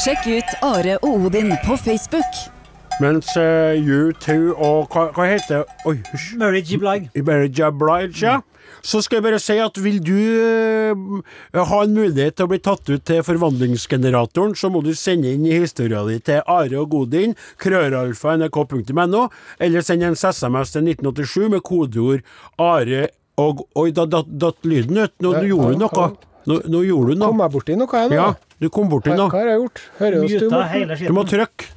Sjekk 0.04 0.26
ut 0.26 0.54
Are 0.62 0.96
og 0.96 1.08
Odin 1.08 1.56
på 1.66 1.76
Facebook. 1.76 2.53
Mens 3.02 3.32
uh, 3.36 3.74
U2 3.74 4.34
og 4.54 4.92
hva, 4.94 5.08
hva 5.16 5.24
heter 5.26 5.64
Oi, 5.88 5.96
hysj. 6.12 6.34
Mary 6.38 6.60
G. 6.62 6.76
Blige. 6.78 7.10
Mary 7.26 7.48
J. 7.50 7.70
Blige, 7.74 8.12
ja. 8.22 8.36
Så 8.84 9.00
skal 9.04 9.18
jeg 9.18 9.24
bare 9.24 9.38
si 9.40 9.56
at 9.60 9.78
vil 9.80 9.96
du 10.04 10.12
uh, 10.14 11.18
ha 11.56 11.78
en 11.84 11.94
mulighet 11.96 12.36
til 12.36 12.46
å 12.46 12.50
bli 12.52 12.60
tatt 12.62 12.88
ut 12.92 13.02
til 13.08 13.22
forvandlingsgeneratoren, 13.26 14.54
så 14.58 14.70
må 14.72 14.82
du 14.84 14.92
sende 14.98 15.32
inn 15.32 15.46
historia 15.48 16.04
di 16.06 16.18
til 16.24 16.42
Are 16.46 16.80
og 16.80 16.90
Godin, 16.92 17.34
krøralfa 17.60 18.36
nrk.no, 18.38 19.26
eller 19.58 19.84
send 19.86 20.04
en 20.06 20.14
SMS 20.18 20.74
til 20.76 20.86
1987 20.94 21.50
med 21.56 21.64
kodeord 21.66 22.22
Are 22.60 23.06
og 23.40 23.64
Oi, 23.80 23.88
da 23.96 24.06
datt 24.06 24.62
lyden 24.68 25.00
ut. 25.02 25.14
Nå, 25.18 25.32
nå 25.32 25.36
Ja, 25.40 25.46
gjorde 25.50 25.72
du 25.74 25.82
noe. 25.82 26.08
Nå, 26.44 26.58
nå 26.68 26.82
gjorde 26.84 27.14
du 27.16 27.24
Kom 27.24 27.38
noe. 27.40 27.46
jeg 27.48 27.54
borti 27.56 27.74
noe, 27.80 28.02
jeg 28.04 28.10
nå? 28.12 28.18
Ja, 28.20 28.28
du 28.60 28.68
kom 28.70 28.90
borti 28.92 29.14
noe. 29.16 29.30
hva 29.32 29.40
har 29.40 29.48
jeg 29.54 29.62
gjort? 29.64 29.80
Hører 29.98 30.18
oss 30.26 30.34
du, 30.36 30.50
Morten? 30.52 31.08
Du 31.08 31.16
må 31.16 31.24
trykke. 31.26 31.70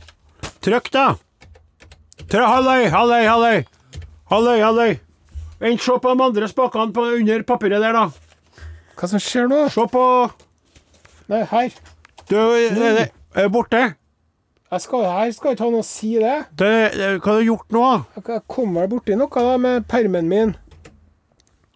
Trykk, 0.68 0.90
da! 0.92 1.04
Halløy, 2.34 2.90
halløy, 2.92 3.24
halløy! 3.24 3.62
Halløy, 4.28 4.58
halløy! 4.60 4.98
Vent, 5.62 5.80
se 5.80 5.94
på 6.04 6.12
de 6.12 6.26
andre 6.26 6.50
spakene 6.52 6.92
på 6.92 7.06
under 7.14 7.46
papiret 7.48 7.80
der, 7.80 7.96
da. 7.96 8.66
Hva 9.00 9.08
som 9.08 9.22
skjer 9.24 9.48
nå? 9.48 9.62
Se 9.72 9.86
på 9.94 10.04
Nei, 11.32 11.40
her. 11.54 11.78
Du, 12.28 12.36
er 12.36 12.76
det 12.76 13.06
er 13.32 13.48
borte. 13.54 13.80
Jeg 14.68 14.84
skal, 14.84 15.08
her 15.08 15.32
skal 15.38 15.56
ikke 15.56 15.70
ha 15.70 15.72
noe 15.72 15.86
å 15.86 15.88
si 15.88 16.12
det. 16.20 16.36
Det, 16.60 16.74
det, 17.00 17.14
hva 17.22 17.38
har 17.38 17.40
du 17.40 17.48
gjort 17.48 17.72
nå, 17.72 17.88
da? 17.88 18.28
Jeg 18.34 18.46
kom 18.52 18.76
vel 18.76 18.92
borti 18.92 19.16
noe 19.24 19.48
da 19.48 19.56
med 19.70 19.88
permen 19.88 20.28
min. 20.28 20.54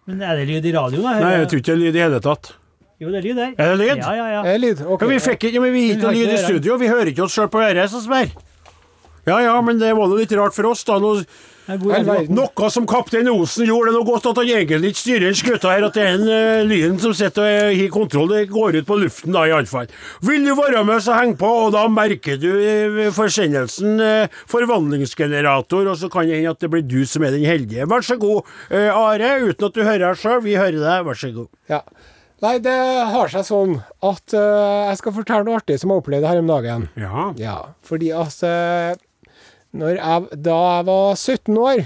Men 0.04 0.20
er 0.20 0.36
det 0.42 0.48
lyd 0.52 0.68
i 0.68 0.76
radioen? 0.76 1.08
da? 1.08 1.16
Nei, 1.24 1.34
jeg 1.38 1.48
tror 1.48 1.64
ikke 1.64 1.70
det 1.72 1.78
er 1.78 1.84
lyd 1.86 1.96
i 2.02 2.06
hele 2.10 2.22
tatt. 2.28 2.54
Jo, 3.00 3.08
det 3.08 3.22
er 3.24 3.28
lyd 3.30 3.40
der. 3.40 3.56
Er 3.56 3.72
det 3.72 3.82
lyd? 3.86 3.96
Ja, 4.04 4.14
ja, 4.20 4.30
ja. 4.36 4.44
Er 4.44 4.52
det 4.52 4.64
lyd? 4.68 4.84
Okay. 4.84 5.08
Ja, 5.08 5.12
vi 5.16 5.26
fikk 5.30 5.44
ikke, 5.46 5.56
ja, 5.56 5.64
men 5.64 5.78
vi 5.80 5.88
gikk 5.88 6.02
ikke 6.02 6.16
lyd 6.20 6.36
i 6.36 6.40
studio. 6.44 6.82
Vi 6.84 6.92
hører 6.92 7.16
ikke 7.16 7.24
oss 7.24 7.40
sjøl 7.40 7.48
på 7.48 7.64
øret, 7.64 7.88
så 7.88 8.04
spør. 8.04 8.34
Ja 9.28 9.38
ja, 9.38 9.54
men 9.62 9.78
det 9.78 9.92
var 9.94 10.10
nå 10.10 10.18
litt 10.18 10.32
rart 10.34 10.54
for 10.56 10.72
oss, 10.72 10.82
da. 10.88 10.98
Nå, 10.98 11.20
noe 11.62 12.68
som 12.74 12.86
kaptein 12.90 13.28
Osen 13.30 13.68
gjorde, 13.68 13.92
det 13.92 13.94
er 13.94 14.00
noe 14.00 14.06
godt 14.08 14.24
at 14.32 14.38
han 14.40 14.48
egentlig 14.50 14.90
ikke 14.90 14.98
styrer 14.98 15.26
en 15.28 15.36
skuta 15.38 15.70
her, 15.70 15.84
at 15.86 15.94
det 15.94 16.02
er 16.02 16.16
en 16.16 16.24
uh, 16.26 16.64
lyden 16.66 16.96
som 16.98 17.14
sitter 17.14 17.46
og 17.46 17.76
har 17.78 17.92
kontroll. 17.94 18.32
Det 18.32 18.40
går 18.50 18.80
ut 18.80 18.88
på 18.88 18.96
luften 18.98 19.36
da, 19.36 19.44
iallfall. 19.46 19.86
Vil 20.26 20.42
du 20.42 20.56
være 20.58 20.82
med, 20.88 20.98
så 21.04 21.14
heng 21.14 21.36
på, 21.38 21.46
og 21.68 21.70
da 21.76 21.84
merker 21.86 22.40
du 22.42 22.48
uh, 22.50 22.98
forsendelsen 23.14 24.02
uh, 24.02 24.40
forvandlingsgenerator, 24.50 25.92
og 25.92 26.00
så 26.02 26.10
kan 26.10 26.26
det 26.26 26.40
hende 26.40 26.56
at 26.56 26.66
det 26.66 26.72
blir 26.74 26.82
du 26.82 27.04
som 27.06 27.22
er 27.22 27.36
den 27.36 27.46
heldige. 27.46 27.86
Vær 27.94 28.02
så 28.10 28.18
god, 28.18 28.50
Are, 28.72 29.30
uten 29.46 29.68
at 29.68 29.78
du 29.78 29.84
hører 29.84 30.02
deg 30.08 30.18
sjøl. 30.18 30.42
Vi 30.42 30.58
hører 30.58 30.82
deg, 30.82 31.06
vær 31.06 31.22
så 31.22 31.30
god. 31.38 31.50
Ja. 31.70 31.80
Nei, 32.42 32.56
det 32.58 32.74
har 33.14 33.30
seg 33.30 33.46
sånn 33.46 33.78
at 34.02 34.34
jeg 34.34 34.98
skal 34.98 35.14
fortelle 35.14 35.46
noe 35.46 35.60
artig 35.60 35.76
som 35.78 35.94
jeg 35.94 36.02
opplevde 36.02 36.26
her 36.26 36.42
om 36.42 36.50
dagen. 36.50 36.88
Ja. 36.98 37.28
Ja, 37.38 37.56
fordi 37.86 38.10
at 38.18 38.42
jeg, 39.72 40.26
Da 40.44 40.56
jeg 40.76 40.84
var 40.86 41.14
17 41.16 41.56
år 41.58 41.78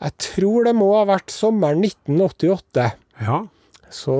Jeg 0.00 0.12
tror 0.24 0.64
det 0.64 0.72
må 0.78 0.88
ha 0.96 1.02
vært 1.10 1.28
sommeren 1.34 1.82
1988. 1.84 2.86
Ja. 3.20 3.40
Så 3.92 4.14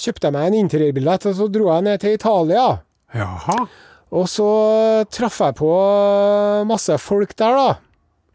kjøpte 0.00 0.26
jeg 0.26 0.34
meg 0.34 0.48
en 0.48 0.56
interierbillett, 0.64 1.26
og 1.30 1.36
så 1.38 1.46
dro 1.52 1.68
jeg 1.70 1.84
ned 1.86 2.00
til 2.02 2.16
Italia. 2.16 2.64
Jaha. 3.14 3.58
Og 4.10 4.26
så 4.32 4.48
traff 5.14 5.38
jeg 5.44 5.54
på 5.60 5.70
masse 6.66 6.96
folk 6.98 7.36
der, 7.38 7.54
da. 7.54 7.76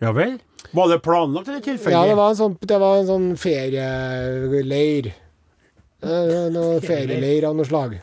Ja 0.05 0.13
vel. 0.15 0.37
Var 0.75 0.87
det 0.93 1.01
planlagt 1.03 1.47
eller 1.51 1.59
tilfeldig? 1.65 1.91
Ja, 1.97 2.05
det 2.07 2.15
var 2.19 2.31
en 2.31 2.39
sånn, 2.39 2.55
det 2.63 2.79
var 2.79 2.97
en 3.01 3.09
sånn 3.09 3.27
ferieleir. 3.39 5.11
Eh, 6.05 6.33
Noe 6.55 6.79
ferieleir 6.83 7.49
av 7.49 7.55
noe 7.59 7.67
slag. 7.67 7.97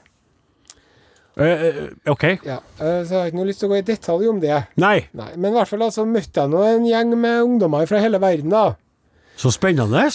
Eh, 1.41 1.63
eh, 1.67 1.77
ok. 2.13 2.25
Ja, 2.45 2.59
eh, 2.77 3.01
så 3.07 3.15
jeg 3.15 3.19
har 3.21 3.31
ikke 3.31 3.39
noe 3.41 3.49
lyst 3.49 3.63
til 3.63 3.71
å 3.71 3.73
gå 3.73 3.79
i 3.81 3.87
detalj 3.89 4.29
om 4.29 4.43
det. 4.43 4.59
Nei, 4.77 5.07
Nei, 5.17 5.31
Men 5.37 5.53
i 5.53 5.57
hvert 5.57 5.71
fall 5.71 5.81
da, 5.87 5.89
så 5.95 6.05
møtte 6.05 6.45
jeg 6.45 6.53
nå 6.53 6.61
en 6.69 6.85
gjeng 6.85 7.17
med 7.17 7.41
ungdommer 7.47 7.89
fra 7.89 8.03
hele 8.05 8.21
verden. 8.21 8.53
da. 8.53 8.75
så 9.37 9.51
spennende. 9.51 10.11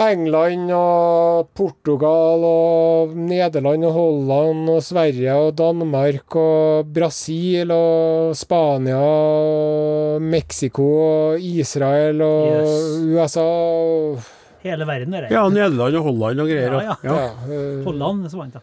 England 0.00 0.70
og 0.72 1.50
Portugal 1.52 2.40
og 2.46 3.10
Nederland 3.18 3.84
og 3.84 3.92
Holland 3.92 4.70
og 4.72 4.80
Sverige 4.86 5.34
og 5.36 5.50
Danmark 5.58 6.36
og 6.40 6.88
Brasil 6.94 7.68
og 7.74 8.32
Spania 8.38 8.96
og 8.96 10.22
Mexico 10.22 10.86
og 11.02 11.44
Israel 11.44 12.22
og 12.24 12.46
Yes. 12.48 12.80
USA 13.12 13.44
og 13.44 14.20
Hele 14.60 14.84
verden 14.84 15.14
er 15.16 15.24
det. 15.24 15.30
Ja, 15.32 15.46
Nederland 15.48 15.96
og 15.96 16.02
Holland 16.04 16.40
og 16.40 16.48
greier. 16.48 16.80
Ja, 16.84 16.96
ja. 17.04 17.14
ja, 17.48 17.60
Holland 17.84 18.26
så 18.30 18.40
vant 18.40 18.56
jeg. 18.56 18.62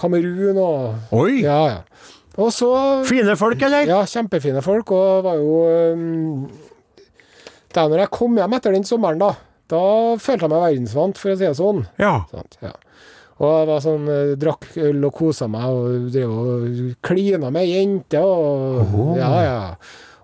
Kamerun 0.00 0.58
og 0.60 1.14
Oi! 1.20 1.42
Ja, 1.44 1.60
ja. 1.68 2.18
Og 2.40 2.52
så 2.54 2.70
Fine 3.08 3.36
folk, 3.36 3.60
eller? 3.66 3.88
Ja, 3.90 4.00
kjempefine 4.08 4.62
folk, 4.64 4.92
og 4.96 5.24
var 5.26 5.40
jo 5.40 5.56
um, 5.94 6.44
er 7.70 7.90
når 7.90 8.04
jeg 8.04 8.12
kom 8.14 8.38
hjem 8.38 8.54
etter 8.56 8.74
den 8.74 8.86
sommeren, 8.86 9.20
da, 9.20 9.34
da 9.70 9.82
følte 10.18 10.46
jeg 10.46 10.52
meg 10.52 10.64
verdensvant, 10.64 11.20
for 11.20 11.32
å 11.32 11.36
si 11.38 11.46
det 11.46 11.56
sånn. 11.58 11.84
Ja. 12.00 12.14
Sant? 12.32 12.56
Ja. 12.64 12.72
Og 13.40 13.48
jeg 13.54 13.68
var 13.70 13.84
sånn, 13.84 14.08
eh, 14.12 14.32
drakk 14.40 14.66
øl 14.84 15.04
og 15.08 15.14
kosa 15.16 15.46
meg 15.48 15.68
og 15.72 16.08
drev 16.12 16.32
og 16.34 16.80
klina 17.06 17.48
med 17.54 17.70
jenter 17.70 18.26
og 18.26 19.14
Ja, 19.16 19.30
ja. 19.46 19.60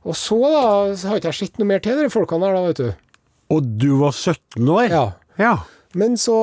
Og 0.07 0.15
så, 0.19 0.37
da, 0.39 0.67
så 0.95 1.11
har 1.11 1.21
ikke 1.21 1.33
jeg 1.33 1.41
sett 1.41 1.57
noe 1.59 1.71
mer 1.71 1.81
til 1.83 1.97
de 1.99 2.11
folkene 2.13 2.47
der, 2.47 2.59
da, 2.59 2.67
vet 2.69 2.83
du. 2.83 3.07
Og 3.57 3.71
du 3.81 3.89
var 4.03 4.13
17 4.13 4.69
år? 4.69 4.91
Ja. 4.93 5.07
Ja. 5.41 5.55
Men 5.95 6.17
så, 6.21 6.35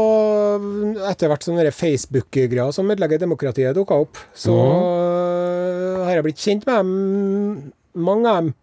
etter 1.09 1.29
hvert 1.29 1.43
sånne 1.45 1.71
Facebook-greier 1.75 2.71
som 2.73 2.89
ødelegger 2.89 3.19
demokratiet 3.21 3.75
dukka 3.77 3.97
opp, 4.05 4.17
så 4.33 4.53
øh, 4.55 6.03
har 6.07 6.15
jeg 6.17 6.25
blitt 6.27 6.41
kjent 6.43 6.65
med 6.69 6.79
dem, 6.79 7.73
mange 7.93 8.29
av 8.29 8.39
dem, 8.41 8.53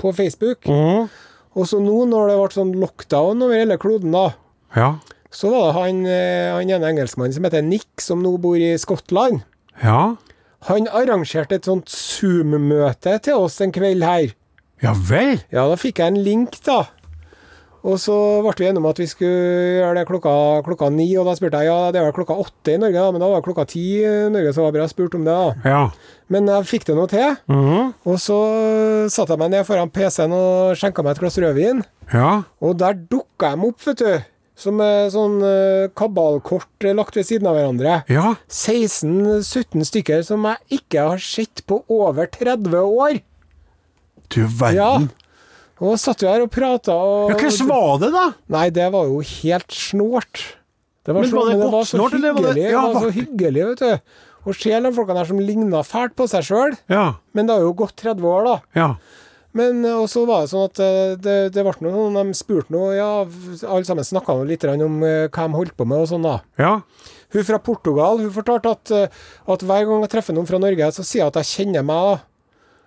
på 0.00 0.12
Facebook. 0.16 0.64
Mm. 0.70 1.10
Og 1.58 1.66
så 1.68 1.80
nå, 1.82 1.96
når 2.08 2.30
det 2.30 2.36
ble 2.40 2.54
sånn 2.54 2.74
lockdown 2.80 3.42
over 3.44 3.58
hele 3.58 3.76
kloden, 3.82 4.14
da, 4.14 4.30
Ja. 4.76 4.94
så 5.34 5.50
var 5.52 5.66
det 5.66 5.76
han, 5.80 6.06
eh, 6.06 6.52
han 6.54 6.70
ene 6.70 6.88
engelskmannen 6.94 7.34
som 7.36 7.44
heter 7.44 7.62
Nick, 7.66 7.90
som 8.00 8.22
nå 8.22 8.36
bor 8.40 8.56
i 8.56 8.76
Skottland. 8.80 9.42
Ja. 9.82 10.14
Han 10.68 10.86
arrangerte 10.88 11.56
et 11.58 11.64
sånt 11.68 11.88
Zoom-møte 11.88 13.18
til 13.24 13.34
oss 13.34 13.60
en 13.60 13.72
kveld 13.72 14.04
her. 14.04 14.32
Ja 14.80 14.94
vel? 14.94 15.40
Ja, 15.52 15.66
da 15.68 15.76
fikk 15.76 15.98
jeg 16.00 16.14
en 16.14 16.22
link, 16.24 16.56
da. 16.64 16.86
Og 17.82 17.96
så 17.96 18.14
ble 18.44 18.52
vi 18.58 18.66
enige 18.68 18.82
om 18.82 18.86
at 18.90 18.98
vi 19.00 19.06
skulle 19.08 19.80
gjøre 19.80 19.94
det 19.96 20.06
klokka, 20.10 20.32
klokka 20.66 20.90
ni, 20.92 21.06
og 21.16 21.24
da 21.24 21.32
spurte 21.38 21.62
jeg 21.62 21.70
ja, 21.70 21.90
det 21.94 22.02
var 22.04 22.12
klokka 22.12 22.36
åtte 22.36 22.74
i 22.74 22.80
Norge, 22.82 22.92
da, 23.00 23.10
men 23.14 23.20
da 23.22 23.28
var 23.32 23.40
det 23.40 23.46
klokka 23.48 23.64
ti 23.72 23.84
i 24.04 24.10
Norge, 24.28 24.52
så 24.52 24.60
var 24.66 24.70
det 24.70 24.76
bra 24.76 24.84
jeg 24.84 24.92
spurte 24.92 25.16
om 25.16 25.24
det. 25.24 25.36
da. 25.38 25.70
Ja. 25.70 25.90
Men 26.28 26.46
jeg 26.52 26.68
fikk 26.68 26.84
det 26.90 26.96
nå 26.98 27.06
til, 27.08 27.36
Mhm. 27.48 27.94
og 28.04 28.18
så 28.20 28.36
satte 29.08 29.32
jeg 29.32 29.38
meg 29.38 29.50
ned 29.50 29.64
foran 29.66 29.88
PC-en 29.90 30.32
og 30.36 30.76
skjenka 30.76 31.02
meg 31.02 31.16
et 31.16 31.20
glass 31.24 31.38
rødvin, 31.40 31.82
Ja. 32.12 32.42
og 32.60 32.76
der 32.78 32.92
dukka 32.94 33.56
de 33.56 33.66
opp, 33.68 33.80
vet 33.86 33.96
du. 34.04 34.24
Som 34.60 34.78
eh, 34.84 35.08
sånn 35.08 35.40
eh, 35.40 35.88
kabalkort 35.96 36.84
eh, 36.84 36.92
lagt 36.92 37.14
ved 37.16 37.24
siden 37.24 37.46
av 37.48 37.54
hverandre. 37.56 38.04
Ja. 38.12 38.34
16-17 38.50 39.86
stykker 39.88 40.22
som 40.26 40.44
jeg 40.44 40.80
ikke 40.82 41.00
har 41.08 41.16
sett 41.24 41.62
på 41.66 41.78
over 41.88 42.26
30 42.26 42.74
år. 42.84 43.22
Du 44.28 44.42
Ja. 44.74 44.98
Og 45.80 45.96
satt 46.00 46.20
jo 46.24 46.28
her 46.28 46.42
og 46.44 46.50
prata 46.52 46.92
og 46.92 47.30
Ja, 47.32 47.36
Hvordan 47.40 47.68
var 47.70 47.98
det, 48.02 48.10
da? 48.12 48.24
Nei, 48.52 48.66
det 48.76 48.88
var 48.92 49.06
jo 49.08 49.20
helt 49.24 49.72
snålt. 49.72 50.42
Det 51.06 51.14
Men 51.16 51.30
var 51.32 51.46
det 51.48 51.56
men 51.56 51.70
godt 51.70 51.86
så 51.88 51.96
snort, 51.96 52.12
hyggelig, 52.12 52.34
var 52.36 52.52
det- 52.54 52.70
Ja, 52.70 52.82
det 52.86 52.94
var 52.94 53.00
så 53.06 53.12
hyggelig, 53.16 53.64
vet 53.70 53.78
du. 53.78 54.00
Å 54.46 54.54
se 54.56 54.70
de 54.80 54.92
folkene 54.92 55.14
der 55.20 55.24
som 55.28 55.38
ligna 55.40 55.80
fælt 55.84 56.14
på 56.16 56.28
seg 56.28 56.44
sjøl. 56.44 56.76
Ja. 56.88 57.14
Men 57.34 57.46
det 57.46 57.56
har 57.56 57.62
jo 57.64 57.72
gått 57.72 57.96
30 57.96 58.20
år, 58.24 58.44
da. 58.44 58.60
Ja. 58.74 58.94
Men 59.52 59.84
og 59.84 60.06
så 60.08 60.26
var 60.28 60.42
det 60.44 60.50
sånn 60.52 60.68
at 60.68 60.78
eh, 60.78 61.16
det, 61.16 61.52
det 61.52 61.64
ble 61.66 61.72
noe 61.82 61.92
sånn, 61.92 62.14
de 62.28 62.34
spurte 62.38 62.70
noe, 62.70 62.92
ja, 62.94 63.24
alle 63.66 63.84
sammen 63.88 64.04
snakka 64.06 64.36
litt 64.46 64.62
om 64.64 65.02
eh, 65.02 65.26
hva 65.26 65.48
de 65.48 65.56
holdt 65.58 65.74
på 65.76 65.86
med 65.88 66.04
og 66.04 66.08
sånn, 66.12 66.22
da. 66.22 66.36
Ja. 66.60 66.82
Hun 67.32 67.44
fra 67.44 67.58
Portugal 67.58 68.18
hun 68.18 68.30
fortalte 68.30 68.70
at, 68.70 68.90
eh, 68.94 69.08
at 69.48 69.60
hver 69.66 69.86
gang 69.88 70.04
jeg 70.04 70.10
treffer 70.14 70.34
noen 70.36 70.46
fra 70.46 70.58
Norge, 70.62 70.92
så 70.94 71.02
sier 71.02 71.24
jeg 71.24 71.32
at 71.32 71.40
jeg 71.42 71.50
kjenner 71.66 71.84
meg. 71.84 71.96
da. 72.12 72.18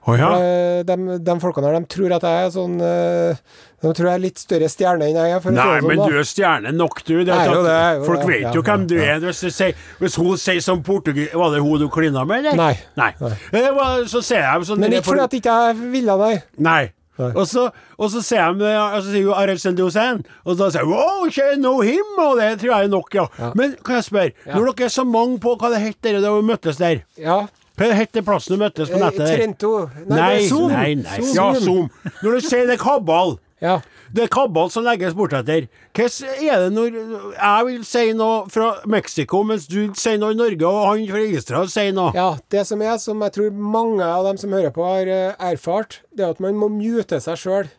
Å 0.04 0.16
ja. 0.20 0.30
Eh, 0.36 0.80
De, 0.84 0.96
de 1.24 1.36
folkene 1.40 1.70
her, 1.70 1.78
de 1.80 1.88
tror 1.94 2.12
at 2.18 2.26
jeg 2.28 2.48
er 2.48 2.50
sånn 2.52 2.74
eh, 2.84 3.44
De 3.84 3.92
tror 3.96 4.10
jeg 4.10 4.18
er 4.18 4.24
litt 4.24 4.42
større 4.42 4.68
stjerne 4.72 5.08
enn 5.08 5.16
jeg 5.20 5.36
er. 5.38 5.46
Nei, 5.56 5.68
sånn, 5.68 5.88
men 5.88 6.02
da. 6.02 6.08
du 6.12 6.18
er 6.20 6.28
stjerne 6.28 6.74
nok, 6.76 7.04
du. 7.08 7.14
Det 7.22 7.30
Jeg 7.32 7.46
er 7.46 7.54
jo 7.54 7.62
det, 7.68 7.78
jo 8.02 8.08
Folk 8.10 8.26
vet 8.28 8.42
Ja, 8.44 8.52
jo 8.58 8.64
hvem 8.68 8.84
ja, 8.84 8.90
du 8.92 8.96
er. 9.00 9.22
Hvis, 9.24 9.44
du 9.46 9.54
sier, 9.56 9.86
hvis 10.02 10.18
hun 10.20 10.34
sier 10.42 10.60
som 10.66 10.84
portugis 10.84 11.32
Var 11.40 11.56
det 11.56 11.62
hun 11.64 11.80
du 11.86 11.88
klina 11.94 12.26
med, 12.28 12.44
eller? 12.44 12.60
Nei. 12.60 12.74
Nei. 13.00 13.38
Eh, 13.54 13.70
Var, 13.80 14.04
Så 14.12 14.24
ser 14.26 14.44
jeg 14.44 14.68
sånn 14.72 14.84
Men 14.84 14.98
ikke 15.00 15.14
fordi 15.14 15.26
at 15.28 15.40
ikke 15.40 15.56
jeg 15.70 15.80
ville, 15.96 16.20
deg 16.26 16.44
Nei. 16.68 16.84
Nei. 17.22 17.30
Og 17.38 17.44
så, 17.46 17.68
og 18.02 18.08
så 18.10 18.24
ser 18.26 18.40
jeg 18.42 18.56
og 18.58 18.96
så 19.06 19.12
sier 19.12 19.22
jo 19.28 19.34
Arild 19.38 19.62
Sendosen, 19.62 20.24
og 20.50 20.56
da 20.58 20.72
sier 20.74 20.82
jeg 20.82 20.90
wow, 20.90 21.28
ikke 21.30 21.52
know 21.60 21.84
him, 21.86 22.08
og 22.18 22.40
det 22.40 22.48
tror 22.64 22.72
jeg 22.72 22.88
er 22.88 22.90
nok, 22.90 23.14
ja. 23.14 23.28
Men 23.54 23.76
kan 23.86 24.00
jeg 24.00 24.08
spørre, 24.08 24.32
når 24.50 24.72
dere 24.72 24.88
er 24.88 24.94
så 24.96 25.06
mange 25.06 25.38
på 25.44 25.54
hva 25.62 25.70
det 25.76 25.84
heter 25.84 26.18
da 26.24 26.32
vi 26.34 26.48
møttes 26.50 26.82
der, 26.82 27.04
Ja. 27.22 27.44
Hva 27.78 27.90
het 27.98 28.20
plassen 28.26 28.54
du 28.58 28.62
møttes 28.64 28.90
på 28.92 29.00
Eh, 29.00 29.02
nettet? 29.02 29.32
Trento. 29.38 29.90
Nei, 30.08 30.44
er 30.44 30.48
Zoom. 30.50 30.72
nei, 30.72 30.94
nei. 30.96 31.22
Zoom. 31.22 31.36
Ja, 31.36 31.60
Zoom. 31.60 31.90
Når 32.22 32.32
du 32.40 32.48
sier 32.48 32.68
det 32.68 32.80
er 32.80 32.84
kabal, 32.84 33.38
Ja. 33.62 33.80
det 34.14 34.24
er 34.24 34.28
kabal 34.28 34.70
som 34.70 34.84
legges 34.84 35.14
bortetter. 35.16 35.68
Hvordan 35.96 36.28
er 36.44 36.60
det 36.70 36.74
når 36.74 37.34
jeg 37.34 37.66
vil 37.66 37.84
si 37.86 38.14
noe 38.14 38.46
fra 38.50 38.76
Mexico, 38.86 39.42
mens 39.44 39.66
du 39.68 39.94
sier 39.96 40.18
noe 40.20 40.32
i 40.32 40.36
Norge, 40.36 40.66
og 40.68 40.88
han 40.98 41.08
fra 41.08 41.18
Israel 41.24 41.68
sier 41.68 41.94
noe? 41.94 42.12
ja. 42.14 42.36
Det 42.50 42.66
som 42.68 42.82
er, 42.82 42.98
som 42.98 43.20
jeg 43.22 43.32
tror 43.34 43.52
mange 43.52 44.04
av 44.04 44.26
dem 44.26 44.38
som 44.38 44.52
hører 44.52 44.72
på, 44.72 44.84
har 44.84 45.08
eh, 45.08 45.34
erfart, 45.40 46.02
det 46.16 46.26
er 46.26 46.30
at 46.36 46.40
man 46.40 46.54
må 46.56 46.70
mute 46.70 47.20
seg 47.22 47.36
sjøl. 47.38 47.70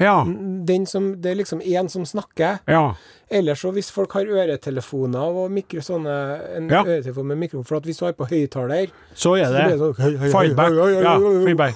Ja. 0.00 0.24
Den 0.24 0.86
som, 0.86 1.20
det 1.20 1.32
er 1.32 1.34
liksom 1.42 1.60
én 1.60 1.90
som 1.90 2.04
snakker. 2.08 2.60
Ja. 2.66 2.94
Ellers 3.30 3.60
så 3.62 3.70
hvis 3.70 3.92
folk 3.94 4.12
har 4.16 4.26
øretelefoner 4.26 5.20
og 5.42 5.50
mikro, 5.54 5.78
sånne, 5.86 6.14
en 6.56 6.68
Ja. 6.70 6.80
øretelefon 6.82 7.26
med 7.30 7.36
mikrofon 7.38 7.64
For 7.64 7.76
at 7.76 7.84
hvis 7.86 7.98
du 8.00 8.04
har 8.04 8.12
på 8.18 8.26
høyttaler 8.26 8.90
Så 9.14 9.36
er 9.38 9.44
Så 9.44 9.52
blir 9.54 9.68
det 9.68 9.70
det 9.70 9.78
sånn, 9.78 9.94
feedback. 10.32 10.72
Ja, 11.04 11.14
feedback. 11.46 11.74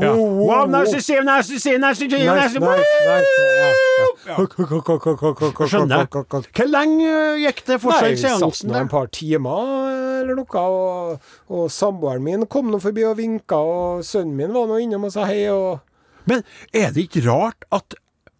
Ja. 0.00 0.14
wow, 0.16 0.64
nice 0.66 0.92
to 0.94 1.00
see 1.00 1.16
you, 1.18 1.24
nice 1.24 1.48
to 1.52 1.58
see 1.60 1.72
you, 1.72 1.78
nice 1.78 1.98
to 2.00 2.08
see 2.08 2.24
you, 2.24 2.34
nice 2.34 2.54
to 2.54 2.60
ja. 4.24 4.36
Skjønner. 5.68 6.06
Hvor 6.08 6.68
lenge 6.70 7.08
øh, 7.08 7.38
gikk 7.44 7.60
det 7.66 7.76
Nei, 7.76 7.80
fortsatt 7.82 8.18
satt 8.18 8.40
seansen 8.40 8.70
nå 8.70 8.74
der? 8.78 8.84
et 8.86 8.90
par 8.92 9.06
timer 9.14 10.20
eller 10.22 10.38
noe, 10.38 10.62
og, 10.64 11.32
og 11.52 11.66
samboeren 11.72 12.24
min 12.24 12.46
kom 12.50 12.70
nå 12.72 12.80
forbi 12.82 13.04
og 13.08 13.18
vinka, 13.20 13.56
og 13.60 14.04
sønnen 14.06 14.36
min 14.38 14.54
var 14.54 14.66
nå 14.70 14.80
innom 14.82 15.04
og 15.08 15.12
sa 15.14 15.26
hei, 15.28 15.44
og 15.52 15.80
Men 16.26 16.40
er 16.72 16.90
det 16.94 17.04
ikke 17.10 17.24
rart 17.28 17.66
at 17.74 17.94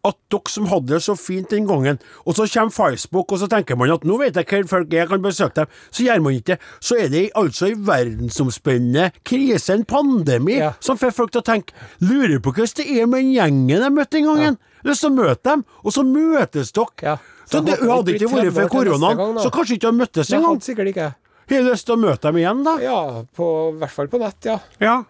at 0.05 0.17
dere 0.31 0.51
som 0.53 0.67
hadde 0.69 0.93
det 0.93 1.03
så 1.03 1.15
fint 1.17 1.49
den 1.51 1.67
gangen, 1.67 1.99
og 2.27 2.35
så 2.37 2.45
kommer 2.53 2.71
Facebook, 2.75 3.33
og 3.33 3.39
så 3.41 3.49
tenker 3.49 3.77
man 3.81 3.91
at 3.95 4.05
nå 4.05 4.19
vet 4.21 4.37
jeg 4.37 4.45
hvor 4.51 4.67
folk 4.69 4.93
er, 4.93 4.99
jeg 5.05 5.09
kan 5.09 5.23
besøke 5.25 5.55
dem, 5.63 5.67
så 5.91 6.05
gjør 6.05 6.21
man 6.27 6.35
ikke 6.37 6.53
det. 6.55 6.59
Så 6.85 6.99
er 7.01 7.09
det 7.09 7.23
altså 7.41 7.71
en 7.71 7.87
verdensomspennende 7.87 9.11
krise, 9.25 9.73
en 9.75 9.85
pandemi, 9.85 10.59
Ja. 10.59 10.73
som 10.81 10.99
får 10.99 11.13
folk 11.17 11.33
til 11.33 11.41
å 11.41 11.45
tenke 11.45 11.73
Lurer 12.01 12.39
på 12.41 12.53
hvordan 12.53 12.77
det 12.77 12.87
er 13.01 13.07
med 13.07 13.23
den 13.25 13.33
gjengen 13.33 13.83
jeg 13.83 13.93
møtte 13.93 14.11
den 14.19 14.25
gangen. 14.29 14.59
Lyst 14.85 15.01
til 15.01 15.11
å 15.11 15.15
møte 15.17 15.43
dem, 15.51 15.65
og 15.83 15.93
så 15.93 16.03
møtes 16.05 16.73
dere. 16.73 16.87
Ja. 17.03 17.17
Så 17.47 17.59
Så 17.59 17.65
det 17.65 17.79
hadde 17.81 18.13
ikke 18.15 18.29
vært 18.29 18.31
for 18.31 18.41
30 18.41 18.41
år 18.41 18.53
til 18.53 18.61
neste 18.61 18.71
koronaen, 18.77 19.17
gang, 19.17 19.39
så 19.43 19.51
kanskje 19.51 19.75
ikke 19.79 19.87
har 19.87 19.93
møttes 19.93 20.33
engang. 20.33 20.61
hadde. 20.61 21.15
Har 21.49 21.59
du 21.63 21.71
lyst 21.71 21.85
til 21.87 21.95
å 21.95 22.01
møte 22.01 22.21
dem 22.23 22.37
igjen, 22.41 22.63
da? 22.65 22.79
Ja, 22.81 23.23
på, 23.37 23.49
i 23.75 23.79
hvert 23.79 23.91
fall 23.91 24.07
på 24.09 24.19
nett, 24.21 24.45
ja. 24.45 24.59
Ja. 24.81 25.05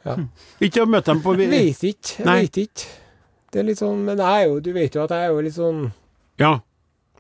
Ikke 0.61 0.83
å 0.83 0.87
møte 0.87 1.13
dem 1.13 1.21
på 1.23 1.37
Vet 1.37 1.83
ikke. 1.83 2.25
Vet 2.25 2.57
ikke. 2.59 2.87
Det 3.55 3.63
er 3.63 3.67
litt 3.71 3.79
sånn 3.81 4.03
Men 4.09 4.19
jeg 4.19 4.45
er 4.45 4.49
jo, 4.51 4.61
du 4.65 4.73
vet 4.75 4.97
jo 4.97 5.05
at 5.05 5.15
jeg 5.15 5.29
er 5.29 5.35
jo 5.35 5.43
litt 5.47 5.57
sånn 5.57 5.83
Ja. 6.43 6.57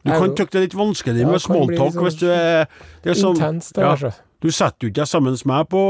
Du 0.05 0.11
kan 0.13 0.35
tykke 0.37 0.53
det 0.53 0.61
er 0.61 0.67
litt 0.67 0.77
vanskelig 0.77 1.23
Ja, 1.23 1.29
med 1.31 1.39
bli 1.39 1.45
smalltalk 1.47 1.95
sånn 1.95 2.09
hvis 2.09 2.19
du 2.21 2.27
er 2.29 2.67
det 3.05 3.15
er 3.15 3.21
sånn, 3.21 3.39
intens, 3.39 3.71
da, 3.73 3.85
ja. 3.85 3.93
kanskje. 3.95 4.11
Du 4.43 4.51
setter 4.53 4.85
jo 4.85 4.91
ikke 4.91 5.01
deg 5.03 5.09
sammen 5.09 5.33
med 5.33 5.45
meg 5.49 5.69
på 5.73 5.81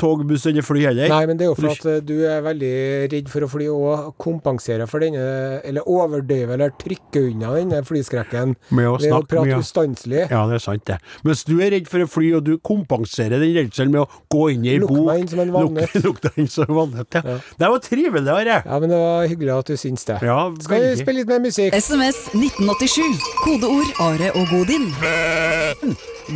tog, 0.00 0.22
buss 0.26 0.46
eller 0.50 0.64
fly 0.66 0.80
heller. 0.88 1.08
Nei, 1.12 1.26
men 1.30 1.38
det 1.38 1.44
er 1.46 1.50
jo 1.52 1.56
for 1.58 1.70
at 1.70 1.84
eh, 1.86 2.00
du 2.02 2.14
er 2.26 2.40
veldig 2.42 2.70
redd 3.12 3.28
for 3.30 3.46
å 3.46 3.48
fly 3.52 3.66
og 3.70 4.08
kompensere 4.22 4.88
for 4.90 5.04
denne 5.04 5.22
Eller 5.66 5.86
overdøve 5.86 6.56
eller 6.56 6.72
trykke 6.80 7.22
unna 7.28 7.52
denne 7.54 7.82
flyskrekken 7.86 8.56
Med 8.74 8.88
å 8.90 8.96
ved 8.96 9.06
å 9.06 9.12
snakke 9.12 9.30
prate 9.30 9.46
mye. 9.52 9.60
ustanselig. 9.62 10.24
Ja, 10.32 10.40
det 10.50 10.58
er 10.58 10.64
sant, 10.64 10.84
det. 10.90 10.96
Mens 11.28 11.44
du 11.46 11.54
er 11.62 11.70
redd 11.76 11.86
for 11.92 12.02
å 12.02 12.08
fly, 12.10 12.32
og 12.40 12.42
du 12.48 12.56
kompenserer 12.58 13.38
den 13.44 13.54
redselen 13.54 13.94
med 13.94 14.02
å 14.02 14.08
gå 14.34 14.42
inn 14.56 14.66
i 14.66 14.72
ei 14.74 14.80
Lukk 14.82 14.90
bok. 14.96 15.06
meg 15.12 15.22
inn 15.22 15.30
som 15.34 15.44
en 15.44 15.54
vannet. 15.54 15.94
Lukk, 15.94 16.04
lukk 16.08 16.20
deg 16.26 16.40
inn 16.42 16.50
som 16.56 16.66
en 16.66 16.74
vannet, 16.80 17.20
ja. 17.20 17.22
Ja. 17.26 17.38
Det 17.62 17.70
var 17.76 17.84
trivelig, 17.86 18.26
Are. 18.34 18.58
Ja, 18.66 18.80
men 18.82 18.90
det 18.90 18.98
var 19.04 19.28
hyggelig 19.30 19.54
at 19.60 19.70
du 19.70 19.76
syns 19.78 20.04
det. 20.10 20.18
Ja, 20.26 20.40
Skal 20.66 20.82
vi 20.88 20.92
spille 21.04 21.22
litt 21.22 21.30
mer 21.30 21.44
musikk? 21.46 21.76
SMS 21.78 22.24
1987. 22.34 23.24
Kodeord 23.44 23.94
Are 24.10 24.32
og 24.34 24.50
Godin. 24.50 24.90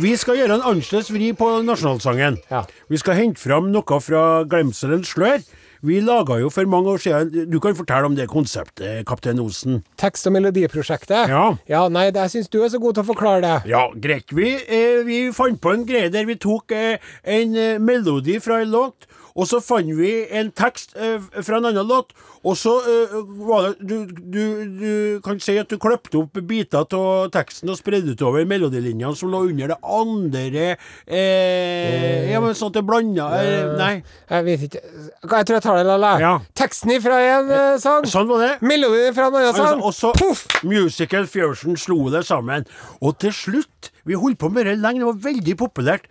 Vi 0.01 0.13
skal 0.15 0.37
gjøre 0.39 0.55
en 0.55 0.63
annerledes 0.69 1.09
vri 1.11 1.31
på 1.35 1.40
nasjonalsangen. 1.65 2.37
Ja. 2.51 2.63
Vi 2.89 2.97
skal 3.01 3.17
hente 3.17 3.41
fram 3.41 3.71
noe 3.73 3.99
fra 4.03 4.43
glemselens 4.49 5.11
slør. 5.15 5.43
Vi 5.81 5.97
laga 6.05 6.35
jo 6.37 6.49
for 6.53 6.67
mange 6.69 6.91
år 6.93 6.99
siden 7.01 7.47
Du 7.49 7.55
kan 7.59 7.73
fortelle 7.73 8.05
om 8.05 8.13
det 8.15 8.27
konseptet, 8.29 9.01
kaptein 9.09 9.39
Osen. 9.41 9.79
Tekst- 9.97 10.27
og 10.29 10.35
melodiprosjektet? 10.35 11.31
Ja. 11.31 11.57
ja 11.67 11.87
nei, 11.89 12.11
det- 12.11 12.21
jeg 12.21 12.29
syns 12.35 12.49
du 12.53 12.61
er 12.61 12.69
så 12.69 12.79
god 12.79 12.93
til 12.93 13.03
å 13.03 13.09
forklare 13.15 13.41
det. 13.41 13.69
Ja, 13.71 13.87
greit. 13.95 14.29
Vi, 14.31 14.53
eh, 14.55 15.01
vi 15.03 15.31
fant 15.31 15.59
på 15.59 15.73
en 15.73 15.85
greie 15.85 16.11
der 16.13 16.25
vi 16.25 16.35
tok 16.35 16.71
eh, 16.71 16.97
en 17.25 17.55
eh, 17.55 17.79
melodi 17.79 18.37
fra 18.39 18.61
en 18.61 18.69
låt, 18.69 19.07
og 19.35 19.47
så 19.47 19.61
fant 19.63 19.87
vi 19.97 20.11
en 20.37 20.49
tekst 20.51 20.95
eh, 20.99 21.19
fra 21.41 21.57
en 21.61 21.69
annen 21.71 21.87
låt, 21.87 22.11
og 22.43 22.55
så 22.57 22.73
eh, 22.89 23.13
var 23.45 23.69
det 23.79 23.87
du, 23.87 24.11
du, 24.33 24.43
du 24.81 24.91
kan 25.25 25.39
si 25.43 25.55
at 25.61 25.69
du 25.71 25.77
kløpte 25.81 26.19
opp 26.23 26.39
biter 26.49 26.83
av 26.83 27.29
teksten 27.33 27.69
og 27.71 27.77
spredde 27.79 28.15
utover 28.17 28.47
melodilinjene 28.49 29.15
som 29.15 29.29
lå 29.31 29.43
under 29.51 29.71
det 29.73 29.77
andre 29.85 30.65
eh, 31.05 32.31
Ja, 32.31 32.41
men 32.43 32.55
sånn 32.57 32.71
at 32.71 32.79
det 32.79 32.83
blanda 32.87 33.27
eh, 33.39 33.71
Nei. 33.79 33.91
Jeg 34.31 34.45
vet 34.47 34.65
ikke 34.67 34.81
Jeg 34.81 35.47
tror 35.47 35.55
jeg 35.57 35.65
tar 35.65 35.79
det, 35.79 35.85
Lalle. 35.89 36.11
Ja. 36.23 36.33
Teksten 36.57 36.93
ifra 36.95 37.19
en 37.37 37.51
eh, 37.55 37.75
sang, 37.83 38.07
Sånn 38.09 38.29
var 38.31 38.43
det. 38.45 38.51
melodien 38.65 39.15
fra 39.17 39.29
en 39.29 39.37
annen 39.37 39.51
Altså, 39.51 39.67
sang. 39.69 39.85
og 39.85 39.95
så 39.97 40.13
Puff! 40.17 40.45
Musical 40.67 41.27
Fusion 41.29 41.77
slo 41.79 42.09
det 42.13 42.23
sammen. 42.27 42.65
Og 43.01 43.15
til 43.21 43.33
slutt, 43.35 43.91
vi 44.07 44.17
holdt 44.19 44.39
på 44.41 44.49
med 44.53 44.67
det 44.69 44.77
lenge, 44.81 45.01
det 45.01 45.07
var 45.09 45.23
veldig 45.25 45.55
populært, 45.59 46.05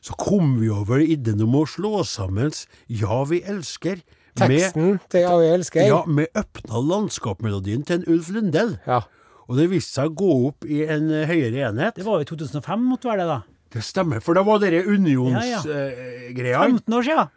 så 0.00 0.14
kom 0.16 0.54
vi 0.60 0.70
over 0.72 1.02
ideen 1.04 1.42
om 1.44 1.54
å 1.60 1.66
slå 1.68 2.00
sammen 2.08 2.50
Ja, 2.88 3.22
vi 3.28 3.42
elsker 3.44 4.00
med, 4.00 4.48
Teksten 4.48 4.94
til 5.12 5.20
Ja, 5.26 5.34
vi 5.36 5.48
elsker. 5.52 5.86
ja, 5.86 6.02
med 6.06 6.28
Øpna 6.38 6.80
landskapmelodien 6.80 7.82
til 7.84 8.00
en 8.00 8.06
Ulf 8.14 8.30
Lundell. 8.32 8.78
Ja. 8.86 9.02
Og 9.50 9.58
det 9.58 9.66
viste 9.72 9.98
seg 9.98 10.12
å 10.12 10.14
gå 10.22 10.30
opp 10.48 10.64
i 10.64 10.84
en 10.86 11.10
eh, 11.10 11.26
høyere 11.26 11.66
enhet. 11.68 11.96
Det 11.98 12.04
var 12.06 12.20
jo 12.20 12.24
i 12.24 12.30
2005, 12.30 12.84
måtte 12.86 13.10
være 13.10 13.24
det, 13.24 13.28
da. 13.28 13.40
Det 13.74 13.82
stemmer, 13.84 14.22
for 14.22 14.38
da 14.38 14.42
var 14.46 14.58
dere 14.62 14.80
Ja, 14.80 14.86
ja. 14.86 14.94
unionsgreia. 14.94 16.62
15 16.70 16.94
år 16.96 17.06
siden. 17.06 17.36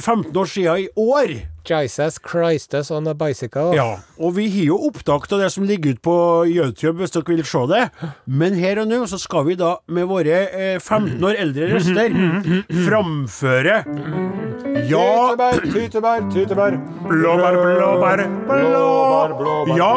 15 0.00 0.36
år 0.36 0.48
siden 0.52 0.84
i 0.84 0.88
år. 0.96 1.34
Jesus 1.68 2.18
Christus 2.24 2.90
on 2.90 3.06
a 3.08 3.14
bicycle. 3.14 3.74
Ja, 3.76 3.98
og 4.18 4.34
vi 4.36 4.46
har 4.54 4.64
jo 4.70 4.78
opptak 4.88 5.26
av 5.32 5.42
det 5.42 5.50
som 5.52 5.64
ligger 5.68 5.94
ute 5.96 6.02
på 6.04 6.16
YouTube, 6.48 6.98
hvis 7.02 7.12
dere 7.14 7.28
vil 7.36 7.44
se 7.44 7.62
det. 7.70 7.82
Men 8.26 8.54
her 8.58 8.80
og 8.82 8.88
nå 8.90 9.02
så 9.10 9.18
skal 9.20 9.44
vi 9.48 9.54
da 9.60 9.74
med 9.88 10.08
våre 10.10 10.40
eh, 10.48 10.78
15 10.80 11.22
år 11.28 11.38
eldre 11.44 11.68
røster 11.74 12.16
framføre 12.86 13.78
Ja, 14.88 15.04
Tytebær, 15.34 15.60
tytebær, 15.72 16.26
tytebær. 16.32 16.76
blåbær, 17.08 17.56
blåbær, 17.62 18.22
Blåbær, 18.48 19.34
blåbær. 19.38 19.76
Ja, 19.78 19.92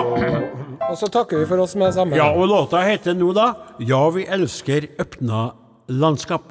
Og 0.91 0.97
så 0.99 1.07
takker 1.13 1.39
vi 1.39 1.45
for 1.47 1.61
oss 1.63 1.75
med 1.75 1.87
det 1.91 1.95
samme. 1.95 2.15
ja, 2.17 2.29
og 2.35 2.47
låta 2.49 2.81
heter 2.83 3.13
nå 3.15 3.31
da 3.37 3.51
Ja, 3.79 4.01
vi 4.09 4.25
elsker 4.27 4.89
øpna 4.99 5.51
landskap. 5.87 6.43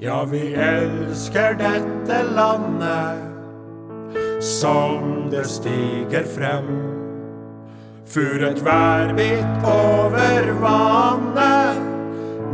Ja, 0.00 0.24
vi 0.24 0.54
elsker 0.54 1.56
dette 1.58 2.22
landet 2.34 3.18
som 4.40 5.26
det 5.30 5.44
stiger 5.44 6.22
frem. 6.36 6.68
Furet 8.06 8.64
værbitt 8.64 9.66
over 9.66 10.52
vannet 10.62 11.82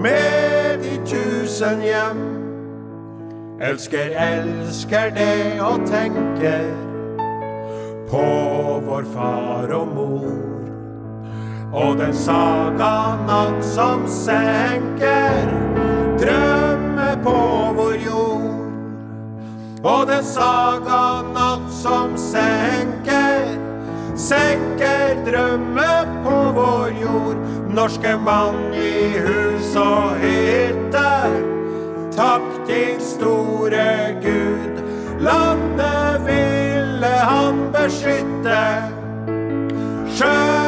med 0.01 0.79
de 0.87 0.97
tusen 1.07 1.85
hjem. 1.85 2.25
Elsker, 3.61 4.17
elsker 4.17 5.13
det 5.13 5.61
og 5.61 5.85
tenker 5.85 6.73
på 8.09 8.25
vår 8.89 9.05
far 9.13 9.69
og 9.69 9.93
mor. 9.93 10.33
Og 11.77 11.97
den 12.01 12.17
saga 12.17 13.21
natt 13.29 13.65
som 13.75 14.09
senker 14.09 15.45
drømmer 16.17 16.54
på 17.25 17.39
vår 17.77 17.95
jord. 18.07 18.51
Og 19.85 20.07
den 20.09 20.25
saga 20.25 21.22
natt 21.35 21.68
som 21.72 22.16
senker 22.20 23.55
senker 24.16 25.16
drømmer 25.27 26.09
på 26.25 26.37
vår 26.57 26.93
jord. 27.03 27.41
Norske 27.75 28.16
mann 28.16 28.75
i 28.75 29.18
hus 29.18 29.75
og 29.77 30.14
hytte. 30.22 31.11
Takk 32.14 32.51
til 32.68 33.01
store 33.03 34.14
Gud. 34.22 34.83
Landet 35.20 36.20
ville 36.29 37.14
han 37.31 37.64
beskytte. 37.75 38.61
Skjønt 40.14 40.64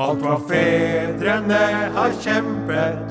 Alt 0.00 0.22
hva 0.24 0.38
fedrene 0.48 1.64
har 1.92 2.14
kjempet, 2.24 3.10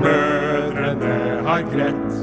mødrene 0.00 1.18
har 1.46 1.62
grett. 1.70 2.16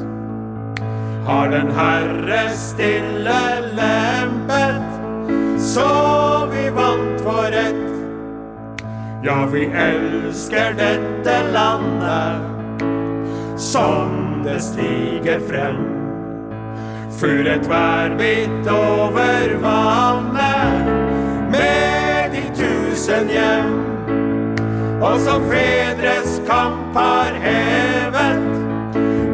Har 1.24 1.54
den 1.54 1.72
Herre 1.78 2.42
stille 2.60 3.38
lempet, 3.78 4.84
så 5.64 5.88
vi 6.52 6.66
vant 6.76 7.24
vår 7.24 7.48
rett. 7.56 8.84
Ja, 9.24 9.46
vi 9.54 9.64
elsker 9.86 10.76
dette 10.82 11.38
landet 11.56 12.84
som 13.56 14.44
det 14.44 14.60
stiger 14.68 15.40
frem. 15.48 15.80
Furet 17.22 17.70
værbitt 17.70 18.68
over 18.76 19.56
vannet 19.64 20.81
tusen 23.02 23.30
hjem. 23.30 23.72
Og 25.02 25.20
som 25.20 25.42
fedres 25.50 26.42
kamp 26.48 26.96
har 26.96 27.34
hevet 27.42 28.44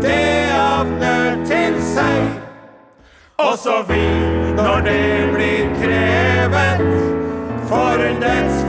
det 0.02 0.52
av 0.56 0.88
nød 0.88 1.44
til 1.48 1.76
seg. 1.84 2.30
Også 3.38 3.84
vi, 3.90 4.08
når 4.56 4.80
det 4.88 5.34
blir 5.34 5.68
krevet, 5.82 6.88
for 7.68 8.08
dets 8.24 8.67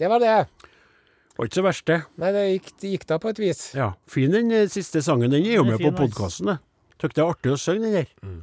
Det 0.00 0.08
var 0.08 0.22
det. 0.22 0.34
Var 1.36 1.48
ikke 1.48 1.60
så 1.60 1.64
verst, 1.64 1.84
det. 1.88 1.98
Nei, 2.20 2.30
det 2.34 2.44
gikk, 2.54 2.70
det 2.82 2.90
gikk 2.94 3.04
da 3.12 3.18
på 3.22 3.30
et 3.32 3.38
vis. 3.40 3.60
Ja, 3.76 3.92
Fin 4.10 4.32
den 4.34 4.50
eh, 4.52 4.66
siste 4.72 5.02
sangen. 5.04 5.30
Den 5.32 5.44
er 5.46 5.58
jo 5.60 5.64
Den 5.64 5.74
er 5.74 5.76
med 5.76 5.78
på 5.78 5.84
fin, 5.84 5.92
altså. 5.94 6.08
podkasten. 6.08 6.50
Syns 7.00 7.14
det 7.16 7.22
er 7.22 7.30
artig 7.30 7.52
å 7.54 7.60
synge 7.60 7.86
den 7.86 7.94
der. 8.00 8.40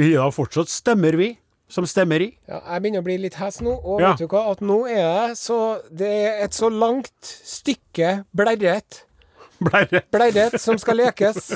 Vi 0.00 0.10
har 0.16 0.32
fortsatt 0.32 0.68
stemmer, 0.72 1.16
vi. 1.20 1.30
Som 1.70 1.86
stemmer 1.86 2.18
i. 2.24 2.32
Ja, 2.50 2.58
jeg 2.74 2.82
begynner 2.82 3.02
å 3.04 3.06
bli 3.06 3.14
litt 3.22 3.36
hes 3.38 3.60
nå, 3.62 3.70
og 3.78 4.00
Ja. 4.02 4.10
vet 4.10 4.24
du 4.24 4.26
hva, 4.32 4.40
at 4.50 4.60
nå 4.60 4.80
er 4.90 5.28
det 5.28 5.36
så 5.38 5.78
Det 5.88 6.08
er 6.10 6.44
et 6.44 6.50
så 6.56 6.66
langt 6.68 7.14
stykke 7.22 8.24
blerret, 8.34 9.04
Blære. 9.66 10.00
blerret 10.14 10.54
som 10.60 10.78
skal 10.80 10.96
lekes 11.02 11.50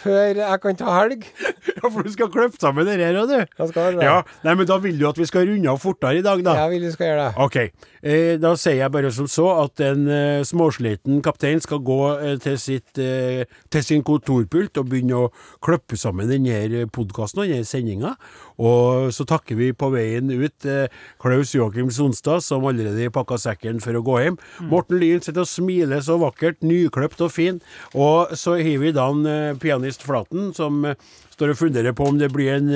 før 0.00 0.40
jeg 0.42 0.60
kan 0.62 0.78
ta 0.78 0.96
helg. 1.00 1.26
Ja, 1.76 1.90
for 1.92 2.06
du 2.06 2.10
skal 2.10 2.30
klippe 2.32 2.56
sammen 2.58 2.86
det 2.88 2.94
her 2.98 3.14
òg, 3.20 3.28
du. 3.28 3.36
Jeg 3.60 3.68
skal 3.68 3.98
det. 3.98 4.04
Ja, 4.06 4.14
nei, 4.46 4.54
men 4.56 4.66
da 4.66 4.78
vil 4.80 4.96
du 4.98 5.04
at 5.10 5.18
vi 5.20 5.26
skal 5.28 5.44
runde 5.46 5.68
av 5.68 5.76
fortere 5.82 6.22
i 6.22 6.24
dag, 6.24 6.40
da. 6.42 6.54
Jeg 6.62 6.72
vil 6.72 6.86
du 6.86 6.92
skal 6.94 7.10
gjøre 7.10 7.26
det. 7.26 7.44
Ok, 7.44 7.56
eh, 8.00 8.30
da 8.40 8.52
sier 8.58 8.78
jeg 8.80 8.92
bare 8.94 9.10
som 9.12 9.28
så 9.30 9.44
at 9.60 9.82
en 9.84 10.06
eh, 10.08 10.40
småsliten 10.48 11.20
kaptein 11.22 11.60
skal 11.62 11.82
gå 11.84 11.98
eh, 12.16 12.38
til, 12.42 12.56
sitt, 12.58 12.96
eh, 12.98 13.44
til 13.70 13.84
sin 13.84 14.02
kontorpult 14.08 14.80
og 14.80 14.88
begynne 14.88 15.20
å 15.26 15.28
klippe 15.62 16.00
sammen 16.00 16.32
denne 16.32 16.86
podkasten 16.96 17.44
og 17.44 17.52
denne 17.52 17.68
sendinga. 17.68 18.14
Og 18.56 19.12
så 19.12 19.26
takker 19.28 19.58
vi 19.60 19.70
på 19.76 19.90
veien 19.92 20.32
ut 20.32 20.66
eh, 20.66 20.88
Klaus 21.22 21.52
Joakim 21.54 21.92
Sonstad, 21.92 22.40
som 22.46 22.64
allerede 22.66 23.12
pakka 23.14 23.36
sekken 23.42 23.82
for 23.84 24.00
å 24.00 24.04
gå 24.06 24.16
hjem. 24.24 24.40
Morten 24.72 24.96
Lyn 25.02 25.20
sitter 25.22 25.44
og 25.44 25.52
smiler 25.52 26.00
så 26.02 26.16
vakkert, 26.24 26.64
nykløpt 26.64 27.20
og 27.28 27.34
fin. 27.36 27.60
Og 27.94 28.32
så 28.38 28.56
har 28.58 28.80
vi 28.82 28.94
da 28.96 29.06
en 29.12 29.28
eh, 29.30 29.58
pianist 29.60 30.04
Flaten, 30.06 30.50
som 30.56 30.84
eh, 30.88 30.96
står 31.36 31.52
og 31.52 31.60
funderer 31.60 31.94
på 31.96 32.08
om 32.08 32.18
det 32.20 32.32
blir 32.32 32.56
en 32.56 32.72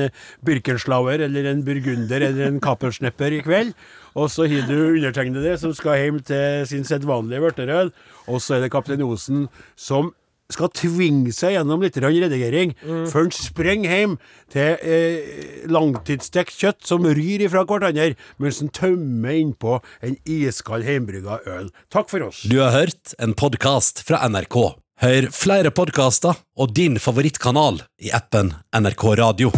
Birkenslauer 0.46 1.24
eller 1.26 1.48
en 1.48 1.64
burgunder 1.64 2.28
eller 2.28 2.50
en 2.50 2.60
Kappelsnepper 2.62 3.38
i 3.38 3.42
kveld. 3.46 3.74
Og 4.18 4.30
så 4.32 4.46
har 4.50 4.66
du 4.68 4.76
undertegnede 4.90 5.56
som 5.60 5.74
skal 5.76 6.00
hjem 6.00 6.22
til 6.26 6.66
sin 6.68 6.86
sedvanlige 6.86 7.44
vørterøl. 7.44 7.92
Og 8.28 8.42
så 8.42 8.58
er 8.58 8.64
det 8.64 8.72
kaptein 8.74 9.04
Osen 9.06 9.46
som 9.78 10.12
skal 10.54 10.72
tvinge 10.76 11.32
seg 11.34 11.56
gjennom 11.56 11.82
litt 11.84 11.96
redigering 11.96 12.40
redigering 12.40 12.74
før 13.10 13.26
han 13.26 13.34
sprenger 13.34 13.96
hjem 13.96 14.16
til 14.52 14.76
eh, 14.82 15.66
langtidsstekt 15.70 16.56
kjøtt 16.58 16.86
som 16.86 17.06
ryr 17.06 17.46
ifra 17.46 17.64
hverandre, 17.68 18.14
mens 18.42 18.60
han 18.62 18.72
tømmer 18.74 19.36
innpå 19.36 19.78
en 20.06 20.16
iskald 20.24 20.86
hjemmebrygga 20.88 21.40
øl. 21.58 21.70
Takk 21.92 22.10
for 22.12 22.30
oss. 22.30 22.44
Du 22.48 22.58
har 22.62 22.74
hørt 22.74 23.14
en 23.18 23.36
podkast 23.38 24.04
fra 24.06 24.22
NRK. 24.28 24.58
Hør 25.00 25.30
flere 25.32 25.72
podkaster 25.72 26.42
og 26.60 26.74
din 26.76 27.00
favorittkanal 27.00 27.80
i 28.04 28.12
appen 28.16 28.52
NRK 28.76 29.06
Radio. 29.22 29.54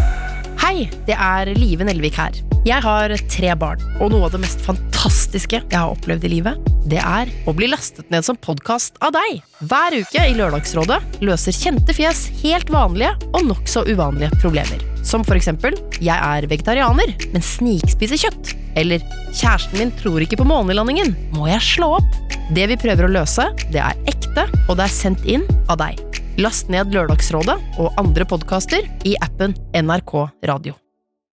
Hei, 0.73 0.87
det 1.05 1.13
er 1.21 1.51
Live 1.53 1.85
Nelvik 1.85 2.15
her. 2.17 2.37
Jeg 2.65 2.81
har 2.81 3.13
tre 3.29 3.51
barn, 3.61 3.83
og 4.01 4.09
noe 4.09 4.25
av 4.25 4.31
det 4.33 4.39
mest 4.41 4.63
fantastiske 4.65 5.59
jeg 5.59 5.77
har 5.77 5.91
opplevd 5.93 6.25
i 6.25 6.31
livet, 6.33 6.71
det 6.89 6.97
er 6.97 7.29
å 7.45 7.53
bli 7.53 7.67
lastet 7.69 8.09
ned 8.09 8.25
som 8.25 8.39
podkast 8.41 8.97
av 9.05 9.13
deg. 9.13 9.43
Hver 9.69 9.99
uke 9.99 10.23
i 10.25 10.33
Lørdagsrådet 10.39 11.21
løser 11.21 11.53
kjente 11.53 11.93
fjes 11.93 12.23
helt 12.41 12.73
vanlige 12.73 13.13
og 13.35 13.45
nokså 13.51 13.85
uvanlige 13.91 14.33
problemer. 14.39 14.81
Som 15.05 15.27
for 15.29 15.37
eksempel 15.37 15.77
jeg 16.01 16.17
er 16.17 16.49
vegetarianer, 16.49 17.13
men 17.35 17.45
snikspiser 17.45 18.23
kjøtt. 18.25 18.55
Eller 18.73 19.05
kjæresten 19.29 19.77
min 19.77 19.93
tror 20.01 20.25
ikke 20.25 20.41
på 20.41 20.49
månelandingen, 20.49 21.13
må 21.37 21.53
jeg 21.53 21.69
slå 21.69 21.99
opp? 21.99 22.41
Det 22.57 22.65
vi 22.73 22.81
prøver 22.81 23.11
å 23.11 23.13
løse, 23.21 23.51
det 23.69 23.85
er 23.85 24.01
ekte, 24.09 24.49
og 24.71 24.81
det 24.81 24.89
er 24.89 24.97
sendt 25.03 25.29
inn 25.29 25.45
av 25.69 25.83
deg. 25.85 26.01
Last 26.41 26.71
ned 26.73 26.95
Lørdagsrådet 26.97 27.59
og 27.83 27.99
andre 28.01 28.25
podkaster 28.29 28.89
i 29.05 29.13
appen 29.21 29.53
NRK 29.77 30.15
Radio. 30.49 30.82